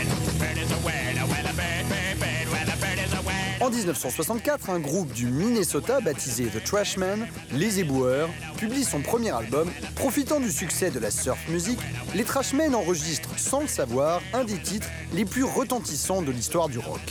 1964, 3.73 4.69
un 4.69 4.79
groupe 4.79 5.11
du 5.13 5.25
Minnesota 5.25 5.99
baptisé 5.99 6.45
The 6.45 6.63
Trashmen, 6.63 7.27
Les 7.51 7.79
Éboueurs, 7.79 8.29
publie 8.57 8.83
son 8.83 9.01
premier 9.01 9.31
album. 9.31 9.67
Profitant 9.95 10.39
du 10.39 10.51
succès 10.51 10.91
de 10.91 10.99
la 10.99 11.09
surf 11.09 11.39
music, 11.49 11.79
les 12.13 12.23
Trashmen 12.23 12.75
enregistrent 12.75 13.37
sans 13.37 13.61
le 13.61 13.67
savoir 13.67 14.21
un 14.33 14.43
des 14.43 14.59
titres 14.59 14.89
les 15.13 15.25
plus 15.25 15.43
retentissants 15.43 16.21
de 16.21 16.31
l'histoire 16.31 16.69
du 16.69 16.77
rock. 16.77 17.01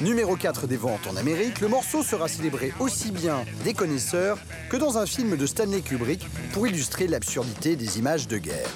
Numéro 0.00 0.36
4 0.36 0.66
des 0.68 0.76
ventes 0.76 1.06
en 1.10 1.16
Amérique, 1.16 1.60
le 1.60 1.68
morceau 1.68 2.02
sera 2.02 2.28
célébré 2.28 2.72
aussi 2.78 3.10
bien 3.10 3.44
des 3.64 3.74
connaisseurs 3.74 4.38
que 4.70 4.76
dans 4.76 4.98
un 4.98 5.06
film 5.06 5.36
de 5.36 5.46
Stanley 5.46 5.80
Kubrick 5.80 6.26
pour 6.52 6.66
illustrer 6.66 7.08
l'absurdité 7.08 7.74
des 7.74 7.98
images 7.98 8.28
de 8.28 8.38
guerre. 8.38 8.70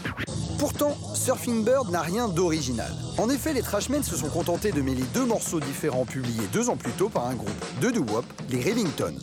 Pourtant, 0.59 0.97
Surfing 1.14 1.64
Bird 1.64 1.91
n'a 1.91 2.03
rien 2.03 2.28
d'original. 2.28 2.93
En 3.16 3.30
effet, 3.30 3.53
les 3.53 3.62
Trashmen 3.62 4.03
se 4.03 4.16
sont 4.16 4.28
contentés 4.28 4.72
de 4.72 4.82
mêler 4.82 5.05
deux 5.14 5.24
morceaux 5.24 5.61
différents 5.61 6.05
publiés 6.05 6.49
deux 6.53 6.68
ans 6.68 6.76
plus 6.76 6.91
tôt 6.93 7.09
par 7.09 7.26
un 7.26 7.28
groupe 7.35 7.81
de 7.81 7.91
doo-wop, 7.91 8.24
les 8.51 8.62
Revingtons. 8.62 9.18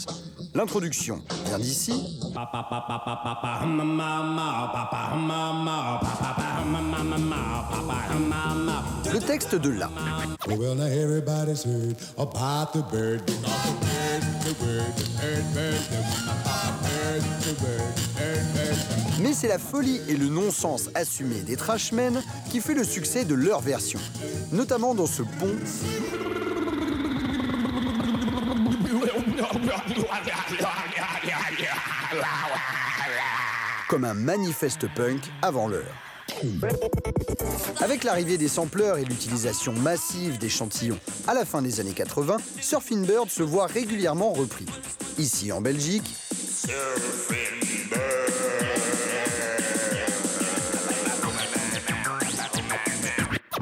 L'introduction 0.53 1.21
vient 1.47 1.59
d'ici. 1.59 2.19
Le 9.11 9.19
texte 9.19 9.55
de 9.55 9.69
là. 9.69 9.89
Mais 19.21 19.33
c'est 19.33 19.47
la 19.47 19.59
folie 19.59 19.99
et 20.07 20.15
le 20.15 20.27
non-sens 20.27 20.89
assumé 20.95 21.41
des 21.41 21.57
Trashmen 21.57 22.21
qui 22.49 22.61
fait 22.61 22.73
le 22.73 22.83
succès 22.83 23.25
de 23.25 23.35
leur 23.35 23.59
version, 23.59 23.99
notamment 24.51 24.95
dans 24.95 25.07
ce 25.07 25.21
pont 25.21 25.55
comme 33.95 34.03
un 34.03 34.13
manifeste 34.13 34.93
punk 34.93 35.21
avant 35.41 35.69
l'heure. 35.69 35.95
Avec 37.79 38.03
l'arrivée 38.03 38.37
des 38.37 38.49
sampleurs 38.49 38.97
et 38.97 39.05
l'utilisation 39.05 39.71
massive 39.71 40.37
d'échantillons 40.37 40.99
à 41.29 41.33
la 41.33 41.45
fin 41.45 41.61
des 41.61 41.79
années 41.79 41.93
80, 41.93 42.35
Surfing 42.59 43.05
Bird 43.05 43.29
se 43.29 43.41
voit 43.41 43.67
régulièrement 43.67 44.33
repris. 44.33 44.65
Ici 45.17 45.53
en 45.53 45.61
Belgique, 45.61 46.13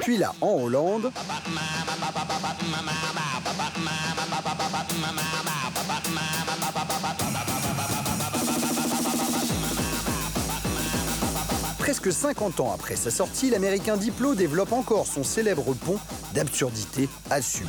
puis 0.00 0.16
là 0.16 0.34
en 0.40 0.64
Hollande, 0.64 1.12
Presque 11.84 12.10
50 12.10 12.60
ans 12.60 12.72
après 12.72 12.96
sa 12.96 13.10
sortie, 13.10 13.50
l'américain 13.50 13.98
Diplo 13.98 14.34
développe 14.34 14.72
encore 14.72 15.06
son 15.06 15.22
célèbre 15.22 15.74
pont 15.74 15.98
d'absurdité 16.34 17.10
assumée. 17.28 17.68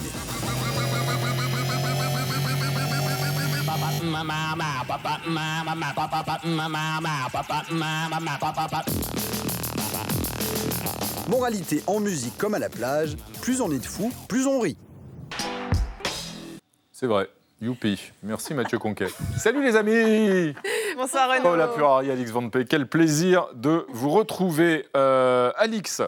Moralité 11.27 11.83
en 11.85 11.99
musique 11.99 12.37
comme 12.37 12.53
à 12.53 12.59
la 12.59 12.69
plage, 12.69 13.17
plus 13.41 13.59
on 13.59 13.69
est 13.69 13.79
de 13.79 13.85
fous, 13.85 14.13
plus 14.29 14.47
on 14.47 14.61
rit. 14.61 14.77
C'est 16.93 17.07
vrai. 17.07 17.27
Youpi. 17.59 18.13
Merci 18.23 18.53
Mathieu 18.53 18.79
Conquet. 18.79 19.07
Salut 19.37 19.61
les 19.61 19.75
amis 19.75 20.53
Bonsoir 20.97 21.29
Renaud. 21.29 21.43
Paula 21.43 21.67
Purari, 21.67 22.11
Alix 22.11 22.31
Van. 22.31 22.49
Quel 22.49 22.87
plaisir 22.87 23.47
de 23.53 23.85
vous 23.89 24.09
retrouver. 24.09 24.87
Euh, 24.95 25.51
Alix, 25.57 26.01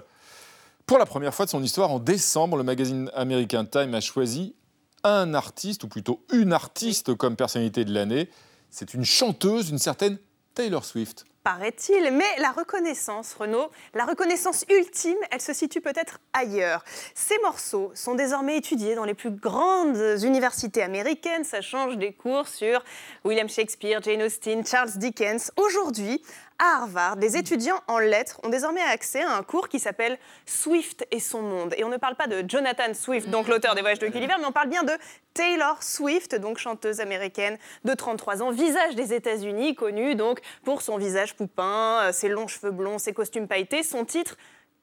pour 0.86 0.98
la 0.98 1.06
première 1.06 1.34
fois 1.34 1.46
de 1.46 1.50
son 1.50 1.62
histoire, 1.62 1.92
en 1.92 2.00
décembre, 2.00 2.56
le 2.56 2.64
magazine 2.64 3.12
américain 3.14 3.66
Time 3.66 3.94
a 3.96 4.00
choisi 4.00 4.56
un 5.04 5.34
artiste, 5.34 5.84
ou 5.84 5.88
plutôt 5.88 6.24
une 6.32 6.54
artiste 6.54 7.16
comme 7.16 7.36
personnalité 7.36 7.84
de 7.84 7.94
l'année. 7.94 8.30
C'est 8.70 8.94
une 8.94 9.04
chanteuse, 9.04 9.70
une 9.70 9.78
certaine 9.78 10.18
Taylor 10.54 10.86
Swift. 10.86 11.26
Paraît-il, 11.48 12.12
mais 12.12 12.26
la 12.40 12.52
reconnaissance, 12.52 13.34
Renaud, 13.34 13.72
la 13.94 14.04
reconnaissance 14.04 14.66
ultime, 14.70 15.16
elle 15.32 15.40
se 15.40 15.54
situe 15.54 15.80
peut-être 15.80 16.20
ailleurs. 16.34 16.84
Ces 17.16 17.40
morceaux 17.40 17.90
sont 17.96 18.16
désormais 18.16 18.58
étudiés 18.58 18.96
dans 18.96 19.06
les 19.06 19.14
plus 19.14 19.32
grandes 19.32 19.96
universités 20.24 20.84
américaines. 20.84 21.46
Ça 21.46 21.62
change 21.62 21.96
des 21.96 22.12
cours 22.12 22.50
sur 22.50 22.84
William 23.24 23.48
Shakespeare, 23.48 24.04
Jane 24.04 24.24
Austen, 24.24 24.66
Charles 24.66 24.92
Dickens. 24.98 25.54
Aujourd'hui, 25.56 26.22
à 26.60 26.82
Harvard, 26.82 27.18
les 27.18 27.38
étudiants 27.38 27.80
en 27.88 28.00
lettres 28.00 28.40
ont 28.44 28.50
désormais 28.50 28.82
accès 28.82 29.22
à 29.22 29.36
un 29.36 29.44
cours 29.44 29.70
qui 29.70 29.80
s'appelle 29.80 30.18
Swift 30.46 31.06
et 31.12 31.20
son 31.20 31.42
monde. 31.42 31.74
Et 31.78 31.84
on 31.84 31.90
ne 31.90 31.98
parle 31.98 32.16
pas 32.16 32.28
de 32.28 32.44
Jonathan 32.48 32.94
Swift, 32.94 33.30
donc 33.30 33.48
l'auteur 33.48 33.76
des 33.76 33.82
Voyages 33.82 34.00
de 34.00 34.08
Gulliver, 34.08 34.36
mais 34.40 34.46
on 34.46 34.52
parle 34.52 34.70
bien 34.70 34.84
de 34.84 34.94
Taylor 35.34 35.82
Swift, 35.84 36.36
donc 36.36 36.58
chanteuse 36.58 37.00
américaine 37.00 37.58
de 37.86 37.94
33 37.94 38.42
ans, 38.42 38.52
visage 38.52 38.96
des 38.96 39.14
États-Unis, 39.14 39.76
connue 39.76 40.16
donc 40.16 40.40
pour 40.64 40.82
son 40.82 40.98
visage 40.98 41.36
poupin, 41.36 42.02
euh, 42.02 42.12
ses 42.12 42.30
longs 42.30 42.48
cheveux 42.48 42.72
blonds, 42.72 42.98
ses 42.98 43.14
costumes 43.14 43.48
pailletés, 43.48 43.84
son 43.84 44.04
titre 44.04 44.38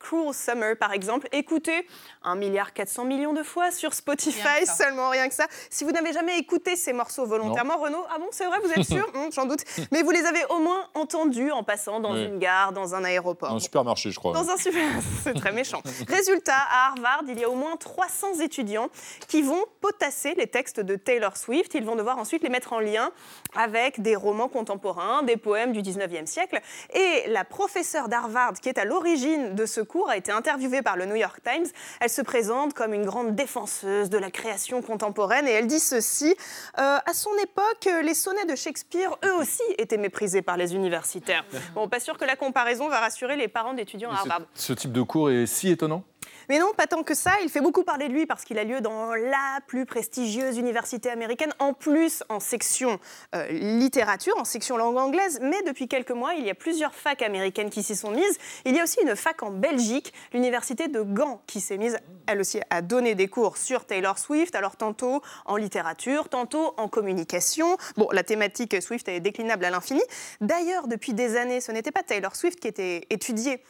Cruel 0.05 0.35
Summer, 0.35 0.77
par 0.77 0.93
exemple, 0.93 1.29
écoutez 1.33 1.87
1 2.25 2.35
milliard 2.37 2.75
400 2.75 3.05
millions 3.07 3.33
de 3.33 3.43
fois 3.43 3.71
sur 3.71 3.95
Spotify, 3.95 4.67
seulement 4.67 5.09
rien 5.09 5.29
que 5.29 5.35
ça. 5.35 5.47
Si 5.71 5.83
vous 5.83 5.93
n'avez 5.93 6.13
jamais 6.13 6.39
écouté 6.39 6.77
ces 6.77 6.93
morceaux 6.93 7.25
volontairement, 7.25 7.79
Renaud, 7.79 8.05
ah 8.11 8.19
bon, 8.19 8.27
c'est 8.31 8.45
vrai, 8.45 8.59
vous 8.63 8.71
êtes 8.71 8.87
sûr? 8.87 9.07
Hum, 9.15 9.31
J'en 9.33 9.47
doute. 9.47 9.61
Mais 9.93 10.03
vous 10.03 10.11
les 10.11 10.27
avez 10.27 10.45
au 10.51 10.59
moins 10.59 10.87
entendus 10.93 11.51
en 11.53 11.63
passant 11.63 12.01
dans 12.01 12.13
Oui. 12.13 12.25
une 12.25 12.39
gare, 12.39 12.73
dans 12.73 12.95
un 12.95 13.03
aéroport. 13.05 13.51
Un 13.51 13.59
supermarché, 13.59 14.11
je 14.11 14.19
crois. 14.19 14.35
Dans 14.35 14.51
un 14.51 14.59
super... 14.59 14.83
C'est 15.25 15.33
très 15.35 15.53
méchant. 15.53 15.81
Résultat, 16.07 16.53
à 16.71 16.89
Harvard, 16.89 17.23
il 17.29 17.39
y 17.41 17.45
a 17.45 17.49
au 17.49 17.55
moins 17.55 17.77
300 17.77 18.41
étudiants 18.41 18.89
qui 19.29 19.41
vont 19.41 19.65
potasser 19.81 20.35
les 20.35 20.49
textes 20.49 20.81
de 20.81 20.97
Taylor 20.97 21.37
Swift. 21.39 21.73
Ils 21.75 21.85
vont 21.85 21.97
devoir 21.97 22.19
ensuite 22.19 22.43
les 22.43 22.51
mettre 22.51 22.75
en 22.75 22.81
lien 22.81 23.11
avec 23.57 24.03
des 24.03 24.17
romans 24.17 24.49
contemporains, 24.49 25.23
des 25.23 25.39
poèmes 25.39 25.73
du 25.73 25.81
19e 25.81 26.27
siècle. 26.27 26.61
Et 26.93 27.25
la 27.29 27.45
professeure 27.45 28.09
d'Harvard 28.09 28.53
qui 28.61 28.69
est 28.69 28.79
à 28.79 28.85
l'origine 28.85 29.55
de 29.55 29.65
ce 29.65 29.81
cours 29.81 29.94
a 30.03 30.17
été 30.17 30.33
interviewée 30.33 30.83
par 30.83 30.97
le 30.97 31.07
New 31.07 31.15
York 31.15 31.41
Times. 31.43 31.67
Elle 32.01 32.11
se 32.11 32.23
présente 32.23 32.75
comme 32.75 32.93
une 32.93 33.07
grande 33.07 33.35
défenseuse 33.35 34.11
de 34.11 34.19
la 34.19 34.31
création 34.31 34.83
contemporaine 34.83 35.47
et 35.47 35.53
elle 35.53 35.67
dit 35.67 35.81
ceci. 35.81 36.35
Euh, 36.79 36.99
à 37.05 37.15
son 37.15 37.31
époque, 37.43 37.89
les 38.03 38.15
sonnets 38.15 38.45
de 38.47 38.57
Shakespeare, 38.57 39.17
eux 39.25 39.35
aussi, 39.35 39.63
étaient 39.79 39.97
méprisés 39.97 40.43
par 40.43 40.57
les 40.57 40.75
universitaires. 40.75 41.45
Bon, 41.75 41.89
pas 41.89 41.99
sûr 41.99 42.19
que 42.19 42.25
la 42.25 42.37
comparaison 42.37 42.89
va 42.89 43.01
rassurer 43.01 43.37
les 43.37 43.49
parents 43.49 43.75
d'étudiants 43.75 44.11
à 44.11 44.17
Harvard. 44.17 44.43
Ce 44.55 44.73
type 44.73 44.93
de 44.93 45.03
cours 45.03 45.31
est 45.31 45.47
si 45.47 45.71
étonnant? 45.71 46.05
Mais 46.49 46.59
non, 46.59 46.73
pas 46.77 46.87
tant 46.87 47.03
que 47.03 47.15
ça. 47.15 47.33
Il 47.43 47.49
fait 47.49 47.61
beaucoup 47.61 47.85
parler 47.85 48.09
de 48.09 48.13
lui 48.13 48.27
parce 48.27 48.45
qu'il 48.45 48.59
a 48.59 48.65
lieu 48.65 48.81
dans 48.81 49.15
la 49.15 49.61
plus 49.67 49.87
prestigieuse 49.87 50.59
université 50.59 51.11
américaine, 51.11 51.53
en 51.59 51.73
plus 51.73 52.23
en 52.29 52.41
section 52.41 52.99
euh, 53.35 53.47
littérature, 53.51 54.35
en 54.39 54.45
section 54.45 54.77
langue 54.77 54.97
anglaise. 54.97 55.39
Mais 55.43 55.63
depuis 55.63 55.89
quelques 55.89 56.11
mois, 56.11 56.35
il 56.35 56.45
y 56.45 56.51
a 56.51 56.55
plusieurs 56.55 56.95
facs 56.95 57.23
américaines 57.23 57.71
qui 57.71 57.83
s'y 57.83 57.97
sont 57.97 58.11
mises. 58.11 58.39
Il 58.65 58.75
y 58.75 58.81
a 58.81 58.85
aussi 58.85 59.01
une 59.03 59.17
fac 59.17 59.43
en 59.43 59.51
Belgique, 59.51 60.13
l'université 60.33 60.89
de 60.89 61.03
Gand, 61.03 61.43
qui 61.47 61.61
s'est 61.61 61.79
mise, 61.79 61.99
elle 62.27 62.41
aussi, 62.41 62.61
à 62.71 62.83
donner 62.83 63.15
des 63.15 63.29
cours 63.29 63.57
sur 63.57 63.85
Taylor 63.85 64.19
Swift. 64.19 64.55
Alors 64.55 64.77
tantôt 64.77 65.23
en 65.47 65.57
littérature, 65.57 66.29
tantôt 66.29 66.75
en 66.77 66.89
communication. 66.89 67.77
Bon, 67.97 68.09
la 68.13 68.23
thématique 68.23 68.81
Swift 68.83 69.09
est 69.09 69.21
déclinable 69.21 69.65
à 69.65 69.71
l'infini. 69.71 70.03
D'ailleurs, 70.41 70.89
depuis 70.89 71.15
des 71.15 71.37
années, 71.37 71.61
ce 71.61 71.73
n'était 71.73 71.93
pas 71.93 72.03
Taylor 72.03 72.35
Swift 72.37 72.61
qui 72.61 72.69
était 72.69 73.07
étudiée 73.11 73.63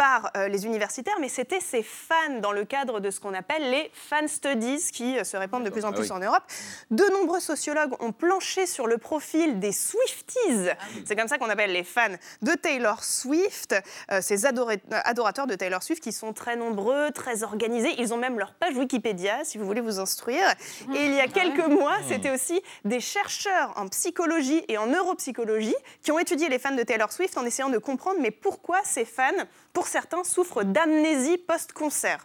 par 0.00 0.30
euh, 0.34 0.48
les 0.48 0.64
universitaires, 0.64 1.18
mais 1.20 1.28
c'était 1.28 1.60
ses 1.60 1.82
fans 1.82 2.38
dans 2.40 2.52
le 2.52 2.64
cadre 2.64 3.00
de 3.00 3.10
ce 3.10 3.20
qu'on 3.20 3.34
appelle 3.34 3.70
les 3.70 3.90
fan 3.92 4.28
studies 4.28 4.82
qui 4.94 5.18
euh, 5.18 5.24
se 5.24 5.36
répandent 5.36 5.64
de 5.64 5.68
plus 5.68 5.84
en 5.84 5.90
Ah 5.90 5.92
plus 5.92 6.10
oui. 6.10 6.12
en 6.12 6.20
Europe. 6.20 6.42
De 6.90 7.04
nombreux 7.12 7.38
sociologues 7.38 7.92
ont 8.00 8.10
planché 8.10 8.64
sur 8.64 8.86
le 8.86 8.96
profil 8.96 9.60
des 9.60 9.72
Swifties, 9.72 10.70
c'est 11.04 11.16
comme 11.16 11.28
ça 11.28 11.36
qu'on 11.36 11.50
appelle 11.50 11.74
les 11.74 11.84
fans 11.84 12.14
de 12.40 12.52
Taylor 12.52 13.04
Swift, 13.04 13.74
euh, 14.10 14.22
ces 14.22 14.46
adorateurs 14.46 15.46
de 15.46 15.54
Taylor 15.54 15.82
Swift 15.82 16.02
qui 16.02 16.12
sont 16.12 16.32
très 16.32 16.56
nombreux, 16.56 17.10
très 17.10 17.42
organisés. 17.42 17.94
Ils 17.98 18.14
ont 18.14 18.16
même 18.16 18.38
leur 18.38 18.54
page 18.54 18.74
Wikipédia 18.78 19.44
si 19.44 19.58
vous 19.58 19.66
voulez 19.66 19.82
vous 19.82 20.00
instruire. 20.00 20.46
Et 20.94 21.04
il 21.04 21.12
y 21.12 21.20
a 21.20 21.28
quelques 21.28 21.66
mois, 21.68 21.96
c'était 22.08 22.30
aussi 22.30 22.62
des 22.86 23.00
chercheurs 23.00 23.74
en 23.76 23.86
psychologie 23.88 24.64
et 24.68 24.78
en 24.78 24.86
neuropsychologie 24.86 25.76
qui 26.02 26.10
ont 26.10 26.18
étudié 26.18 26.48
les 26.48 26.58
fans 26.58 26.74
de 26.74 26.82
Taylor 26.84 27.12
Swift 27.12 27.36
en 27.36 27.44
essayant 27.44 27.68
de 27.68 27.76
comprendre 27.76 28.16
mais 28.22 28.30
pourquoi 28.30 28.78
ces 28.84 29.04
fans, 29.04 29.24
pour 29.72 29.86
certains, 29.86 30.24
souffrent 30.24 30.64
d'amnésie 30.64 31.38
post-concert. 31.38 32.24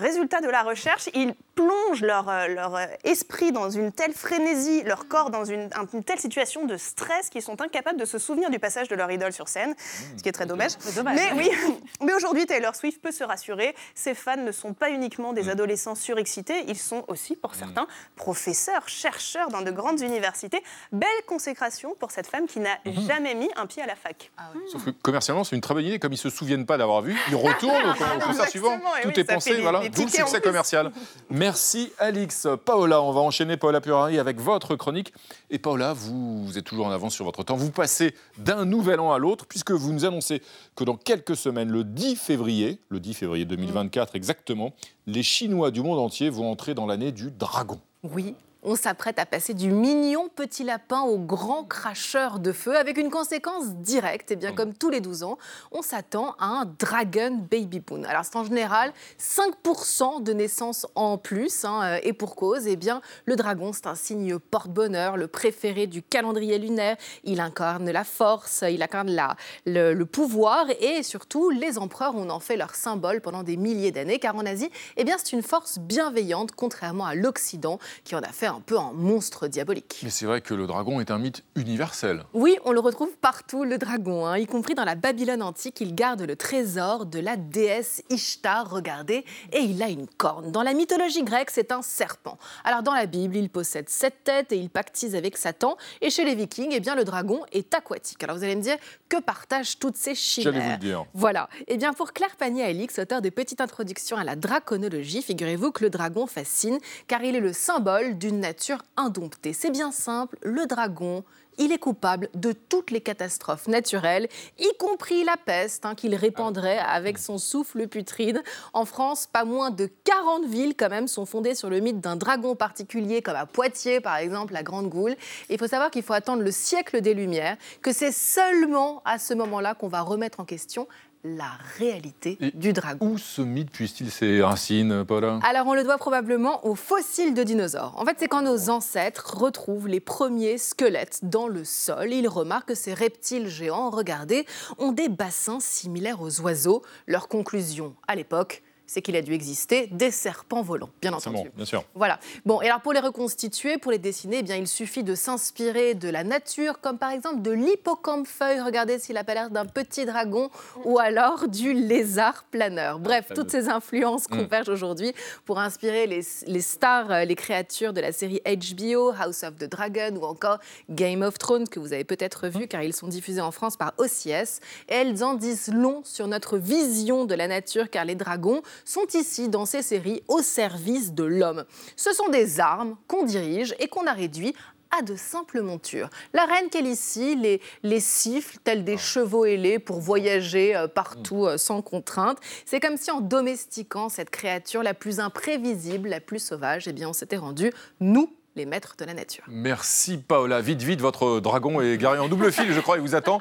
Résultat 0.00 0.40
de 0.40 0.48
la 0.48 0.62
recherche, 0.62 1.08
ils 1.14 1.34
plongent 1.54 2.00
leur, 2.02 2.28
euh, 2.28 2.48
leur 2.48 2.74
euh, 2.76 2.86
esprit 3.04 3.52
dans 3.52 3.68
une 3.70 3.92
telle 3.92 4.12
frénésie, 4.14 4.82
leur 4.84 5.06
corps 5.08 5.30
dans 5.30 5.44
une, 5.44 5.68
un- 5.74 5.86
une 5.92 6.02
telle 6.02 6.18
situation 6.18 6.64
de 6.64 6.76
stress 6.76 7.28
qu'ils 7.28 7.42
sont 7.42 7.60
incapables 7.60 7.98
de 8.00 8.04
se 8.06 8.18
souvenir 8.18 8.48
du 8.50 8.58
passage 8.58 8.88
de 8.88 8.94
leur 8.94 9.10
idole 9.10 9.32
sur 9.32 9.48
scène, 9.48 9.74
ce 10.16 10.22
qui 10.22 10.28
est 10.28 10.32
très 10.32 10.46
dommage. 10.46 10.72
dommage. 10.96 11.18
Mais 11.18 11.32
oui, 11.36 11.50
mais 12.02 12.14
aujourd'hui, 12.14 12.46
Taylor 12.46 12.74
Swift 12.74 13.02
peut 13.02 13.12
se 13.12 13.22
rassurer, 13.24 13.74
ses 13.94 14.14
fans 14.14 14.36
ne 14.38 14.52
sont 14.52 14.72
pas 14.72 14.90
uniquement 14.90 15.32
des 15.34 15.48
adolescents 15.50 15.94
surexcités, 15.94 16.64
ils 16.68 16.78
sont 16.78 17.04
aussi, 17.08 17.36
pour 17.36 17.54
certains, 17.54 17.86
professeurs, 18.16 18.88
chercheurs 18.88 19.48
dans 19.48 19.60
de 19.62 19.70
grandes 19.70 20.00
universités. 20.00 20.62
Belle 20.92 21.08
consécration 21.26 21.94
pour 21.98 22.10
cette 22.10 22.26
femme 22.26 22.46
qui 22.46 22.60
n'a 22.60 22.78
jamais 23.06 23.34
mis 23.34 23.50
un 23.56 23.66
pied 23.66 23.82
à 23.82 23.86
la 23.86 23.96
fac. 23.96 24.30
Sauf 24.72 24.84
que 24.86 24.90
commercialement, 24.90 25.44
c'est 25.44 25.56
une 25.56 25.62
très 25.62 25.74
bonne 25.74 25.84
idée. 25.84 25.98
Comme 25.98 26.12
ils 26.12 26.18
se 26.18 26.30
souviennent 26.30 26.66
pas 26.66 26.78
d'avoir 26.78 27.02
vu, 27.02 27.16
ils 27.28 27.34
retournent 27.36 27.74
au, 27.86 28.16
au 28.16 28.20
concert 28.26 28.48
suivant. 28.48 28.78
Tout 29.02 29.08
oui, 29.08 29.12
est 29.20 29.24
pensé, 29.24 29.60
voilà. 29.60 29.82
D'où 29.94 30.02
le 30.04 30.08
succès 30.08 30.40
commercial. 30.40 30.92
Merci 31.30 31.92
Alix. 31.98 32.46
Paola, 32.64 33.02
on 33.02 33.12
va 33.12 33.20
enchaîner 33.20 33.56
Paola 33.56 33.80
Purari 33.80 34.18
avec 34.18 34.40
votre 34.40 34.76
chronique. 34.76 35.12
Et 35.50 35.58
Paola, 35.58 35.92
vous, 35.92 36.44
vous 36.44 36.58
êtes 36.58 36.64
toujours 36.64 36.86
en 36.86 36.90
avance 36.90 37.14
sur 37.14 37.24
votre 37.24 37.42
temps. 37.42 37.56
Vous 37.56 37.70
passez 37.70 38.14
d'un 38.38 38.64
nouvel 38.64 39.00
an 39.00 39.12
à 39.12 39.18
l'autre 39.18 39.46
puisque 39.46 39.70
vous 39.72 39.92
nous 39.92 40.04
annoncez 40.04 40.42
que 40.76 40.84
dans 40.84 40.96
quelques 40.96 41.36
semaines, 41.36 41.70
le 41.70 41.84
10 41.84 42.16
février, 42.16 42.80
le 42.88 43.00
10 43.00 43.14
février 43.14 43.44
2024 43.44 44.16
exactement, 44.16 44.72
les 45.06 45.22
Chinois 45.22 45.70
du 45.70 45.82
monde 45.82 45.98
entier 45.98 46.30
vont 46.30 46.50
entrer 46.50 46.74
dans 46.74 46.86
l'année 46.86 47.12
du 47.12 47.30
dragon. 47.30 47.80
Oui, 48.02 48.34
on 48.62 48.76
s'apprête 48.76 49.18
à 49.18 49.26
passer 49.26 49.54
du 49.54 49.70
mignon 49.70 50.28
petit 50.34 50.64
lapin 50.64 51.00
au 51.00 51.18
grand 51.18 51.64
cracheur 51.64 52.38
de 52.38 52.52
feu 52.52 52.76
avec 52.76 52.98
une 52.98 53.10
conséquence 53.10 53.68
directe. 53.76 54.30
Et 54.30 54.36
bien, 54.36 54.52
comme 54.52 54.74
tous 54.74 54.90
les 54.90 55.00
12 55.00 55.22
ans, 55.22 55.38
on 55.72 55.82
s'attend 55.82 56.34
à 56.38 56.46
un 56.46 56.64
Dragon 56.78 57.46
Baby 57.50 57.80
Boon. 57.80 58.04
Alors, 58.04 58.24
c'est 58.24 58.36
en 58.36 58.44
général 58.44 58.92
5% 59.18 60.22
de 60.22 60.32
naissances 60.32 60.86
en 60.94 61.16
plus. 61.16 61.64
hein, 61.64 61.80
euh, 61.84 62.00
et 62.02 62.12
pour 62.12 62.36
cause, 62.36 62.66
eh 62.66 62.76
bien, 62.76 63.00
le 63.24 63.36
dragon, 63.36 63.72
c'est 63.72 63.86
un 63.86 63.94
signe 63.94 64.38
porte-bonheur, 64.38 65.16
le 65.16 65.26
préféré 65.26 65.86
du 65.86 66.02
calendrier 66.02 66.58
lunaire. 66.58 66.96
Il 67.24 67.40
incarne 67.40 67.90
la 67.90 68.04
force, 68.04 68.64
il 68.68 68.82
incarne 68.82 69.10
la, 69.10 69.36
le, 69.64 69.94
le 69.94 70.06
pouvoir 70.06 70.66
et 70.80 71.02
surtout, 71.02 71.50
les 71.50 71.78
empereurs, 71.78 72.14
on 72.14 72.28
en 72.28 72.40
fait 72.40 72.56
leur 72.56 72.74
symbole 72.74 73.20
pendant 73.22 73.42
des 73.42 73.56
milliers 73.56 73.92
d'années. 73.92 74.18
Car 74.18 74.36
en 74.36 74.44
Asie, 74.44 74.70
eh 74.96 75.04
bien, 75.04 75.16
c'est 75.18 75.32
une 75.32 75.42
force 75.42 75.78
bienveillante, 75.78 76.52
contrairement 76.52 77.06
à 77.06 77.14
l'Occident, 77.14 77.78
qui 78.04 78.14
en 78.14 78.20
a 78.22 78.28
fait 78.28 78.49
un 78.50 78.60
peu 78.60 78.78
un 78.78 78.92
monstre 78.92 79.48
diabolique. 79.48 80.00
Mais 80.02 80.10
c'est 80.10 80.26
vrai 80.26 80.40
que 80.40 80.54
le 80.54 80.66
dragon 80.66 81.00
est 81.00 81.10
un 81.10 81.18
mythe 81.18 81.42
universel. 81.54 82.24
Oui, 82.34 82.56
on 82.64 82.72
le 82.72 82.80
retrouve 82.80 83.16
partout, 83.20 83.64
le 83.64 83.78
dragon, 83.78 84.26
hein, 84.26 84.38
y 84.38 84.46
compris 84.46 84.74
dans 84.74 84.84
la 84.84 84.94
Babylone 84.94 85.42
antique. 85.42 85.80
Il 85.80 85.94
garde 85.94 86.22
le 86.22 86.36
trésor 86.36 87.06
de 87.06 87.18
la 87.18 87.36
déesse 87.36 88.02
Ishtar, 88.10 88.70
regardez, 88.70 89.24
et 89.52 89.60
il 89.60 89.82
a 89.82 89.88
une 89.88 90.06
corne. 90.06 90.52
Dans 90.52 90.62
la 90.62 90.74
mythologie 90.74 91.22
grecque, 91.22 91.50
c'est 91.50 91.72
un 91.72 91.82
serpent. 91.82 92.38
Alors 92.64 92.82
dans 92.82 92.94
la 92.94 93.06
Bible, 93.06 93.36
il 93.36 93.48
possède 93.48 93.88
sept 93.88 94.24
têtes 94.24 94.52
et 94.52 94.56
il 94.56 94.70
pactise 94.70 95.14
avec 95.14 95.36
Satan. 95.36 95.76
Et 96.00 96.10
chez 96.10 96.24
les 96.24 96.34
Vikings, 96.34 96.72
eh 96.72 96.80
bien, 96.80 96.94
le 96.94 97.04
dragon 97.04 97.42
est 97.52 97.72
aquatique. 97.74 98.22
Alors 98.22 98.36
vous 98.36 98.44
allez 98.44 98.56
me 98.56 98.62
dire, 98.62 98.76
que 99.08 99.20
partagent 99.20 99.78
toutes 99.78 99.96
ces 99.96 100.14
chimères 100.14 100.52
J'allais 100.52 100.64
vous 100.64 100.72
le 100.72 100.76
dire. 100.78 101.04
Voilà. 101.14 101.48
Eh 101.66 101.76
bien, 101.76 101.92
pour 101.92 102.12
Claire 102.12 102.36
Panier-Alix, 102.36 102.98
auteur 102.98 103.22
de 103.22 103.28
Petite 103.28 103.60
Introduction 103.60 104.16
à 104.16 104.24
la 104.24 104.36
draconologie, 104.36 105.22
figurez-vous 105.22 105.72
que 105.72 105.84
le 105.84 105.90
dragon 105.90 106.26
fascine 106.26 106.78
car 107.06 107.22
il 107.22 107.36
est 107.36 107.40
le 107.40 107.52
symbole 107.52 108.18
d'une 108.18 108.39
nature 108.40 108.82
indomptée. 108.96 109.52
C'est 109.52 109.70
bien 109.70 109.92
simple, 109.92 110.36
le 110.42 110.66
dragon, 110.66 111.24
il 111.60 111.72
est 111.72 111.78
coupable 111.78 112.30
de 112.34 112.52
toutes 112.52 112.90
les 112.90 113.02
catastrophes 113.02 113.68
naturelles, 113.68 114.28
y 114.58 114.68
compris 114.78 115.24
la 115.24 115.36
peste 115.36 115.84
hein, 115.84 115.94
qu'il 115.94 116.14
répandrait 116.14 116.78
avec 116.78 117.18
son 117.18 117.36
souffle 117.36 117.86
putride. 117.86 118.42
En 118.72 118.86
France, 118.86 119.28
pas 119.30 119.44
moins 119.44 119.70
de 119.70 119.90
40 120.04 120.46
villes 120.46 120.74
quand 120.74 120.88
même 120.88 121.06
sont 121.06 121.26
fondées 121.26 121.54
sur 121.54 121.68
le 121.68 121.80
mythe 121.80 122.00
d'un 122.00 122.16
dragon 122.16 122.56
particulier, 122.56 123.20
comme 123.20 123.36
à 123.36 123.44
Poitiers 123.44 124.00
par 124.00 124.16
exemple, 124.16 124.54
la 124.54 124.62
Grande 124.62 124.88
Goule. 124.88 125.16
Il 125.50 125.58
faut 125.58 125.66
savoir 125.66 125.90
qu'il 125.90 126.02
faut 126.02 126.14
attendre 126.14 126.42
le 126.42 126.50
siècle 126.50 127.02
des 127.02 127.12
Lumières, 127.12 127.58
que 127.82 127.92
c'est 127.92 128.12
seulement 128.12 129.02
à 129.04 129.18
ce 129.18 129.34
moment-là 129.34 129.74
qu'on 129.74 129.88
va 129.88 130.00
remettre 130.00 130.40
en 130.40 130.46
question 130.46 130.88
la 131.24 131.50
réalité 131.78 132.38
du 132.54 132.72
dragon. 132.72 133.06
Où 133.06 133.18
ce 133.18 133.42
mythe 133.42 133.70
puise-t-il 133.70 134.10
ses 134.10 134.42
racines, 134.42 135.04
Paula? 135.04 135.38
Alors 135.42 135.66
on 135.66 135.74
le 135.74 135.84
doit 135.84 135.98
probablement 135.98 136.66
aux 136.66 136.74
fossiles 136.74 137.34
de 137.34 137.42
dinosaures. 137.42 137.94
En 137.96 138.04
fait, 138.04 138.16
c'est 138.18 138.28
quand 138.28 138.42
nos 138.42 138.70
ancêtres 138.70 139.36
retrouvent 139.36 139.88
les 139.88 140.00
premiers 140.00 140.58
squelettes 140.58 141.20
dans 141.22 141.48
le 141.48 141.64
sol. 141.64 142.12
Ils 142.12 142.28
remarquent 142.28 142.68
que 142.68 142.74
ces 142.74 142.94
reptiles 142.94 143.48
géants, 143.48 143.90
regardez, 143.90 144.46
ont 144.78 144.92
des 144.92 145.08
bassins 145.08 145.60
similaires 145.60 146.22
aux 146.22 146.40
oiseaux. 146.40 146.82
Leur 147.06 147.28
conclusion 147.28 147.94
à 148.08 148.14
l'époque, 148.14 148.62
c'est 148.92 149.02
qu'il 149.02 149.14
a 149.14 149.22
dû 149.22 149.32
exister 149.34 149.86
des 149.92 150.10
serpents 150.10 150.62
volants, 150.62 150.90
bien 151.00 151.12
entendu. 151.12 151.36
bon, 151.36 151.46
bien 151.54 151.64
sûr. 151.64 151.84
Voilà. 151.94 152.18
Bon, 152.44 152.60
et 152.60 152.66
alors 152.66 152.80
pour 152.80 152.92
les 152.92 152.98
reconstituer, 152.98 153.78
pour 153.78 153.92
les 153.92 153.98
dessiner, 153.98 154.38
eh 154.38 154.42
bien, 154.42 154.56
il 154.56 154.66
suffit 154.66 155.04
de 155.04 155.14
s'inspirer 155.14 155.94
de 155.94 156.08
la 156.08 156.24
nature, 156.24 156.80
comme 156.80 156.98
par 156.98 157.12
exemple 157.12 157.40
de 157.40 157.52
l'hippocampe 157.52 158.26
feuille. 158.26 158.58
Regardez 158.58 158.98
s'il 158.98 159.16
a 159.16 159.22
pas 159.22 159.34
l'air 159.34 159.50
d'un 159.50 159.64
petit 159.64 160.06
dragon, 160.06 160.50
ou 160.84 160.98
alors 160.98 161.46
du 161.46 161.72
lézard 161.72 162.42
planeur. 162.50 162.98
Bref, 162.98 163.26
fameux. 163.28 163.40
toutes 163.40 163.52
ces 163.52 163.68
influences 163.68 164.24
Mm. 164.28 164.38
convergent 164.40 164.68
aujourd'hui 164.70 165.12
pour 165.44 165.60
inspirer 165.60 166.08
les, 166.08 166.22
les 166.48 166.60
stars, 166.60 167.12
euh, 167.12 167.24
les 167.24 167.36
créatures 167.36 167.92
de 167.92 168.00
la 168.00 168.10
série 168.10 168.40
HBO, 168.44 169.12
House 169.16 169.44
of 169.44 169.56
the 169.56 169.64
Dragon 169.70 170.16
ou 170.20 170.24
encore 170.24 170.58
Game 170.90 171.22
of 171.22 171.38
Thrones, 171.38 171.68
que 171.68 171.78
vous 171.78 171.92
avez 171.92 172.02
peut-être 172.04 172.48
vu 172.48 172.66
car 172.66 172.82
ils 172.82 172.92
sont 172.92 173.06
diffusés 173.06 173.40
en 173.40 173.52
France 173.52 173.76
par 173.76 173.92
OCS. 173.98 174.58
Et 174.88 174.94
elles 174.94 175.22
en 175.22 175.34
disent 175.34 175.68
long 175.72 176.02
sur 176.04 176.26
notre 176.26 176.58
vision 176.58 177.24
de 177.24 177.34
la 177.36 177.46
nature 177.46 177.88
car 177.88 178.04
les 178.04 178.16
dragons 178.16 178.62
sont 178.84 179.06
ici 179.14 179.48
dans 179.48 179.66
ces 179.66 179.82
séries 179.82 180.22
au 180.28 180.42
service 180.42 181.12
de 181.12 181.24
l'homme. 181.24 181.64
Ce 181.96 182.12
sont 182.12 182.28
des 182.28 182.60
armes 182.60 182.96
qu'on 183.06 183.24
dirige 183.24 183.74
et 183.78 183.88
qu'on 183.88 184.06
a 184.06 184.12
réduit 184.12 184.54
à 184.90 185.02
de 185.02 185.14
simples 185.16 185.62
montures. 185.62 186.10
La 186.34 186.44
reine 186.44 186.68
qu'elle 186.68 186.86
ici 186.86 187.36
les, 187.36 187.60
les 187.82 188.00
siffle 188.00 188.58
tels 188.64 188.84
des 188.84 188.98
chevaux 188.98 189.44
ailés 189.44 189.78
pour 189.78 190.00
voyager 190.00 190.74
euh, 190.76 190.88
partout 190.88 191.46
euh, 191.46 191.56
sans 191.56 191.82
contrainte. 191.82 192.38
C'est 192.64 192.80
comme 192.80 192.96
si 192.96 193.10
en 193.10 193.20
domestiquant 193.20 194.08
cette 194.08 194.30
créature 194.30 194.82
la 194.82 194.94
plus 194.94 195.20
imprévisible, 195.20 196.08
la 196.08 196.20
plus 196.20 196.40
sauvage, 196.40 196.88
eh 196.88 196.92
bien 196.92 197.08
on 197.08 197.12
s'était 197.12 197.36
rendu, 197.36 197.72
nous, 198.00 198.34
les 198.56 198.66
maîtres 198.66 198.96
de 198.98 199.04
la 199.04 199.14
nature. 199.14 199.44
Merci 199.46 200.18
Paola. 200.18 200.60
Vite, 200.60 200.82
vite, 200.82 201.00
votre 201.00 201.38
dragon 201.38 201.80
est 201.80 201.96
garé 201.96 202.18
en 202.18 202.28
double 202.28 202.50
fil, 202.52 202.72
je 202.72 202.80
crois, 202.80 202.96
il 202.96 203.02
vous 203.02 203.14
attend. 203.14 203.38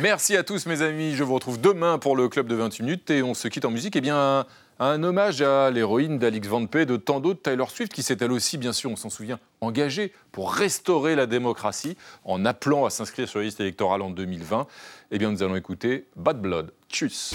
Merci 0.00 0.36
à 0.36 0.42
tous 0.42 0.66
mes 0.66 0.82
amis. 0.82 1.14
Je 1.14 1.22
vous 1.22 1.34
retrouve 1.34 1.60
demain 1.60 1.98
pour 1.98 2.16
le 2.16 2.28
club 2.28 2.48
de 2.48 2.56
28 2.56 2.82
minutes 2.82 3.10
et 3.10 3.22
on 3.22 3.34
se 3.34 3.46
quitte 3.46 3.64
en 3.64 3.70
musique. 3.70 3.94
Eh 3.94 4.00
bien, 4.00 4.46
un 4.78 5.02
hommage 5.02 5.42
à 5.42 5.70
l'héroïne 5.70 6.18
d'Alix 6.18 6.46
Van 6.48 6.66
Pay, 6.66 6.86
de 6.86 6.96
tant 6.96 7.20
d'autres, 7.20 7.42
Taylor 7.42 7.70
Swift, 7.70 7.92
qui 7.92 8.02
s'est 8.02 8.16
elle 8.20 8.32
aussi, 8.32 8.58
bien 8.58 8.72
sûr, 8.72 8.90
on 8.90 8.96
s'en 8.96 9.10
souvient, 9.10 9.38
engagée 9.60 10.12
pour 10.32 10.52
restaurer 10.52 11.16
la 11.16 11.26
démocratie 11.26 11.96
en 12.24 12.44
appelant 12.44 12.84
à 12.84 12.90
s'inscrire 12.90 13.28
sur 13.28 13.40
la 13.40 13.46
liste 13.46 13.60
électorale 13.60 14.02
en 14.02 14.10
2020. 14.10 14.66
Eh 15.10 15.18
bien, 15.18 15.30
nous 15.30 15.42
allons 15.42 15.56
écouter 15.56 16.06
Bad 16.16 16.40
Blood. 16.40 16.72
Tchuss. 16.88 17.34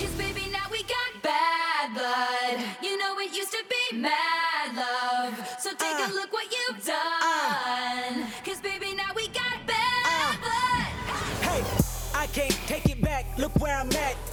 Look 13.35 13.59
where 13.59 13.75
I'm 13.75 13.89
at. 13.89 14.32